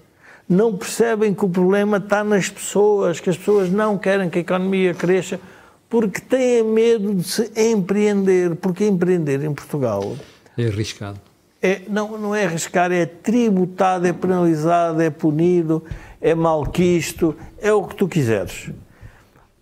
Não 0.47 0.77
percebem 0.77 1.33
que 1.35 1.45
o 1.45 1.49
problema 1.49 1.97
está 1.97 2.23
nas 2.23 2.49
pessoas, 2.51 3.21
que 3.21 3.31
as 3.31 3.39
pessoas 3.39 3.71
não 3.71 3.97
querem 3.97 4.29
que 4.29 4.39
a 4.39 4.43
economia 4.43 4.93
cresça 4.93 5.41
porque 5.89 6.21
têm 6.21 6.63
medo 6.63 7.15
de 7.15 7.25
se 7.25 7.51
empreender, 7.57 8.57
porque 8.57 8.85
empreender 8.85 9.43
em 9.45 9.55
Portugal 9.55 10.17
é 10.57 10.67
arriscado. 10.67 11.21
É, 11.63 11.83
não, 11.89 12.19
não 12.19 12.35
é 12.35 12.45
arriscar, 12.45 12.93
é 12.93 13.07
tributado, 13.07 14.07
é 14.07 14.13
penalizado, 14.13 15.01
é 15.03 15.11
punido, 15.11 15.83
é 16.21 16.35
malquisto, 16.35 17.37
é 17.59 17.73
o 17.73 17.85
que 17.85 17.95
tu 17.95 18.09
quiseres. 18.09 18.71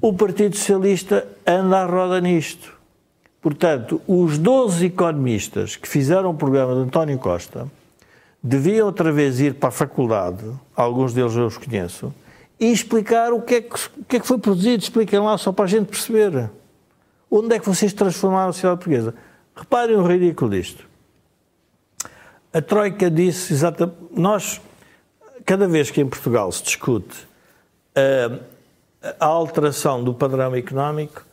O 0.00 0.12
Partido 0.12 0.56
Socialista 0.56 1.26
anda 1.46 1.80
à 1.80 1.86
roda 1.86 2.20
nisto. 2.20 2.74
Portanto, 3.40 4.00
os 4.06 4.38
12 4.38 4.86
economistas 4.86 5.76
que 5.76 5.88
fizeram 5.88 6.30
o 6.30 6.34
programa 6.34 6.74
de 6.74 6.80
António 6.80 7.18
Costa 7.18 7.68
deviam 8.42 8.86
outra 8.86 9.10
vez 9.10 9.40
ir 9.40 9.54
para 9.54 9.68
a 9.68 9.72
faculdade, 9.72 10.44
alguns 10.76 11.14
deles 11.14 11.34
eu 11.34 11.46
os 11.46 11.56
conheço, 11.56 12.12
e 12.58 12.70
explicar 12.70 13.32
o 13.32 13.42
que 13.42 13.54
é 13.56 13.60
que, 13.60 13.74
o 13.74 14.04
que, 14.08 14.16
é 14.16 14.20
que 14.20 14.26
foi 14.26 14.38
produzido. 14.38 14.82
Expliquem 14.82 15.18
lá 15.18 15.36
só 15.36 15.52
para 15.52 15.64
a 15.64 15.68
gente 15.68 15.86
perceber. 15.86 16.50
Onde 17.30 17.56
é 17.56 17.58
que 17.58 17.66
vocês 17.66 17.92
transformaram 17.92 18.50
a 18.50 18.52
sociedade 18.52 18.78
portuguesa? 18.78 19.14
Reparem 19.54 19.96
o 19.96 20.06
ridículo 20.06 20.50
disto. 20.50 20.86
A 22.52 22.62
Troika 22.62 23.10
disse 23.10 23.52
exatamente. 23.52 23.96
Nós 24.12 24.60
cada 25.44 25.68
vez 25.68 25.90
que 25.90 26.00
em 26.00 26.08
Portugal 26.08 26.50
se 26.50 26.62
discute 26.62 27.26
uh, 27.96 28.40
a 29.20 29.26
alteração 29.26 30.02
do 30.02 30.14
padrão 30.14 30.54
económico, 30.54 31.24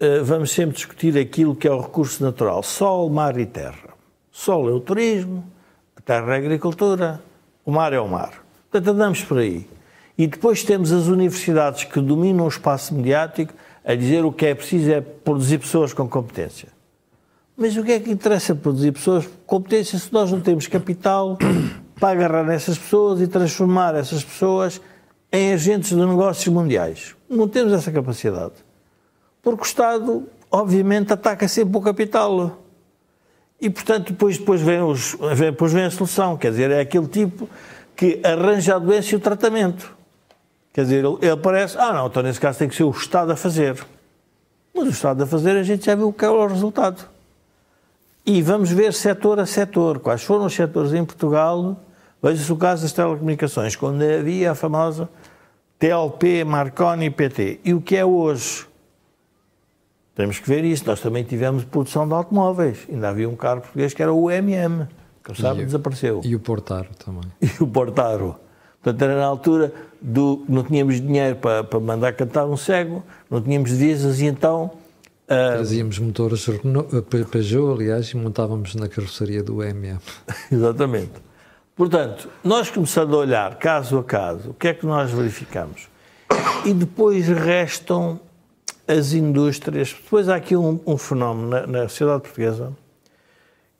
uh, 0.00 0.24
vamos 0.24 0.52
sempre 0.52 0.76
discutir 0.76 1.18
aquilo 1.18 1.56
que 1.56 1.66
é 1.66 1.70
o 1.70 1.80
recurso 1.80 2.22
natural: 2.22 2.62
sol, 2.62 3.08
mar 3.10 3.38
e 3.38 3.46
terra. 3.46 3.96
Sol 4.30 4.68
é 4.68 4.72
o 4.72 4.80
turismo, 4.80 5.44
a 5.96 6.00
terra 6.00 6.32
é 6.32 6.34
a 6.34 6.38
agricultura, 6.38 7.20
o 7.64 7.72
mar 7.72 7.92
é 7.92 8.00
o 8.00 8.08
mar. 8.08 8.44
Portanto, 8.70 8.94
andamos 8.94 9.22
por 9.24 9.38
aí. 9.38 9.66
E 10.18 10.26
depois 10.26 10.64
temos 10.64 10.90
as 10.90 11.06
universidades 11.06 11.84
que 11.84 12.00
dominam 12.00 12.44
o 12.44 12.48
espaço 12.48 12.92
mediático 12.92 13.54
a 13.84 13.94
dizer 13.94 14.24
o 14.24 14.32
que 14.32 14.46
é 14.46 14.54
preciso 14.54 14.90
é 14.90 15.00
produzir 15.00 15.58
pessoas 15.58 15.92
com 15.94 16.08
competência. 16.08 16.68
Mas 17.56 17.76
o 17.76 17.84
que 17.84 17.92
é 17.92 18.00
que 18.00 18.10
interessa 18.10 18.52
produzir 18.52 18.90
pessoas 18.90 19.26
com 19.26 19.32
competência 19.46 19.96
se 19.96 20.12
nós 20.12 20.32
não 20.32 20.40
temos 20.40 20.66
capital 20.66 21.38
para 21.98 22.10
agarrar 22.10 22.44
nessas 22.44 22.76
pessoas 22.76 23.20
e 23.20 23.28
transformar 23.28 23.94
essas 23.94 24.24
pessoas 24.24 24.80
em 25.32 25.52
agentes 25.52 25.90
de 25.90 25.96
negócios 25.96 26.52
mundiais. 26.52 27.14
Não 27.30 27.46
temos 27.46 27.72
essa 27.72 27.92
capacidade. 27.92 28.54
Porque 29.40 29.62
o 29.62 29.64
Estado, 29.64 30.28
obviamente, 30.50 31.12
ataca 31.12 31.46
sempre 31.46 31.78
o 31.78 31.80
capital. 31.80 32.58
E, 33.60 33.70
portanto, 33.70 34.12
depois, 34.12 34.36
depois, 34.36 34.60
vem 34.60 34.82
os, 34.82 35.16
depois 35.36 35.72
vem 35.72 35.84
a 35.84 35.90
solução. 35.90 36.36
Quer 36.36 36.50
dizer, 36.50 36.70
é 36.72 36.80
aquele 36.80 37.06
tipo 37.06 37.48
que 37.94 38.20
arranja 38.24 38.76
a 38.76 38.78
doença 38.78 39.14
e 39.14 39.16
o 39.16 39.20
tratamento. 39.20 39.97
Quer 40.78 40.84
dizer, 40.84 41.04
ele, 41.04 41.18
ele 41.22 41.36
parece, 41.36 41.76
ah, 41.76 41.92
não, 41.92 42.06
então 42.06 42.22
nesse 42.22 42.38
caso 42.38 42.56
tem 42.56 42.68
que 42.68 42.76
ser 42.76 42.84
o 42.84 42.90
Estado 42.90 43.32
a 43.32 43.36
fazer. 43.36 43.84
Mas 44.72 44.86
o 44.86 44.90
Estado 44.90 45.24
a 45.24 45.26
fazer, 45.26 45.56
a 45.56 45.62
gente 45.64 45.84
já 45.84 45.96
viu 45.96 46.12
qual 46.12 46.40
é 46.40 46.44
o 46.44 46.46
resultado. 46.46 47.04
E 48.24 48.40
vamos 48.40 48.70
ver 48.70 48.92
setor 48.92 49.40
a 49.40 49.44
setor. 49.44 49.98
Quais 49.98 50.22
foram 50.22 50.46
os 50.46 50.54
setores 50.54 50.92
em 50.92 51.04
Portugal 51.04 51.76
Veja-se 52.22 52.52
o 52.52 52.56
caso 52.56 52.82
das 52.82 52.92
telecomunicações, 52.92 53.74
quando 53.74 54.04
havia 54.04 54.52
a 54.52 54.54
famosa 54.54 55.08
TLP, 55.80 56.44
Marconi 56.44 57.06
e 57.06 57.10
PT. 57.10 57.58
E 57.64 57.74
o 57.74 57.80
que 57.80 57.96
é 57.96 58.04
hoje? 58.04 58.64
Temos 60.14 60.38
que 60.38 60.48
ver 60.48 60.64
isso. 60.64 60.86
Nós 60.86 61.00
também 61.00 61.24
tivemos 61.24 61.64
produção 61.64 62.06
de 62.06 62.14
automóveis. 62.14 62.86
Ainda 62.88 63.08
havia 63.08 63.28
um 63.28 63.34
carro 63.34 63.62
português 63.62 63.92
que 63.92 64.00
era 64.00 64.12
o 64.12 64.30
MM, 64.30 64.86
que 65.24 65.42
sabe, 65.42 65.64
desapareceu. 65.64 66.20
E 66.24 66.36
o 66.36 66.38
Portaro 66.38 66.90
também. 67.04 67.24
E 67.42 67.60
o 67.64 67.66
Portaro. 67.66 68.36
Portanto, 68.82 69.02
era 69.02 69.16
na 69.16 69.24
altura 69.24 69.72
do. 70.00 70.44
Não 70.48 70.62
tínhamos 70.62 71.00
dinheiro 71.00 71.36
para, 71.36 71.64
para 71.64 71.80
mandar 71.80 72.12
cantar 72.12 72.46
um 72.46 72.56
cego, 72.56 73.04
não 73.30 73.40
tínhamos 73.40 73.70
divisas 73.70 74.20
e 74.20 74.26
então. 74.26 74.70
Uh... 75.24 75.56
Trazíamos 75.56 75.98
motores 75.98 76.46
Renault, 76.46 77.02
Peugeot, 77.02 77.72
aliás, 77.72 78.08
e 78.08 78.16
montávamos 78.16 78.74
na 78.74 78.88
carroceria 78.88 79.42
do 79.42 79.62
MM. 79.62 79.98
Exatamente. 80.50 81.12
Portanto, 81.76 82.28
nós 82.42 82.70
começando 82.70 83.14
a 83.14 83.18
olhar 83.18 83.56
caso 83.56 83.98
a 83.98 84.04
caso, 84.04 84.50
o 84.50 84.54
que 84.54 84.68
é 84.68 84.74
que 84.74 84.84
nós 84.84 85.10
verificamos? 85.10 85.88
E 86.64 86.72
depois 86.72 87.28
restam 87.28 88.18
as 88.86 89.12
indústrias. 89.12 89.92
Depois 89.92 90.28
há 90.28 90.36
aqui 90.36 90.56
um, 90.56 90.80
um 90.86 90.96
fenómeno 90.96 91.48
na, 91.48 91.66
na, 91.66 91.88
sociedade 91.88 92.22
portuguesa 92.22 92.72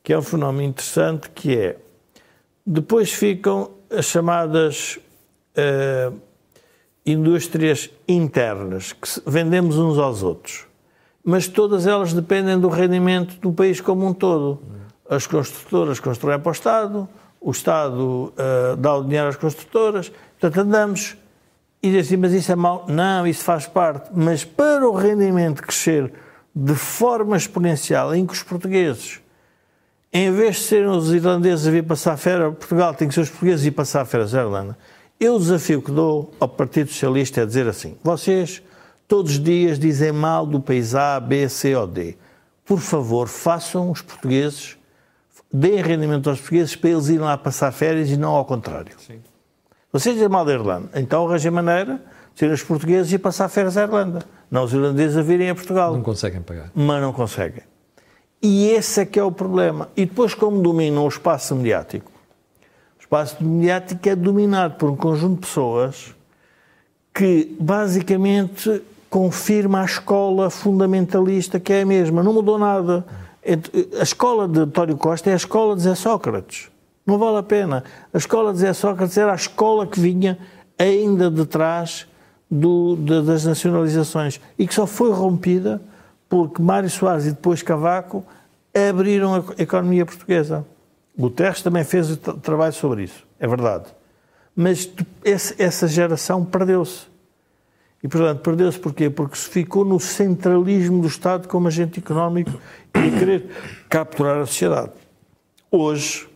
que 0.03 0.13
é 0.13 0.19
um 0.19 0.23
fenómeno 0.23 0.63
interessante, 0.63 1.29
que 1.31 1.55
é 1.55 1.77
depois 2.65 3.13
ficam 3.13 3.71
as 3.91 4.07
chamadas 4.07 4.99
uh, 5.57 6.15
indústrias 7.05 7.91
internas, 8.07 8.93
que 8.93 9.09
vendemos 9.27 9.79
uns 9.79 9.99
aos 9.99 10.23
outros. 10.23 10.67
Mas 11.25 11.47
todas 11.47 11.87
elas 11.87 12.13
dependem 12.13 12.59
do 12.59 12.69
rendimento 12.69 13.37
do 13.41 13.53
país 13.53 13.81
como 13.81 14.07
um 14.07 14.13
todo. 14.13 14.61
As 15.09 15.27
construtoras 15.27 16.01
constroem 16.01 16.39
para 16.39 16.51
o 16.51 16.53
Estado, 16.53 17.09
o 17.41 17.51
Estado 17.51 18.33
uh, 18.35 18.77
dá 18.77 18.95
o 18.95 19.03
dinheiro 19.03 19.29
às 19.29 19.37
construtoras, 19.37 20.11
portanto 20.39 20.67
andamos 20.67 21.17
e 21.83 21.91
diz 21.93 22.07
assim, 22.07 22.17
mas 22.17 22.33
isso 22.33 22.51
é 22.51 22.57
mau? 22.57 22.87
Não, 22.89 23.27
isso 23.27 23.45
faz 23.45 23.67
parte. 23.67 24.11
Mas 24.13 24.45
para 24.45 24.89
o 24.89 24.95
rendimento 24.95 25.63
crescer 25.63 26.13
de 26.55 26.75
forma 26.75 27.37
exponencial, 27.37 28.15
em 28.15 28.27
que 28.27 28.33
os 28.33 28.43
portugueses, 28.43 29.21
em 30.13 30.33
vez 30.33 30.57
de 30.57 30.63
serem 30.63 30.89
os 30.89 31.13
irlandeses 31.13 31.67
a 31.67 31.71
vir 31.71 31.85
passar 31.85 32.15
a 32.15 32.17
férias, 32.17 32.55
Portugal 32.55 32.95
tem 32.95 33.09
que 33.09 33.15
ser 33.15 33.21
os 33.21 33.31
portugueses 33.31 33.65
a 33.65 33.69
ir 33.69 33.73
passar 33.73 34.03
a 34.03 34.05
férias 34.05 34.35
à 34.35 34.41
Irlanda. 34.41 34.77
Eu 35.21 35.35
o 35.35 35.39
desafio 35.39 35.83
que 35.83 35.91
dou 35.91 36.33
ao 36.39 36.49
Partido 36.49 36.91
Socialista 36.91 37.41
é 37.41 37.47
dizer 37.47 37.67
assim, 37.67 37.97
vocês 38.03 38.63
todos 39.07 39.33
os 39.33 39.43
dias 39.43 39.79
dizem 39.79 40.13
mal 40.13 40.47
do 40.47 40.61
país 40.61 40.95
A, 40.95 41.19
B, 41.19 41.49
C 41.49 41.75
ou 41.75 41.87
D. 41.87 42.17
Por 42.65 42.81
favor, 42.81 43.29
façam 43.29 43.91
os 43.91 44.01
portugueses 44.03 44.79
deem 45.53 45.83
rendimento 45.83 46.29
aos 46.29 46.39
portugueses 46.39 46.77
para 46.77 46.91
eles 46.91 47.09
irem 47.09 47.21
lá 47.21 47.37
passar 47.37 47.73
férias 47.73 48.11
e 48.11 48.17
não 48.17 48.35
ao 48.35 48.45
contrário. 48.45 48.93
Sim. 48.99 49.21
Vocês 49.91 50.15
dizem 50.15 50.29
mal 50.29 50.45
da 50.45 50.53
Irlanda, 50.53 50.91
então 50.95 51.27
arranjem 51.27 51.51
maneira 51.51 51.97
de 52.35 52.39
ser 52.39 52.51
os 52.51 52.63
portugueses 52.63 53.13
e 53.13 53.19
passar 53.19 53.49
férias 53.49 53.77
à 53.77 53.83
Irlanda. 53.83 54.21
Não 54.51 54.65
os 54.65 54.73
irlandeses 54.73 55.17
a 55.17 55.23
virem 55.23 55.51
a 55.51 55.55
Portugal. 55.55 55.95
Não 55.95 56.03
conseguem 56.03 56.43
pagar. 56.43 56.71
Mas 56.75 57.03
não 57.03 57.13
conseguem. 57.13 57.63
E 58.41 58.69
esse 58.69 59.01
é 59.01 59.05
que 59.05 59.19
é 59.19 59.25
o 59.25 59.33
problema. 59.33 59.89
E 59.97 60.07
depois, 60.07 60.35
como 60.35 60.63
dominam 60.63 61.05
o 61.05 61.09
espaço 61.09 61.55
mediático, 61.55 62.11
o 62.99 63.01
espaço 63.01 63.43
mediático 63.43 64.09
é 64.09 64.15
dominado 64.15 64.77
por 64.77 64.91
um 64.91 64.97
conjunto 64.97 65.41
de 65.41 65.47
pessoas 65.47 66.15
que 67.13 67.57
basicamente 67.59 68.83
confirma 69.11 69.81
a 69.81 69.85
escola 69.85 70.51
fundamentalista 70.51 71.59
que 71.59 71.73
é 71.73 71.83
a 71.83 71.87
mesma. 71.87 72.23
Não 72.23 72.33
mudou 72.33 72.59
nada. 72.59 73.05
A 73.99 74.03
escola 74.03 74.47
de 74.47 74.61
António 74.61 74.97
Costa 74.97 75.31
é 75.31 75.33
a 75.33 75.37
escola 75.37 75.75
de 75.75 75.83
Zé 75.83 75.95
Sócrates. 75.95 76.69
Não 77.05 77.19
vale 77.19 77.39
a 77.39 77.43
pena. 77.43 77.83
A 78.13 78.19
escola 78.19 78.53
de 78.53 78.61
Zé 78.61 78.73
Sócrates 78.73 79.17
era 79.17 79.33
a 79.33 79.37
escola 79.37 79.87
que 79.87 79.99
vinha 79.99 80.39
ainda 80.79 81.31
de 81.31 81.45
trás 81.47 82.07
do, 82.51 82.97
de, 82.97 83.23
das 83.23 83.45
nacionalizações 83.45 84.41
e 84.59 84.67
que 84.67 84.75
só 84.75 84.87
foi 84.87 85.11
rompida 85.11 85.81
porque 86.29 86.61
Mário 86.61 86.91
Soares 86.91 87.27
e 87.27 87.31
depois 87.31 87.63
Cavaco 87.63 88.25
abriram 88.75 89.35
a 89.35 89.63
economia 89.63 90.05
portuguesa. 90.05 90.65
Guterres 91.19 91.63
também 91.63 91.85
fez 91.85 92.17
trabalho 92.43 92.73
sobre 92.73 93.05
isso, 93.05 93.27
é 93.41 93.47
verdade. 93.47 93.87
Mas 94.55 94.91
essa 95.25 95.89
geração 95.89 96.45
perdeu-se. 96.45 97.07
E, 98.03 98.07
portanto, 98.07 98.41
perdeu-se 98.41 98.79
porquê? 98.79 99.11
Porque 99.11 99.37
se 99.37 99.49
ficou 99.49 99.85
no 99.85 99.99
centralismo 99.99 101.03
do 101.03 101.09
Estado 101.09 101.49
como 101.49 101.67
agente 101.67 101.99
económico 101.99 102.53
e 102.95 103.19
querer 103.19 103.51
capturar 103.89 104.39
a 104.39 104.47
sociedade. 104.47 104.93
Hoje, 105.71 106.29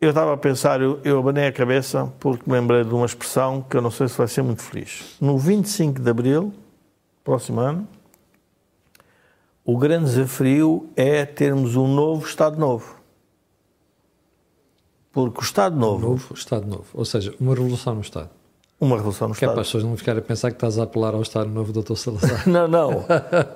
eu 0.00 0.10
estava 0.10 0.34
a 0.34 0.36
pensar, 0.36 0.80
eu, 0.80 1.00
eu 1.02 1.18
abanei 1.18 1.46
a 1.46 1.52
cabeça 1.52 2.12
porque 2.20 2.48
me 2.48 2.56
lembrei 2.58 2.84
de 2.84 2.94
uma 2.94 3.06
expressão 3.06 3.60
que 3.62 3.76
eu 3.76 3.82
não 3.82 3.90
sei 3.90 4.06
se 4.06 4.16
vai 4.16 4.28
ser 4.28 4.42
muito 4.42 4.62
feliz. 4.62 5.16
No 5.20 5.36
25 5.36 6.00
de 6.00 6.10
Abril, 6.10 6.52
próximo 7.24 7.60
ano, 7.60 7.88
o 9.64 9.78
grande 9.78 10.04
desafio 10.04 10.90
é 10.94 11.24
termos 11.24 11.74
um 11.74 11.88
novo 11.88 12.26
Estado 12.26 12.58
Novo. 12.58 12.96
Porque 15.10 15.40
o 15.40 15.42
Estado 15.42 15.74
Novo. 15.74 16.06
Um 16.06 16.10
novo 16.10 16.34
Estado 16.34 16.66
Novo. 16.66 16.84
Ou 16.92 17.04
seja, 17.04 17.34
uma 17.40 17.54
revolução 17.54 17.94
no 17.94 18.02
Estado. 18.02 18.28
Uma 18.78 18.96
revolução 18.96 19.28
no 19.28 19.34
que 19.34 19.38
Estado. 19.38 19.50
é 19.50 19.54
para 19.54 19.62
as 19.62 19.68
pessoas 19.68 19.84
não 19.84 19.96
ficarem 19.96 20.20
a 20.20 20.24
pensar 20.24 20.50
que 20.50 20.56
estás 20.56 20.78
a 20.78 20.82
apelar 20.82 21.14
ao 21.14 21.22
Estado 21.22 21.48
Novo 21.48 21.72
do 21.72 21.82
Dr. 21.82 21.94
Salazar. 21.94 22.44
não, 22.46 22.68
não. 22.68 23.06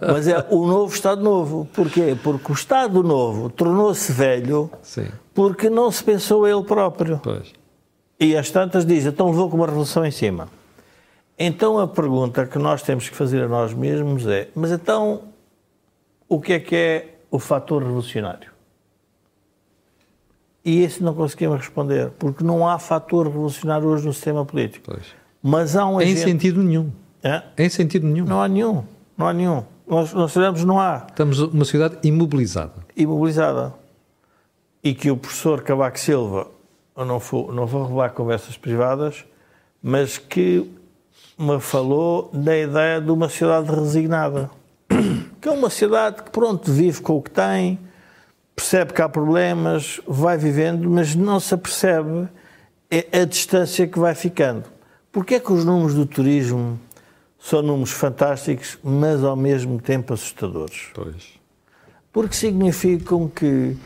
Mas 0.00 0.26
é 0.26 0.46
o 0.48 0.66
novo 0.66 0.94
Estado 0.94 1.22
Novo. 1.22 1.68
Porquê? 1.74 2.16
Porque 2.22 2.50
o 2.50 2.54
Estado 2.54 3.02
Novo 3.02 3.50
tornou-se 3.50 4.10
velho 4.10 4.70
Sim. 4.80 5.08
porque 5.34 5.68
não 5.68 5.90
se 5.90 6.02
pensou 6.02 6.46
ele 6.46 6.62
próprio. 6.62 7.20
Pois. 7.22 7.52
E 8.18 8.34
as 8.36 8.50
tantas 8.50 8.86
dizem, 8.86 9.12
então 9.12 9.28
levou 9.28 9.50
com 9.50 9.56
uma 9.56 9.66
revolução 9.66 10.06
em 10.06 10.10
cima. 10.10 10.48
Então 11.38 11.78
a 11.78 11.86
pergunta 11.86 12.44
que 12.46 12.58
nós 12.58 12.82
temos 12.82 13.08
que 13.08 13.14
fazer 13.14 13.44
a 13.44 13.48
nós 13.48 13.72
mesmos 13.72 14.26
é: 14.26 14.48
mas 14.54 14.72
então 14.72 15.22
o 16.28 16.40
que 16.40 16.54
é 16.54 16.60
que 16.60 16.74
é 16.74 17.18
o 17.30 17.38
fator 17.38 17.82
revolucionário? 17.82 18.50
E 20.64 20.82
esse 20.82 21.02
não 21.02 21.14
conseguimos 21.14 21.58
responder, 21.58 22.10
porque 22.18 22.42
não 22.42 22.68
há 22.68 22.78
fator 22.78 23.26
revolucionário 23.26 23.88
hoje 23.88 24.04
no 24.04 24.12
sistema 24.12 24.44
político. 24.44 24.90
Pois. 24.90 25.14
Mas 25.42 25.76
há 25.76 25.86
um 25.86 26.00
Em 26.00 26.04
agente... 26.04 26.20
sentido 26.20 26.62
nenhum. 26.62 26.90
É? 27.22 27.42
Em 27.56 27.68
sentido 27.68 28.06
nenhum. 28.06 28.26
Não 28.26 28.42
há 28.42 28.48
nenhum. 28.48 28.84
Não 29.16 29.26
há 29.28 29.32
nenhum. 29.32 29.64
Nós, 29.86 30.12
nós 30.12 30.32
sabemos 30.32 30.64
não 30.64 30.78
há. 30.78 31.06
Estamos 31.08 31.38
uma 31.38 31.64
sociedade 31.64 31.96
imobilizada. 32.06 32.74
Imobilizada. 32.96 33.72
E 34.82 34.94
que 34.94 35.10
o 35.10 35.16
professor 35.16 35.62
Cavaco 35.62 35.98
Silva, 35.98 36.48
eu 36.96 37.04
não 37.04 37.18
vou, 37.18 37.52
não 37.52 37.66
vou 37.66 37.84
revelar 37.84 38.10
conversas 38.10 38.56
privadas, 38.56 39.24
mas 39.82 40.18
que 40.18 40.70
me 41.38 41.60
falou 41.60 42.28
da 42.32 42.58
ideia 42.58 43.00
de 43.00 43.10
uma 43.10 43.28
sociedade 43.28 43.70
resignada. 43.70 44.50
Que 45.40 45.48
é 45.48 45.52
uma 45.52 45.70
sociedade 45.70 46.24
que, 46.24 46.30
pronto, 46.30 46.72
vive 46.72 47.00
com 47.00 47.16
o 47.16 47.22
que 47.22 47.30
tem, 47.30 47.78
percebe 48.56 48.92
que 48.92 49.00
há 49.00 49.08
problemas, 49.08 50.00
vai 50.04 50.36
vivendo, 50.36 50.90
mas 50.90 51.14
não 51.14 51.38
se 51.38 51.54
apercebe 51.54 52.28
a 53.12 53.24
distância 53.24 53.86
que 53.86 54.00
vai 54.00 54.16
ficando. 54.16 54.64
Porquê 55.12 55.36
é 55.36 55.40
que 55.40 55.52
os 55.52 55.64
números 55.64 55.94
do 55.94 56.04
turismo 56.04 56.76
são 57.38 57.62
números 57.62 57.92
fantásticos, 57.92 58.78
mas 58.82 59.22
ao 59.22 59.36
mesmo 59.36 59.80
tempo 59.80 60.12
assustadores? 60.12 60.88
Pois. 60.92 61.38
Porque 62.12 62.34
significam 62.34 63.28
que 63.28 63.76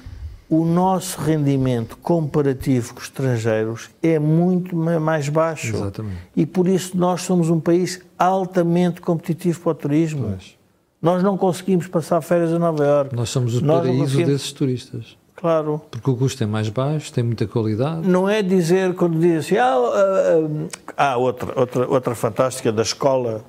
o 0.54 0.66
nosso 0.66 1.18
rendimento 1.18 1.96
comparativo 1.96 2.92
com 2.92 3.00
os 3.00 3.06
estrangeiros 3.06 3.88
é 4.02 4.18
muito 4.18 4.76
mais 4.76 5.30
baixo. 5.30 5.74
Exatamente. 5.74 6.18
E 6.36 6.44
por 6.44 6.68
isso 6.68 6.94
nós 6.94 7.22
somos 7.22 7.48
um 7.48 7.58
país 7.58 8.02
altamente 8.18 9.00
competitivo 9.00 9.60
para 9.60 9.70
o 9.72 9.74
turismo. 9.74 10.28
Pois. 10.28 10.54
Nós 11.00 11.22
não 11.22 11.38
conseguimos 11.38 11.86
passar 11.86 12.20
férias 12.20 12.52
a 12.52 12.58
Nova 12.58 12.84
Iorque. 12.84 13.16
Nós 13.16 13.30
somos 13.30 13.56
o 13.56 13.64
Nós 13.64 13.78
paraíso 13.80 14.02
conseguimos- 14.02 14.30
desses 14.30 14.52
turistas. 14.52 15.16
Claro. 15.34 15.80
Porque 15.90 16.10
o 16.10 16.14
custo 16.14 16.44
é 16.44 16.46
mais 16.46 16.68
baixo, 16.68 17.10
tem 17.10 17.24
muita 17.24 17.46
qualidade. 17.46 18.06
Não 18.06 18.28
é 18.28 18.42
dizer, 18.42 18.94
quando 18.94 19.18
diz 19.18 19.46
assim, 19.46 19.56
ah, 19.56 19.74
ah, 19.74 20.92
ah, 20.98 21.12
ah, 21.12 21.16
outra, 21.16 21.58
outra, 21.58 21.88
outra 21.88 22.14
fantástica 22.14 22.70
da 22.70 22.82
escola 22.82 23.42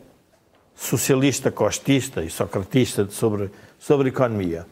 socialista, 0.74 1.52
costista 1.52 2.24
e 2.24 2.30
socratista 2.30 3.08
sobre, 3.10 3.52
sobre 3.78 4.08
economia. 4.08 4.66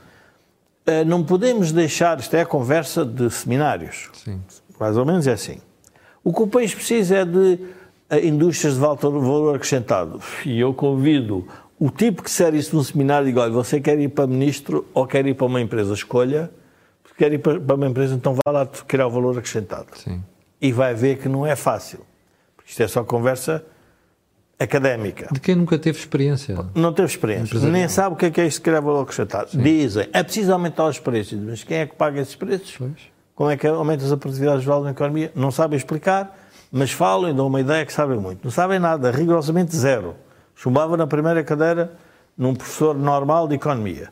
Ah, 0.86 1.04
não 1.06 1.24
podemos 1.24 1.72
deixar, 1.72 2.20
isto 2.20 2.36
é 2.36 2.42
a 2.42 2.46
conversa 2.46 3.06
de 3.06 3.30
seminários, 3.30 4.10
Sim. 4.14 4.42
mais 4.80 4.98
ou 4.98 5.06
menos 5.06 5.28
é 5.28 5.34
assim. 5.34 5.60
O 6.24 6.34
que 6.34 6.42
o 6.42 6.48
país 6.48 6.74
precisa 6.74 7.18
é 7.18 7.26
de 7.26 7.60
ah, 8.10 8.20
indústrias 8.20 8.76
de 8.76 8.80
valor 8.80 8.98
valor 8.98 9.56
acrescentado. 9.56 10.20
E 10.46 10.60
eu 10.60 10.74
convido 10.74 11.48
o 11.80 11.90
tipo 11.90 12.24
que 12.24 12.30
disser 12.30 12.54
isso 12.56 12.76
num 12.76 12.84
seminário 12.84 13.26
e 13.26 13.32
digo, 13.32 13.40
olha, 13.40 13.52
você 13.52 13.80
quer 13.80 14.00
ir 14.00 14.10
para 14.10 14.28
ministro 14.28 14.86
ou 14.94 15.06
quer 15.06 15.26
ir 15.26 15.36
para 15.36 15.48
uma 15.48 15.62
empresa, 15.62 15.94
escolha. 15.94 16.52
Se 17.08 17.14
quer 17.16 17.34
ir 17.34 17.40
para 17.40 17.60
para 17.60 17.76
uma 17.76 17.88
empresa, 17.88 18.16
então 18.16 18.34
vá 18.34 18.52
lá 18.52 18.66
criar 18.66 19.08
o 19.08 19.12
valor 19.12 19.38
acrescentado 19.38 19.88
Sim. 19.96 20.24
e 20.60 20.72
vai 20.72 20.94
ver 20.94 21.18
que 21.18 21.30
não 21.30 21.46
é 21.46 21.56
fácil. 21.56 22.00
Porque 22.56 22.72
isto 22.72 22.82
é 22.82 22.88
só 22.88 23.04
conversa 23.04 23.64
académica. 24.64 25.28
De 25.32 25.40
quem 25.40 25.56
nunca 25.56 25.78
teve 25.78 25.98
experiência. 25.98 26.58
Não 26.76 26.94
teve 26.94 27.08
experiência, 27.08 27.60
nem 27.70 27.88
sabe 27.88 28.14
o 28.14 28.18
que 28.18 28.28
é, 28.28 28.32
que 28.32 28.42
é 28.42 28.48
isto 28.48 28.58
de 28.58 28.64
criar 28.64 28.80
valor 28.80 29.02
acrescentado. 29.02 29.50
Dizem, 29.54 30.08
é 30.14 30.24
preciso 30.24 30.54
aumentar 30.54 30.88
os 30.88 31.00
preços. 31.00 31.40
Mas 31.40 31.64
quem 31.64 31.78
é 31.78 31.86
que 31.86 31.96
paga 31.96 32.22
esses 32.22 32.36
preços? 32.36 32.76
Pois. 32.78 33.12
Como 33.36 33.50
é 33.50 33.58
que 33.58 33.66
aumenta 33.66 34.06
a 34.14 34.18
produtividade 34.18 34.62
geral 34.62 34.84
na 34.84 34.92
economia? 34.92 35.32
Não 35.34 35.50
sabem 35.50 35.76
explicar, 35.76 36.38
mas 36.72 36.92
falam 36.92 37.30
e 37.30 37.34
dão 37.34 37.48
uma 37.48 37.60
ideia 37.60 37.86
que 37.86 37.92
sabem 37.92 38.20
muito. 38.20 38.44
Não 38.44 38.52
sabem 38.52 38.80
nada, 38.80 39.10
rigorosamente 39.10 39.76
zero. 39.76 40.16
Chumbava 40.56 40.96
na 40.96 41.08
primeira 41.08 41.44
cadeira 41.44 41.94
num 42.38 42.54
professor 42.54 42.96
normal 42.96 43.48
de 43.48 43.56
economia. 43.56 44.10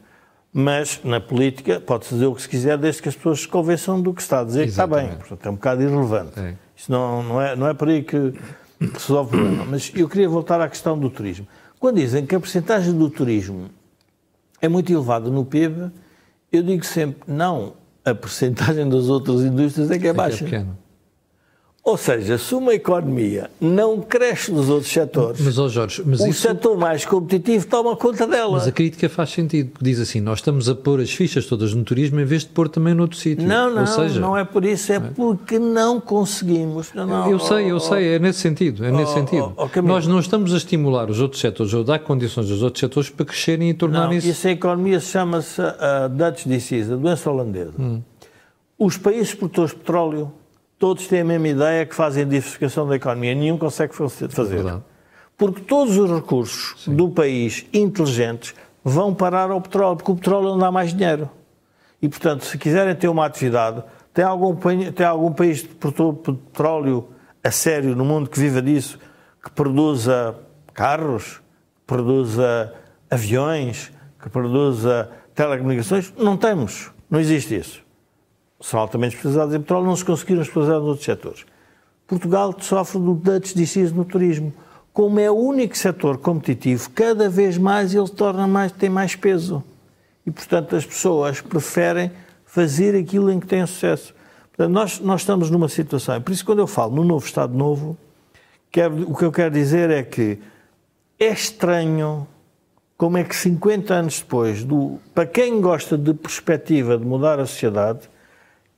Mas 0.51 0.99
na 1.03 1.21
política 1.21 1.79
pode-se 1.79 2.15
dizer 2.15 2.25
o 2.25 2.33
que 2.33 2.41
se 2.41 2.49
quiser, 2.49 2.75
desde 2.77 3.03
que 3.03 3.09
as 3.09 3.15
pessoas 3.15 3.41
se 3.41 3.47
convençam 3.47 4.01
do 4.01 4.13
que 4.13 4.21
está 4.21 4.39
a 4.39 4.43
dizer 4.43 4.63
que 4.63 4.69
está 4.69 4.87
bem. 4.87 4.97
Exatamente. 4.97 5.19
Portanto, 5.19 5.45
é 5.45 5.49
um 5.49 5.55
bocado 5.55 5.83
irrelevante. 5.83 6.39
É. 6.39 6.55
Isso 6.75 6.91
não, 6.91 7.21
não, 7.21 7.41
é, 7.41 7.55
não 7.55 7.67
é 7.67 7.73
por 7.73 7.87
aí 7.87 8.01
que, 8.01 8.33
que 8.79 9.01
se 9.01 9.07
resolve 9.09 9.35
o 9.35 9.39
problema. 9.39 9.65
Mas 9.65 9.91
eu 9.95 10.07
queria 10.07 10.29
voltar 10.29 10.59
à 10.61 10.67
questão 10.69 10.97
do 10.97 11.09
turismo. 11.09 11.47
Quando 11.79 11.97
dizem 11.97 12.25
que 12.25 12.35
a 12.35 12.39
percentagem 12.39 12.93
do 12.93 13.09
turismo 13.09 13.69
é 14.61 14.67
muito 14.67 14.91
elevada 14.91 15.29
no 15.29 15.45
PIB, 15.45 15.91
eu 16.51 16.63
digo 16.63 16.85
sempre, 16.85 17.21
não, 17.31 17.73
a 18.03 18.13
percentagem 18.15 18.87
das 18.89 19.07
outras 19.07 19.41
indústrias 19.41 19.91
é 19.91 19.97
que 19.97 19.97
é 19.97 19.97
É 19.97 19.99
que 20.01 20.07
é 20.07 20.13
baixa. 20.13 20.43
pequeno. 20.45 20.77
Ou 21.89 21.97
seja, 21.97 22.37
se 22.37 22.53
uma 22.53 22.71
economia 22.75 23.49
não 23.59 23.99
cresce 23.99 24.51
nos 24.51 24.69
outros 24.69 24.91
setores, 24.91 25.41
Mas, 25.41 25.57
ó 25.57 25.67
Jorge, 25.67 26.03
mas 26.05 26.19
o 26.19 26.27
isso. 26.27 26.41
setor 26.41 26.77
mais 26.77 27.03
competitivo 27.03 27.65
toma 27.65 27.95
conta 27.95 28.27
dela. 28.27 28.51
Mas 28.51 28.67
a 28.67 28.71
crítica 28.71 29.09
faz 29.09 29.31
sentido. 29.31 29.71
Diz 29.81 29.99
assim: 29.99 30.21
nós 30.21 30.37
estamos 30.37 30.69
a 30.69 30.75
pôr 30.75 30.99
as 31.01 31.11
fichas 31.11 31.47
todas 31.47 31.73
no 31.73 31.83
turismo 31.83 32.19
em 32.19 32.25
vez 32.25 32.43
de 32.43 32.49
pôr 32.49 32.69
também 32.69 32.93
noutro 32.93 33.17
sítio. 33.17 33.43
Não, 33.47 33.71
não, 33.73 33.81
Ou 33.81 33.87
seja, 33.87 34.19
não 34.19 34.37
é 34.37 34.45
por 34.45 34.63
isso, 34.65 34.93
é 34.93 34.99
porque 34.99 35.57
não 35.57 35.99
conseguimos. 35.99 36.93
Não, 36.93 37.07
não, 37.07 37.27
Eu 37.31 37.39
sei, 37.39 37.71
eu 37.71 37.77
oh, 37.77 37.79
sei, 37.79 38.13
é 38.15 38.19
nesse 38.19 38.37
sentido. 38.39 38.85
É 38.85 38.91
nesse 38.91 39.11
oh, 39.11 39.15
sentido. 39.15 39.53
oh, 39.57 39.67
Camilo. 39.67 39.95
Nós 39.95 40.05
não 40.05 40.19
estamos 40.19 40.53
a 40.53 40.57
estimular 40.57 41.09
os 41.09 41.19
outros 41.19 41.41
setores 41.41 41.73
ou 41.73 41.83
dar 41.83 41.97
condições 41.97 42.51
aos 42.51 42.61
outros 42.61 42.81
setores 42.81 43.09
para 43.09 43.25
crescerem 43.25 43.69
e 43.69 43.71
Não, 43.73 43.79
tornarem-se. 43.79 44.29
isso 44.29 44.47
a 44.47 44.51
economia 44.51 44.99
chama-se 44.99 45.59
a 45.59 46.07
Dutch 46.07 46.45
disease, 46.45 46.93
a 46.93 46.95
doença 46.95 47.31
holandesa. 47.31 47.73
Os 48.77 48.95
países 48.95 49.33
produtores 49.33 49.71
de 49.71 49.77
petróleo, 49.77 50.31
todos 50.79 51.07
têm 51.07 51.21
a 51.21 51.25
mesma 51.25 51.49
ideia 51.49 51.85
que 51.85 51.93
fazem 51.93 52.25
diversificação 52.25 52.87
da 52.87 52.95
economia. 52.95 53.35
Nenhum 53.35 53.57
consegue 53.57 53.93
fazer. 53.93 54.29
verdade. 54.29 54.81
Porque 55.37 55.61
todos 55.61 55.97
os 55.97 56.09
recursos 56.09 56.87
do 56.87 57.09
país 57.09 57.65
inteligentes 57.73 58.55
vão 58.83 59.13
parar 59.13 59.51
ao 59.51 59.61
petróleo, 59.61 59.97
porque 59.97 60.11
o 60.11 60.15
petróleo 60.15 60.49
não 60.49 60.57
dá 60.57 60.71
mais 60.71 60.93
dinheiro. 60.93 61.29
E, 62.01 62.07
portanto, 62.07 62.45
se 62.45 62.57
quiserem 62.57 62.95
ter 62.95 63.09
uma 63.09 63.25
atividade, 63.25 63.83
tem 64.13 64.23
algum, 64.23 64.55
tem 64.55 65.05
algum 65.05 65.31
país 65.31 65.61
de 65.61 65.67
petróleo 65.67 67.09
a 67.43 67.51
sério 67.51 67.95
no 67.95 68.05
mundo 68.05 68.29
que 68.29 68.39
viva 68.39 68.61
disso, 68.61 68.97
que 69.43 69.51
produza 69.51 70.35
carros, 70.73 71.37
que 71.37 71.87
produza 71.87 72.73
aviões, 73.09 73.91
que 74.21 74.29
produza 74.29 75.09
telecomunicações? 75.35 76.13
Não 76.17 76.37
temos. 76.37 76.91
Não 77.09 77.19
existe 77.19 77.55
isso. 77.55 77.88
São 78.61 78.79
altamente 78.79 79.15
especializados 79.15 79.55
em 79.55 79.59
petróleo, 79.59 79.85
não 79.85 79.95
se 79.95 80.05
conseguiram 80.05 80.41
especializar 80.41 80.79
nos 80.79 80.87
outros 80.87 81.05
setores. 81.05 81.45
Portugal 82.07 82.55
sofre 82.59 82.99
do 82.99 83.13
Dutch 83.13 83.53
disease 83.53 83.93
no 83.93 84.03
turismo. 84.03 84.53
Como 84.91 85.19
é 85.19 85.29
o 85.29 85.35
único 85.35 85.77
setor 85.77 86.17
competitivo, 86.17 86.89
cada 86.89 87.29
vez 87.29 87.57
mais 87.57 87.93
ele 87.93 88.09
torna 88.09 88.47
mais, 88.47 88.71
tem 88.71 88.89
mais 88.89 89.15
peso. 89.15 89.63
E, 90.25 90.31
portanto, 90.31 90.75
as 90.75 90.85
pessoas 90.85 91.39
preferem 91.39 92.11
fazer 92.45 92.95
aquilo 92.95 93.31
em 93.31 93.39
que 93.39 93.47
têm 93.47 93.65
sucesso. 93.65 94.13
Portanto, 94.49 94.73
nós, 94.73 94.99
nós 94.99 95.21
estamos 95.21 95.49
numa 95.49 95.69
situação, 95.69 96.19
por 96.21 96.31
isso 96.33 96.43
quando 96.43 96.59
eu 96.59 96.67
falo 96.67 96.95
no 96.95 97.03
novo 97.03 97.25
Estado 97.25 97.55
Novo, 97.55 97.95
quero, 98.71 99.09
o 99.09 99.15
que 99.15 99.23
eu 99.23 99.31
quero 99.31 99.53
dizer 99.53 99.89
é 99.89 100.03
que 100.03 100.39
é 101.19 101.27
estranho 101.27 102.27
como 102.97 103.17
é 103.17 103.23
que 103.23 103.35
50 103.35 103.93
anos 103.93 104.19
depois, 104.19 104.63
do, 104.63 104.99
para 105.13 105.25
quem 105.25 105.61
gosta 105.61 105.97
de 105.97 106.13
perspectiva 106.13 106.97
de 106.97 107.05
mudar 107.05 107.39
a 107.39 107.45
sociedade, 107.45 108.09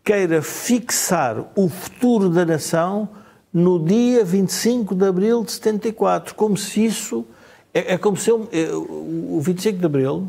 queira 0.04 0.42
fixar 0.42 1.52
o 1.56 1.70
futuro 1.70 2.30
da 2.30 2.46
nação 2.46 3.10
no 3.54 3.84
dia 3.84 4.24
25 4.24 4.96
de 4.96 5.06
abril 5.06 5.44
de 5.44 5.52
74, 5.52 6.36
como 6.36 6.58
se 6.58 6.86
isso. 6.86 7.26
É, 7.74 7.94
é 7.94 7.98
como 7.98 8.18
se 8.18 8.30
eu, 8.30 8.48
é, 8.52 8.74
o 8.74 9.40
25 9.42 9.80
de 9.80 9.86
abril 9.86 10.28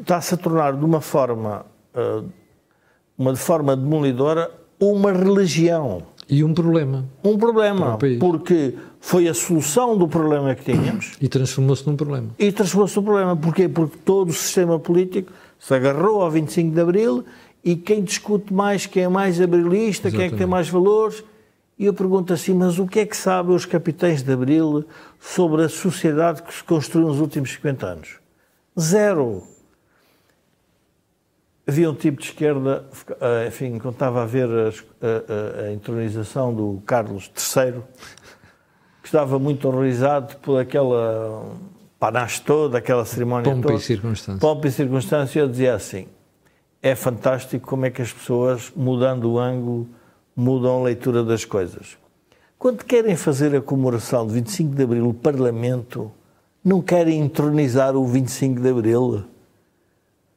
está-se 0.00 0.34
a 0.34 0.36
tornar 0.36 0.76
de 0.76 0.84
uma 0.84 1.00
forma, 1.00 1.66
uh, 1.94 2.24
uma 3.18 3.32
de 3.32 3.38
forma 3.38 3.76
demolidora, 3.76 4.50
uma 4.80 5.12
religião. 5.12 6.02
E 6.28 6.42
um 6.42 6.52
problema. 6.52 7.06
Um 7.22 7.38
problema, 7.38 7.98
porque 8.18 8.74
foi 9.00 9.28
a 9.28 9.34
solução 9.34 9.96
do 9.96 10.08
problema 10.08 10.54
que 10.54 10.72
tínhamos. 10.72 11.12
E 11.20 11.28
transformou-se 11.28 11.86
num 11.86 11.94
problema. 11.94 12.28
E 12.38 12.50
transformou-se 12.50 12.96
num 12.96 13.04
problema. 13.04 13.36
Porquê? 13.36 13.68
Porque 13.68 13.96
todo 14.04 14.30
o 14.30 14.32
sistema 14.32 14.78
político 14.78 15.32
se 15.58 15.72
agarrou 15.72 16.22
ao 16.22 16.30
25 16.30 16.74
de 16.74 16.80
Abril 16.80 17.24
e 17.66 17.74
quem 17.74 18.04
discute 18.04 18.54
mais, 18.54 18.86
quem 18.86 19.02
é 19.02 19.08
mais 19.08 19.40
abrilista, 19.40 20.06
Exatamente. 20.06 20.16
quem 20.16 20.24
é 20.24 20.30
que 20.30 20.36
tem 20.36 20.46
mais 20.46 20.68
valores. 20.68 21.24
E 21.76 21.84
eu 21.84 21.92
pergunto 21.92 22.32
assim, 22.32 22.54
mas 22.54 22.78
o 22.78 22.86
que 22.86 23.00
é 23.00 23.04
que 23.04 23.16
sabem 23.16 23.56
os 23.56 23.66
capitães 23.66 24.22
de 24.22 24.32
Abril 24.32 24.84
sobre 25.18 25.64
a 25.64 25.68
sociedade 25.68 26.44
que 26.44 26.54
se 26.54 26.62
construiu 26.62 27.08
nos 27.08 27.18
últimos 27.18 27.50
50 27.50 27.86
anos? 27.86 28.08
Zero. 28.78 29.42
Havia 31.66 31.90
um 31.90 31.94
tipo 31.94 32.20
de 32.20 32.28
esquerda, 32.28 32.84
eh, 33.20 33.48
enfim, 33.48 33.80
quando 33.80 33.94
estava 33.94 34.22
a 34.22 34.26
ver 34.26 34.48
a, 34.48 35.64
a, 35.64 35.66
a 35.66 35.72
entronização 35.72 36.54
do 36.54 36.80
Carlos 36.86 37.28
III, 37.34 37.82
que 39.02 39.08
estava 39.08 39.40
muito 39.40 39.66
horrorizado 39.66 40.36
por 40.36 40.60
aquela 40.60 41.56
panache 41.98 42.40
toda, 42.42 42.78
aquela 42.78 43.04
cerimónia 43.04 43.50
Pompa 43.50 43.66
toda. 43.66 43.80
e 43.80 43.82
circunstância. 43.82 44.40
Pompa 44.40 44.68
e 44.68 44.70
circunstância, 44.70 45.40
eu 45.40 45.48
dizia 45.48 45.74
assim, 45.74 46.06
é 46.86 46.94
fantástico 46.94 47.66
como 47.66 47.84
é 47.84 47.90
que 47.90 48.00
as 48.00 48.12
pessoas, 48.12 48.72
mudando 48.76 49.32
o 49.32 49.38
ângulo, 49.40 49.88
mudam 50.36 50.78
a 50.80 50.84
leitura 50.84 51.24
das 51.24 51.44
coisas. 51.44 51.98
Quando 52.56 52.84
querem 52.84 53.16
fazer 53.16 53.56
a 53.56 53.60
comemoração 53.60 54.24
de 54.24 54.34
25 54.34 54.76
de 54.76 54.82
Abril, 54.84 55.08
o 55.08 55.14
Parlamento 55.14 56.12
não 56.64 56.80
querem 56.80 57.20
entronizar 57.20 57.96
o 57.96 58.06
25 58.06 58.60
de 58.60 58.68
Abril. 58.68 59.24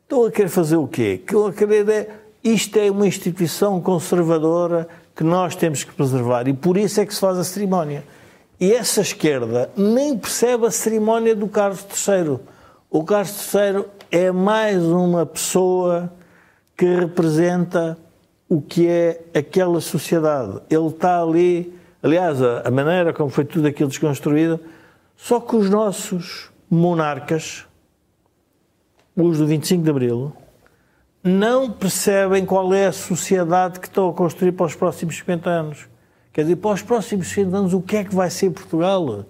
Estão 0.01 0.25
a 0.25 0.31
querer 0.31 0.49
fazer 0.49 0.77
o 0.77 0.87
quê? 0.87 1.21
Estão 1.23 1.45
a 1.45 1.53
querer 1.53 1.87
é, 1.87 2.09
isto 2.43 2.77
é 2.77 2.89
uma 2.89 3.05
instituição 3.05 3.79
conservadora 3.79 4.87
que 5.15 5.23
nós 5.23 5.55
temos 5.55 5.83
que 5.83 5.93
preservar 5.93 6.47
e 6.47 6.53
por 6.53 6.77
isso 6.77 6.99
é 6.99 7.05
que 7.05 7.13
se 7.13 7.19
faz 7.19 7.37
a 7.37 7.43
cerimónia. 7.43 8.03
E 8.59 8.73
essa 8.73 9.01
esquerda 9.01 9.69
nem 9.77 10.17
percebe 10.17 10.65
a 10.65 10.71
cerimónia 10.71 11.35
do 11.35 11.47
Carlos 11.47 11.85
III. 12.07 12.39
O 12.89 13.03
Carlos 13.03 13.53
III 13.53 13.85
é 14.11 14.31
mais 14.31 14.83
uma 14.83 15.27
pessoa 15.27 16.11
que 16.79 16.85
representa 16.85 17.97
o 18.47 18.61
que 18.61 18.87
é 18.87 19.21
aquela 19.35 19.81
sociedade. 19.81 20.61
Ele 20.69 20.87
está 20.87 21.21
ali, 21.21 21.77
aliás, 22.01 22.41
a, 22.41 22.71
maneira 22.71 23.11
como 23.11 23.29
foi 23.29 23.43
tudo 23.43 23.67
aquilo 23.67 23.89
desconstruído, 23.89 24.61
só 25.17 25.41
que 25.41 25.57
os 25.57 25.69
nossos 25.69 26.49
monarcas 26.71 27.67
os 29.13 29.39
do 29.39 29.45
25 29.45 29.83
de 29.83 29.89
Abril, 29.89 30.31
não 31.21 31.69
percebem 31.69 32.45
qual 32.45 32.73
é 32.73 32.87
a 32.87 32.93
sociedade 32.93 33.77
que 33.81 33.87
estão 33.87 34.09
a 34.09 34.13
construir 34.13 34.53
para 34.53 34.67
os 34.67 34.75
próximos 34.75 35.17
50 35.17 35.49
anos. 35.49 35.89
Quer 36.31 36.43
dizer, 36.43 36.55
para 36.55 36.71
os 36.71 36.81
próximos 36.81 37.27
50 37.27 37.57
anos, 37.57 37.73
o 37.73 37.81
que 37.81 37.97
é 37.97 38.05
que 38.05 38.15
vai 38.15 38.29
ser 38.29 38.51
Portugal? 38.51 39.25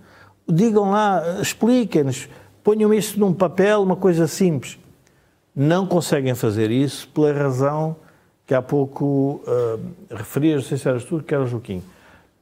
Digam 0.48 0.92
lá, 0.92 1.42
expliquem-nos, 1.42 2.30
ponham 2.64 2.94
isso 2.94 3.20
num 3.20 3.34
papel, 3.34 3.82
uma 3.82 3.96
coisa 3.96 4.28
simples. 4.28 4.78
Não 5.62 5.86
conseguem 5.86 6.34
fazer 6.36 6.72
isso 6.72 7.06
pela 7.10 7.34
razão 7.34 7.98
que 8.48 8.54
há 8.54 8.62
pouco 8.62 9.42
uh, 9.46 10.16
referi, 10.16 10.56
não 10.56 10.62
sei 10.62 10.78
se 10.78 10.88
eras 10.88 11.04
tu, 11.04 11.22
que 11.22 11.36
era 11.36 11.44
o 11.44 11.48
Joaquim. 11.48 11.84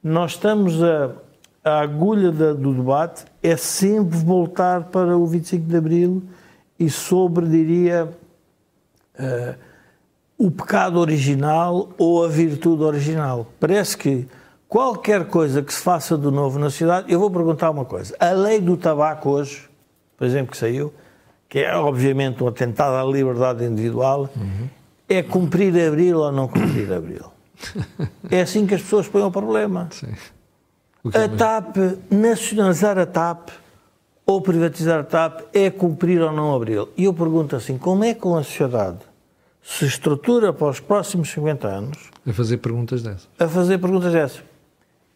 Nós 0.00 0.32
estamos 0.32 0.80
a. 0.80 1.10
A 1.64 1.80
agulha 1.80 2.30
da, 2.30 2.54
do 2.54 2.72
debate 2.72 3.24
é 3.42 3.56
sempre 3.56 4.16
voltar 4.16 4.84
para 4.84 5.18
o 5.18 5.26
25 5.26 5.66
de 5.66 5.76
Abril 5.76 6.22
e 6.78 6.88
sobre, 6.88 7.46
diria, 7.46 8.08
uh, 9.18 9.54
o 10.38 10.50
pecado 10.52 11.00
original 11.00 11.90
ou 11.98 12.24
a 12.24 12.28
virtude 12.28 12.84
original. 12.84 13.48
Parece 13.58 13.98
que 13.98 14.28
qualquer 14.68 15.26
coisa 15.26 15.60
que 15.60 15.74
se 15.74 15.80
faça 15.80 16.16
de 16.16 16.30
novo 16.30 16.58
na 16.58 16.70
cidade, 16.70 17.12
eu 17.12 17.18
vou 17.18 17.30
perguntar 17.30 17.68
uma 17.70 17.84
coisa. 17.84 18.14
A 18.20 18.30
lei 18.30 18.60
do 18.60 18.76
tabaco 18.76 19.28
hoje, 19.28 19.68
por 20.16 20.24
exemplo, 20.24 20.52
que 20.52 20.56
saiu, 20.56 20.94
que 21.48 21.60
é 21.60 21.74
obviamente 21.74 22.42
um 22.42 22.48
atentado 22.48 22.94
à 22.94 23.10
liberdade 23.10 23.64
individual, 23.64 24.28
uhum. 24.36 24.68
é 25.08 25.22
cumprir 25.22 25.74
abril 25.86 26.18
ou 26.18 26.32
não 26.32 26.46
cumprir 26.46 26.92
abril. 26.92 27.24
é 28.30 28.42
assim 28.42 28.66
que 28.66 28.74
as 28.74 28.82
pessoas 28.82 29.08
põem 29.08 29.22
o 29.22 29.30
problema. 29.30 29.88
Sim. 29.90 30.12
O 31.02 31.08
a 31.08 31.28
TAP, 31.28 31.76
nacionalizar 32.10 32.98
a 32.98 33.06
TAP 33.06 33.48
ou 34.26 34.42
privatizar 34.42 35.00
a 35.00 35.04
TAP 35.04 35.42
é 35.54 35.70
cumprir 35.70 36.20
ou 36.20 36.32
não 36.32 36.54
abril. 36.54 36.90
E 36.96 37.04
eu 37.04 37.14
pergunto 37.14 37.56
assim, 37.56 37.78
como 37.78 38.04
é 38.04 38.14
que 38.14 38.26
uma 38.26 38.42
sociedade 38.42 38.98
se 39.62 39.86
estrutura 39.86 40.52
para 40.52 40.68
os 40.68 40.80
próximos 40.80 41.30
50 41.30 41.66
anos... 41.66 41.98
A 42.26 42.32
fazer 42.32 42.58
perguntas 42.58 43.02
dessas. 43.02 43.28
A 43.38 43.48
fazer 43.48 43.78
perguntas 43.78 44.12
dessas. 44.12 44.42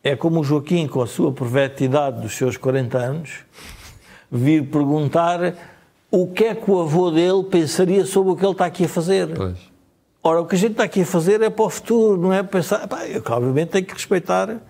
É 0.03 0.17
como 0.17 0.41
o 0.41 0.45
Joaquim, 0.45 0.87
com 0.87 1.03
a 1.03 1.07
sua 1.07 1.33
pervertidade 1.33 2.21
dos 2.23 2.33
seus 2.37 2.57
40 2.57 2.99
anos, 2.99 3.31
vir 4.31 4.65
perguntar 4.65 5.55
o 6.15 6.27
que 6.27 6.45
é 6.45 6.55
que 6.55 6.71
o 6.71 6.79
avô 6.79 7.11
dele 7.11 7.43
pensaria 7.45 8.05
sobre 8.05 8.33
o 8.33 8.37
que 8.37 8.45
ele 8.45 8.53
está 8.53 8.67
aqui 8.67 8.85
a 8.85 8.89
fazer. 8.89 9.35
Pois. 9.35 9.57
Ora, 10.23 10.43
o 10.43 10.47
que 10.47 10.55
a 10.55 10.59
gente 10.59 10.73
está 10.73 10.85
aqui 10.85 11.01
a 11.01 11.07
fazer 11.07 11.41
é 11.41 11.49
para 11.49 11.65
o 11.65 11.71
futuro, 11.71 12.21
não 12.21 12.33
é 12.33 12.43
pensar... 12.43 12.87
Pá, 12.87 13.07
eu, 13.07 13.23
obviamente, 13.27 13.71
tenho 13.71 13.87
que 13.87 13.95
respeitar 13.95 14.61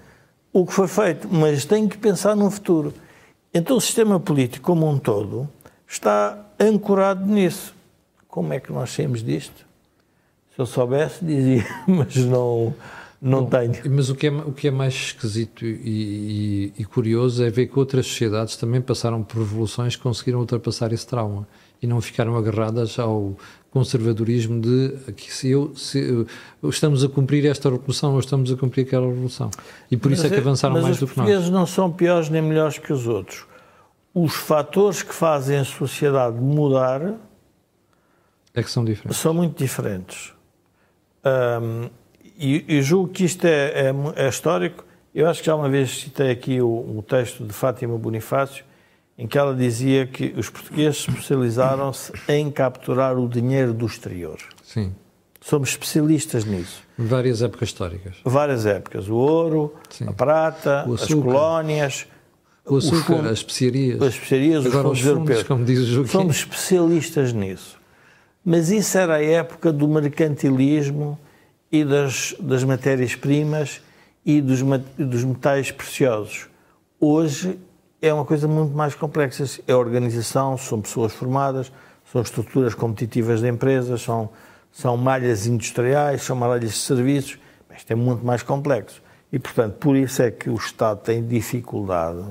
o 0.53 0.64
que 0.64 0.72
foi 0.72 0.86
feito, 0.86 1.28
mas 1.28 1.64
tenho 1.64 1.88
que 1.88 1.99
pensar 1.99 2.36
no 2.36 2.49
futuro. 2.49 2.95
Então 3.53 3.76
o 3.76 3.80
sistema 3.80 4.20
político 4.20 4.64
como 4.64 4.88
um 4.88 4.99
todo 4.99 5.49
está 5.86 6.38
ancorado 6.61 7.26
nisso. 7.26 7.74
Como 8.28 8.53
é 8.53 8.61
que 8.61 8.72
nós 8.72 8.90
saímos 8.90 9.22
disto? 9.22 9.66
Se 10.55 10.61
eu 10.61 10.64
soubesse, 10.64 11.24
dizia, 11.24 11.66
mas 11.88 12.14
não, 12.16 12.72
não 13.23 13.45
Bom, 13.45 13.51
tenho. 13.51 13.73
Mas 13.89 14.11
o 14.11 14.16
que, 14.16 14.27
é, 14.27 14.31
o 14.31 14.53
que 14.53 14.66
é 14.66 14.70
mais 14.73 14.95
esquisito 14.95 15.64
e, 15.64 15.68
e, 15.79 16.73
e, 16.77 16.85
curioso 16.85 17.45
é 17.45 17.51
ver 17.51 17.68
que 17.68 17.79
outras 17.79 18.05
sociedades 18.05 18.57
também 18.57 18.81
passaram 18.81 19.23
por 19.23 19.39
revoluções 19.39 19.95
que 19.95 20.03
conseguiram 20.03 20.41
ultrapassar 20.41 20.93
esse 20.93 21.07
trauma 21.07 21.47
e 21.81 21.87
não 21.87 22.01
ficaram 22.01 22.37
agarradas 22.37 22.99
ao 22.99 23.37
conservadorismo 23.70 24.61
de 24.61 25.12
que 25.12 25.33
se 25.33 25.51
eu 25.51 25.73
se, 25.77 26.27
estamos 26.64 27.05
a 27.05 27.09
cumprir 27.09 27.47
esta 27.47 27.70
revolução 27.70 28.14
ou 28.14 28.18
estamos 28.18 28.51
a 28.51 28.57
cumprir 28.57 28.87
aquela 28.87 29.07
revolução. 29.07 29.53
E 29.89 29.97
por 29.97 30.11
mas 30.11 30.18
isso 30.18 30.27
é 30.27 30.31
que 30.31 30.41
avançaram 30.41 30.83
mais 30.83 30.99
do 30.99 31.07
que 31.07 31.16
nós. 31.16 31.27
Os 31.29 31.33
portugueses 31.33 31.51
não 31.51 31.64
são 31.64 31.93
piores 31.93 32.29
nem 32.29 32.43
melhores 32.43 32.77
que 32.79 32.93
os 32.93 33.07
outros. 33.07 33.47
Os 34.12 34.35
fatores 34.35 35.05
que 35.05 35.14
fazem 35.14 35.59
a 35.59 35.64
sociedade 35.64 36.41
mudar 36.41 37.14
é 38.53 38.62
que 38.64 38.70
são 38.70 38.85
diferentes. 38.85 39.16
São 39.16 39.33
muito 39.33 39.57
diferentes. 39.57 40.35
Um, 41.25 42.02
e, 42.43 42.64
e 42.78 42.82
julgo 42.82 43.12
que 43.12 43.24
isto 43.24 43.47
é, 43.47 43.90
é, 43.90 43.95
é, 44.16 44.28
histórico. 44.28 44.84
Eu 45.14 45.28
acho 45.28 45.40
que 45.40 45.47
já 45.47 45.55
uma 45.55 45.68
vez 45.68 46.01
citei 46.01 46.30
aqui 46.30 46.61
o, 46.61 46.66
o 46.66 47.05
texto 47.07 47.45
de 47.45 47.53
Fátima 47.53 47.97
Bonifácio, 47.97 48.64
em 49.16 49.26
que 49.28 49.38
ela 49.38 49.55
dizia 49.55 50.07
que 50.07 50.34
os 50.36 50.51
portugueses 50.51 51.07
especializaram-se 51.09 52.12
em 52.28 52.51
capturar 52.51 53.16
o 53.16 53.28
dinheiro 53.28 53.72
do 53.72 53.86
exterior. 53.86 54.38
Sim. 54.64 54.93
Somos 55.40 55.70
especialistas 55.70 56.45
nisso. 56.45 56.82
Várias 56.99 57.43
épocas 57.43 57.68
históricas. 57.68 58.16
Várias 58.24 58.66
épocas. 58.66 59.09
O 59.09 59.14
ouro, 59.14 59.74
Sim. 59.90 60.07
a 60.09 60.12
prata, 60.12 60.82
as 60.82 61.07
colónias. 61.07 62.07
O 62.64 62.76
açúcar, 62.76 63.16
fundos, 63.16 63.26
as 63.26 63.38
especiarias. 63.38 64.01
As 64.01 64.14
especiarias, 64.14 64.66
Agora, 64.66 64.88
os 64.88 65.01
fundos, 65.01 65.01
os 65.01 65.03
fundos 65.03 65.07
europeus. 65.07 65.43
Como 65.43 65.64
diz 65.64 65.78
o 65.80 65.84
Joaquim. 65.84 66.11
Somos 66.11 66.36
especialistas 66.36 67.32
nisso. 67.32 67.76
Mas 68.45 68.70
isso 68.70 68.97
era 68.99 69.16
a 69.16 69.22
época 69.22 69.72
do 69.72 69.86
mercantilismo 69.88 71.18
e 71.73 71.85
das, 71.85 72.37
das 72.39 72.62
matérias-primas 72.62 73.81
e 74.25 74.43
dos, 74.43 74.61
dos 74.99 75.25
metais 75.25 75.73
preciosos. 75.73 76.49
Hoje 77.01 77.59
é 78.01 78.12
uma 78.12 78.27
coisa 78.27 78.47
muito 78.47 78.77
mais 78.77 78.95
complexa. 78.95 79.45
É 79.66 79.73
a 79.73 79.79
organização, 79.79 80.59
são 80.59 80.83
pessoas 80.83 81.14
formadas, 81.14 81.73
são 82.12 82.20
estruturas 82.20 82.75
competitivas 82.75 83.41
de 83.41 83.49
empresas, 83.49 84.03
são, 84.03 84.29
são 84.70 84.97
malhas 84.99 85.47
industriais, 85.47 86.23
são 86.23 86.37
malhas 86.37 86.61
de 86.61 86.77
serviços, 86.77 87.39
isto 87.75 87.91
é 87.91 87.95
muito 87.95 88.25
mais 88.25 88.43
complexo. 88.43 89.03
E, 89.33 89.39
portanto, 89.39 89.77
por 89.79 89.97
isso 89.97 90.20
é 90.20 90.31
que 90.31 90.51
o 90.51 90.57
Estado 90.57 91.01
tem 91.01 91.27
dificuldade 91.27 92.23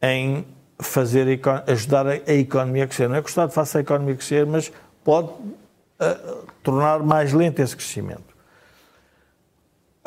em 0.00 0.46
fazer, 0.78 1.38
ajudar 1.66 2.06
a, 2.06 2.14
economia 2.32 2.84
a 2.84 2.86
crescer. 2.86 3.08
Não 3.08 3.16
é 3.16 3.20
que 3.20 3.26
o 3.26 3.28
Estado 3.28 3.50
faça 3.52 3.76
a 3.76 3.80
economia 3.82 4.14
crescer, 4.14 4.46
mas 4.46 4.72
pode 5.04 5.28
uh, 5.28 6.46
tornar 6.62 7.00
mais 7.00 7.34
lento 7.34 7.60
esse 7.60 7.76
crescimento. 7.76 8.37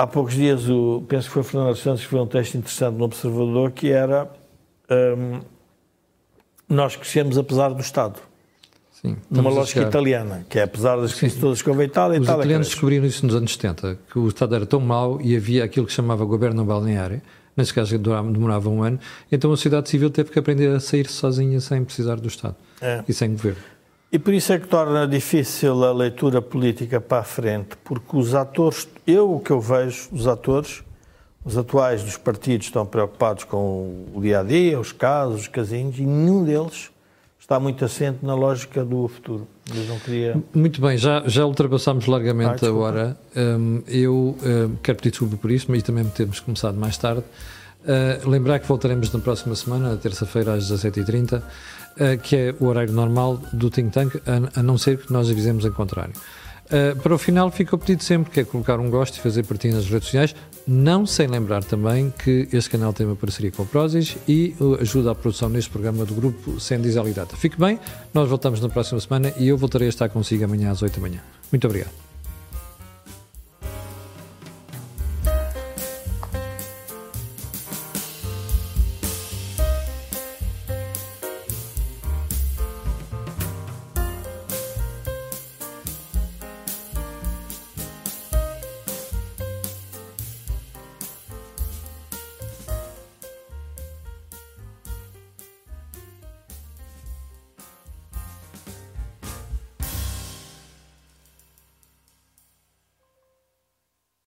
Há 0.02 0.08
poucos 0.08 0.34
dias, 0.34 0.68
o, 0.68 1.04
penso 1.08 1.28
que 1.28 1.34
foi 1.36 1.44
Fernando 1.44 1.76
Santos 1.76 2.00
que 2.00 2.06
escreveu 2.06 2.24
um 2.24 2.28
texto 2.28 2.56
interessante 2.56 2.96
no 2.96 3.04
Observador 3.04 3.70
que 3.70 3.92
era 3.92 4.28
um, 4.90 5.42
nós 6.68 6.96
crescemos 6.96 7.38
apesar 7.38 7.70
do 7.70 7.82
Estado. 7.82 8.20
Sim, 9.00 9.16
numa 9.30 9.52
lógica 9.52 9.82
italiana, 9.82 10.44
que 10.50 10.58
é 10.58 10.64
apesar 10.64 10.96
das 10.96 11.14
crises 11.14 11.40
todas 11.40 11.62
que 11.62 11.70
houve 11.70 11.84
em 11.84 11.86
Itália... 11.86 12.20
Os 12.20 12.26
Itália 12.26 12.42
italianos 12.42 12.70
descobriram 12.70 13.06
isso 13.06 13.24
nos 13.28 13.36
anos 13.36 13.54
70, 13.54 14.00
que 14.12 14.18
o 14.18 14.28
Estado 14.28 14.56
era 14.56 14.66
tão 14.66 14.80
mau 14.80 15.22
e 15.22 15.36
havia 15.36 15.64
aquilo 15.64 15.86
que 15.86 15.92
se 15.92 15.98
chamava 15.98 16.26
governo 16.26 16.66
balneário, 16.66 17.22
nesse 17.56 17.72
caso 17.72 17.96
demorava 17.96 18.70
um 18.70 18.82
ano, 18.82 19.00
então 19.32 19.54
a 19.54 19.56
sociedade 19.56 19.88
civil 19.88 20.10
teve 20.10 20.32
que 20.32 20.40
aprender 20.40 20.76
a 20.76 20.80
sair 20.80 21.08
sozinha 21.08 21.62
sem 21.62 21.86
precisar 21.86 22.16
do 22.16 22.28
Estado 22.28 22.56
é. 22.82 23.04
e 23.08 23.14
sem 23.14 23.34
governo. 23.34 23.62
E 24.12 24.20
por 24.20 24.34
isso 24.34 24.52
é 24.52 24.60
que 24.60 24.68
torna 24.68 25.08
difícil 25.08 25.86
a 25.86 25.94
leitura 25.94 26.42
política 26.42 27.00
para 27.00 27.20
a 27.20 27.24
frente, 27.24 27.78
porque 27.82 28.18
os 28.18 28.36
atores, 28.36 28.86
eu 29.08 29.36
o 29.36 29.40
que 29.40 29.52
eu 29.52 29.62
vejo, 29.62 30.10
os 30.12 30.28
atores, 30.28 30.84
os 31.46 31.58
atuais 31.58 32.04
dos 32.04 32.18
partidos 32.18 32.68
estão 32.68 32.86
preocupados 32.86 33.46
com 33.46 34.06
o 34.14 34.20
dia 34.22 34.42
a 34.42 34.44
dia, 34.44 34.78
os 34.78 34.92
casos, 34.92 35.42
os 35.42 35.48
casinhos, 35.48 35.98
e 35.98 36.02
nenhum 36.02 36.44
deles 36.44 36.92
está 37.40 37.58
muito 37.58 37.86
assente 37.86 38.20
na 38.22 38.36
lógica 38.36 38.84
do 38.84 39.08
futuro. 39.08 39.48
Eu 39.74 39.86
não 39.86 39.98
queria... 40.00 40.42
Muito 40.54 40.82
bem, 40.82 40.98
já, 40.98 41.24
já 41.26 41.46
ultrapassámos 41.46 42.06
largamente 42.06 42.66
ah, 42.66 42.70
a 42.70 42.74
hora. 42.74 43.18
Um, 43.36 43.82
eu 43.88 44.38
um, 44.44 44.76
quero 44.84 44.98
pedir 44.98 45.12
desculpa 45.12 45.38
por 45.38 45.50
isso, 45.50 45.68
mas 45.70 45.84
também 45.84 46.04
temos 46.06 46.42
começado 46.42 46.78
mais 46.78 46.98
tarde. 46.98 47.24
Uh, 47.82 48.30
lembrar 48.30 48.60
que 48.60 48.68
voltaremos 48.68 49.12
na 49.12 49.20
próxima 49.20 49.56
semana, 49.56 49.90
na 49.90 49.98
terça-feira 49.98 50.54
às 50.54 50.72
17h30, 50.72 51.40
uh, 51.40 51.44
que 52.24 52.36
é 52.36 52.56
o 52.60 52.66
horário 52.66 52.94
normal 52.94 53.40
do 53.54 53.70
Think 53.70 53.92
Tank, 53.92 54.16
a, 54.26 54.60
a 54.60 54.64
não 54.64 54.78
ser 54.78 54.98
que 54.98 55.12
nós 55.12 55.30
avisemos 55.30 55.66
em 55.66 55.72
contrário. 55.72 56.14
Uh, 56.72 56.98
para 57.02 57.14
o 57.14 57.18
final, 57.18 57.52
fica 57.52 57.76
o 57.76 57.78
pedido 57.78 58.02
sempre, 58.02 58.32
que 58.32 58.40
é 58.40 58.44
colocar 58.46 58.80
um 58.80 58.90
gosto 58.90 59.18
e 59.18 59.20
fazer 59.20 59.44
partilha 59.44 59.76
nas 59.76 59.90
redes 59.90 60.06
sociais, 60.06 60.34
não 60.66 61.06
sem 61.06 61.28
lembrar 61.28 61.66
também 61.66 62.14
que 62.24 62.48
este 62.54 62.70
canal 62.70 62.94
tem 62.94 63.06
uma 63.06 63.16
parceria 63.16 63.52
com 63.52 63.64
o 63.64 63.66
Prozis 63.66 64.16
e 64.26 64.56
ajuda 64.80 65.12
à 65.12 65.16
produção 65.16 65.50
neste 65.50 65.70
programa 65.70 66.06
do 66.06 66.14
grupo 66.14 66.60
Sem 66.62 66.80
Diesel 66.80 67.10
e 67.10 67.12
Data. 67.12 67.36
Fique 67.36 67.60
bem, 67.60 67.78
nós 68.14 68.30
voltamos 68.30 68.62
na 68.62 68.70
próxima 68.70 69.02
semana 69.02 69.34
e 69.38 69.50
eu 69.50 69.58
voltarei 69.58 69.88
a 69.88 69.90
estar 69.90 70.08
consigo 70.08 70.46
amanhã 70.46 70.72
às 70.72 70.82
8 70.82 70.96
da 70.96 71.02
manhã. 71.02 71.20
Muito 71.52 71.68
obrigado. 71.68 72.01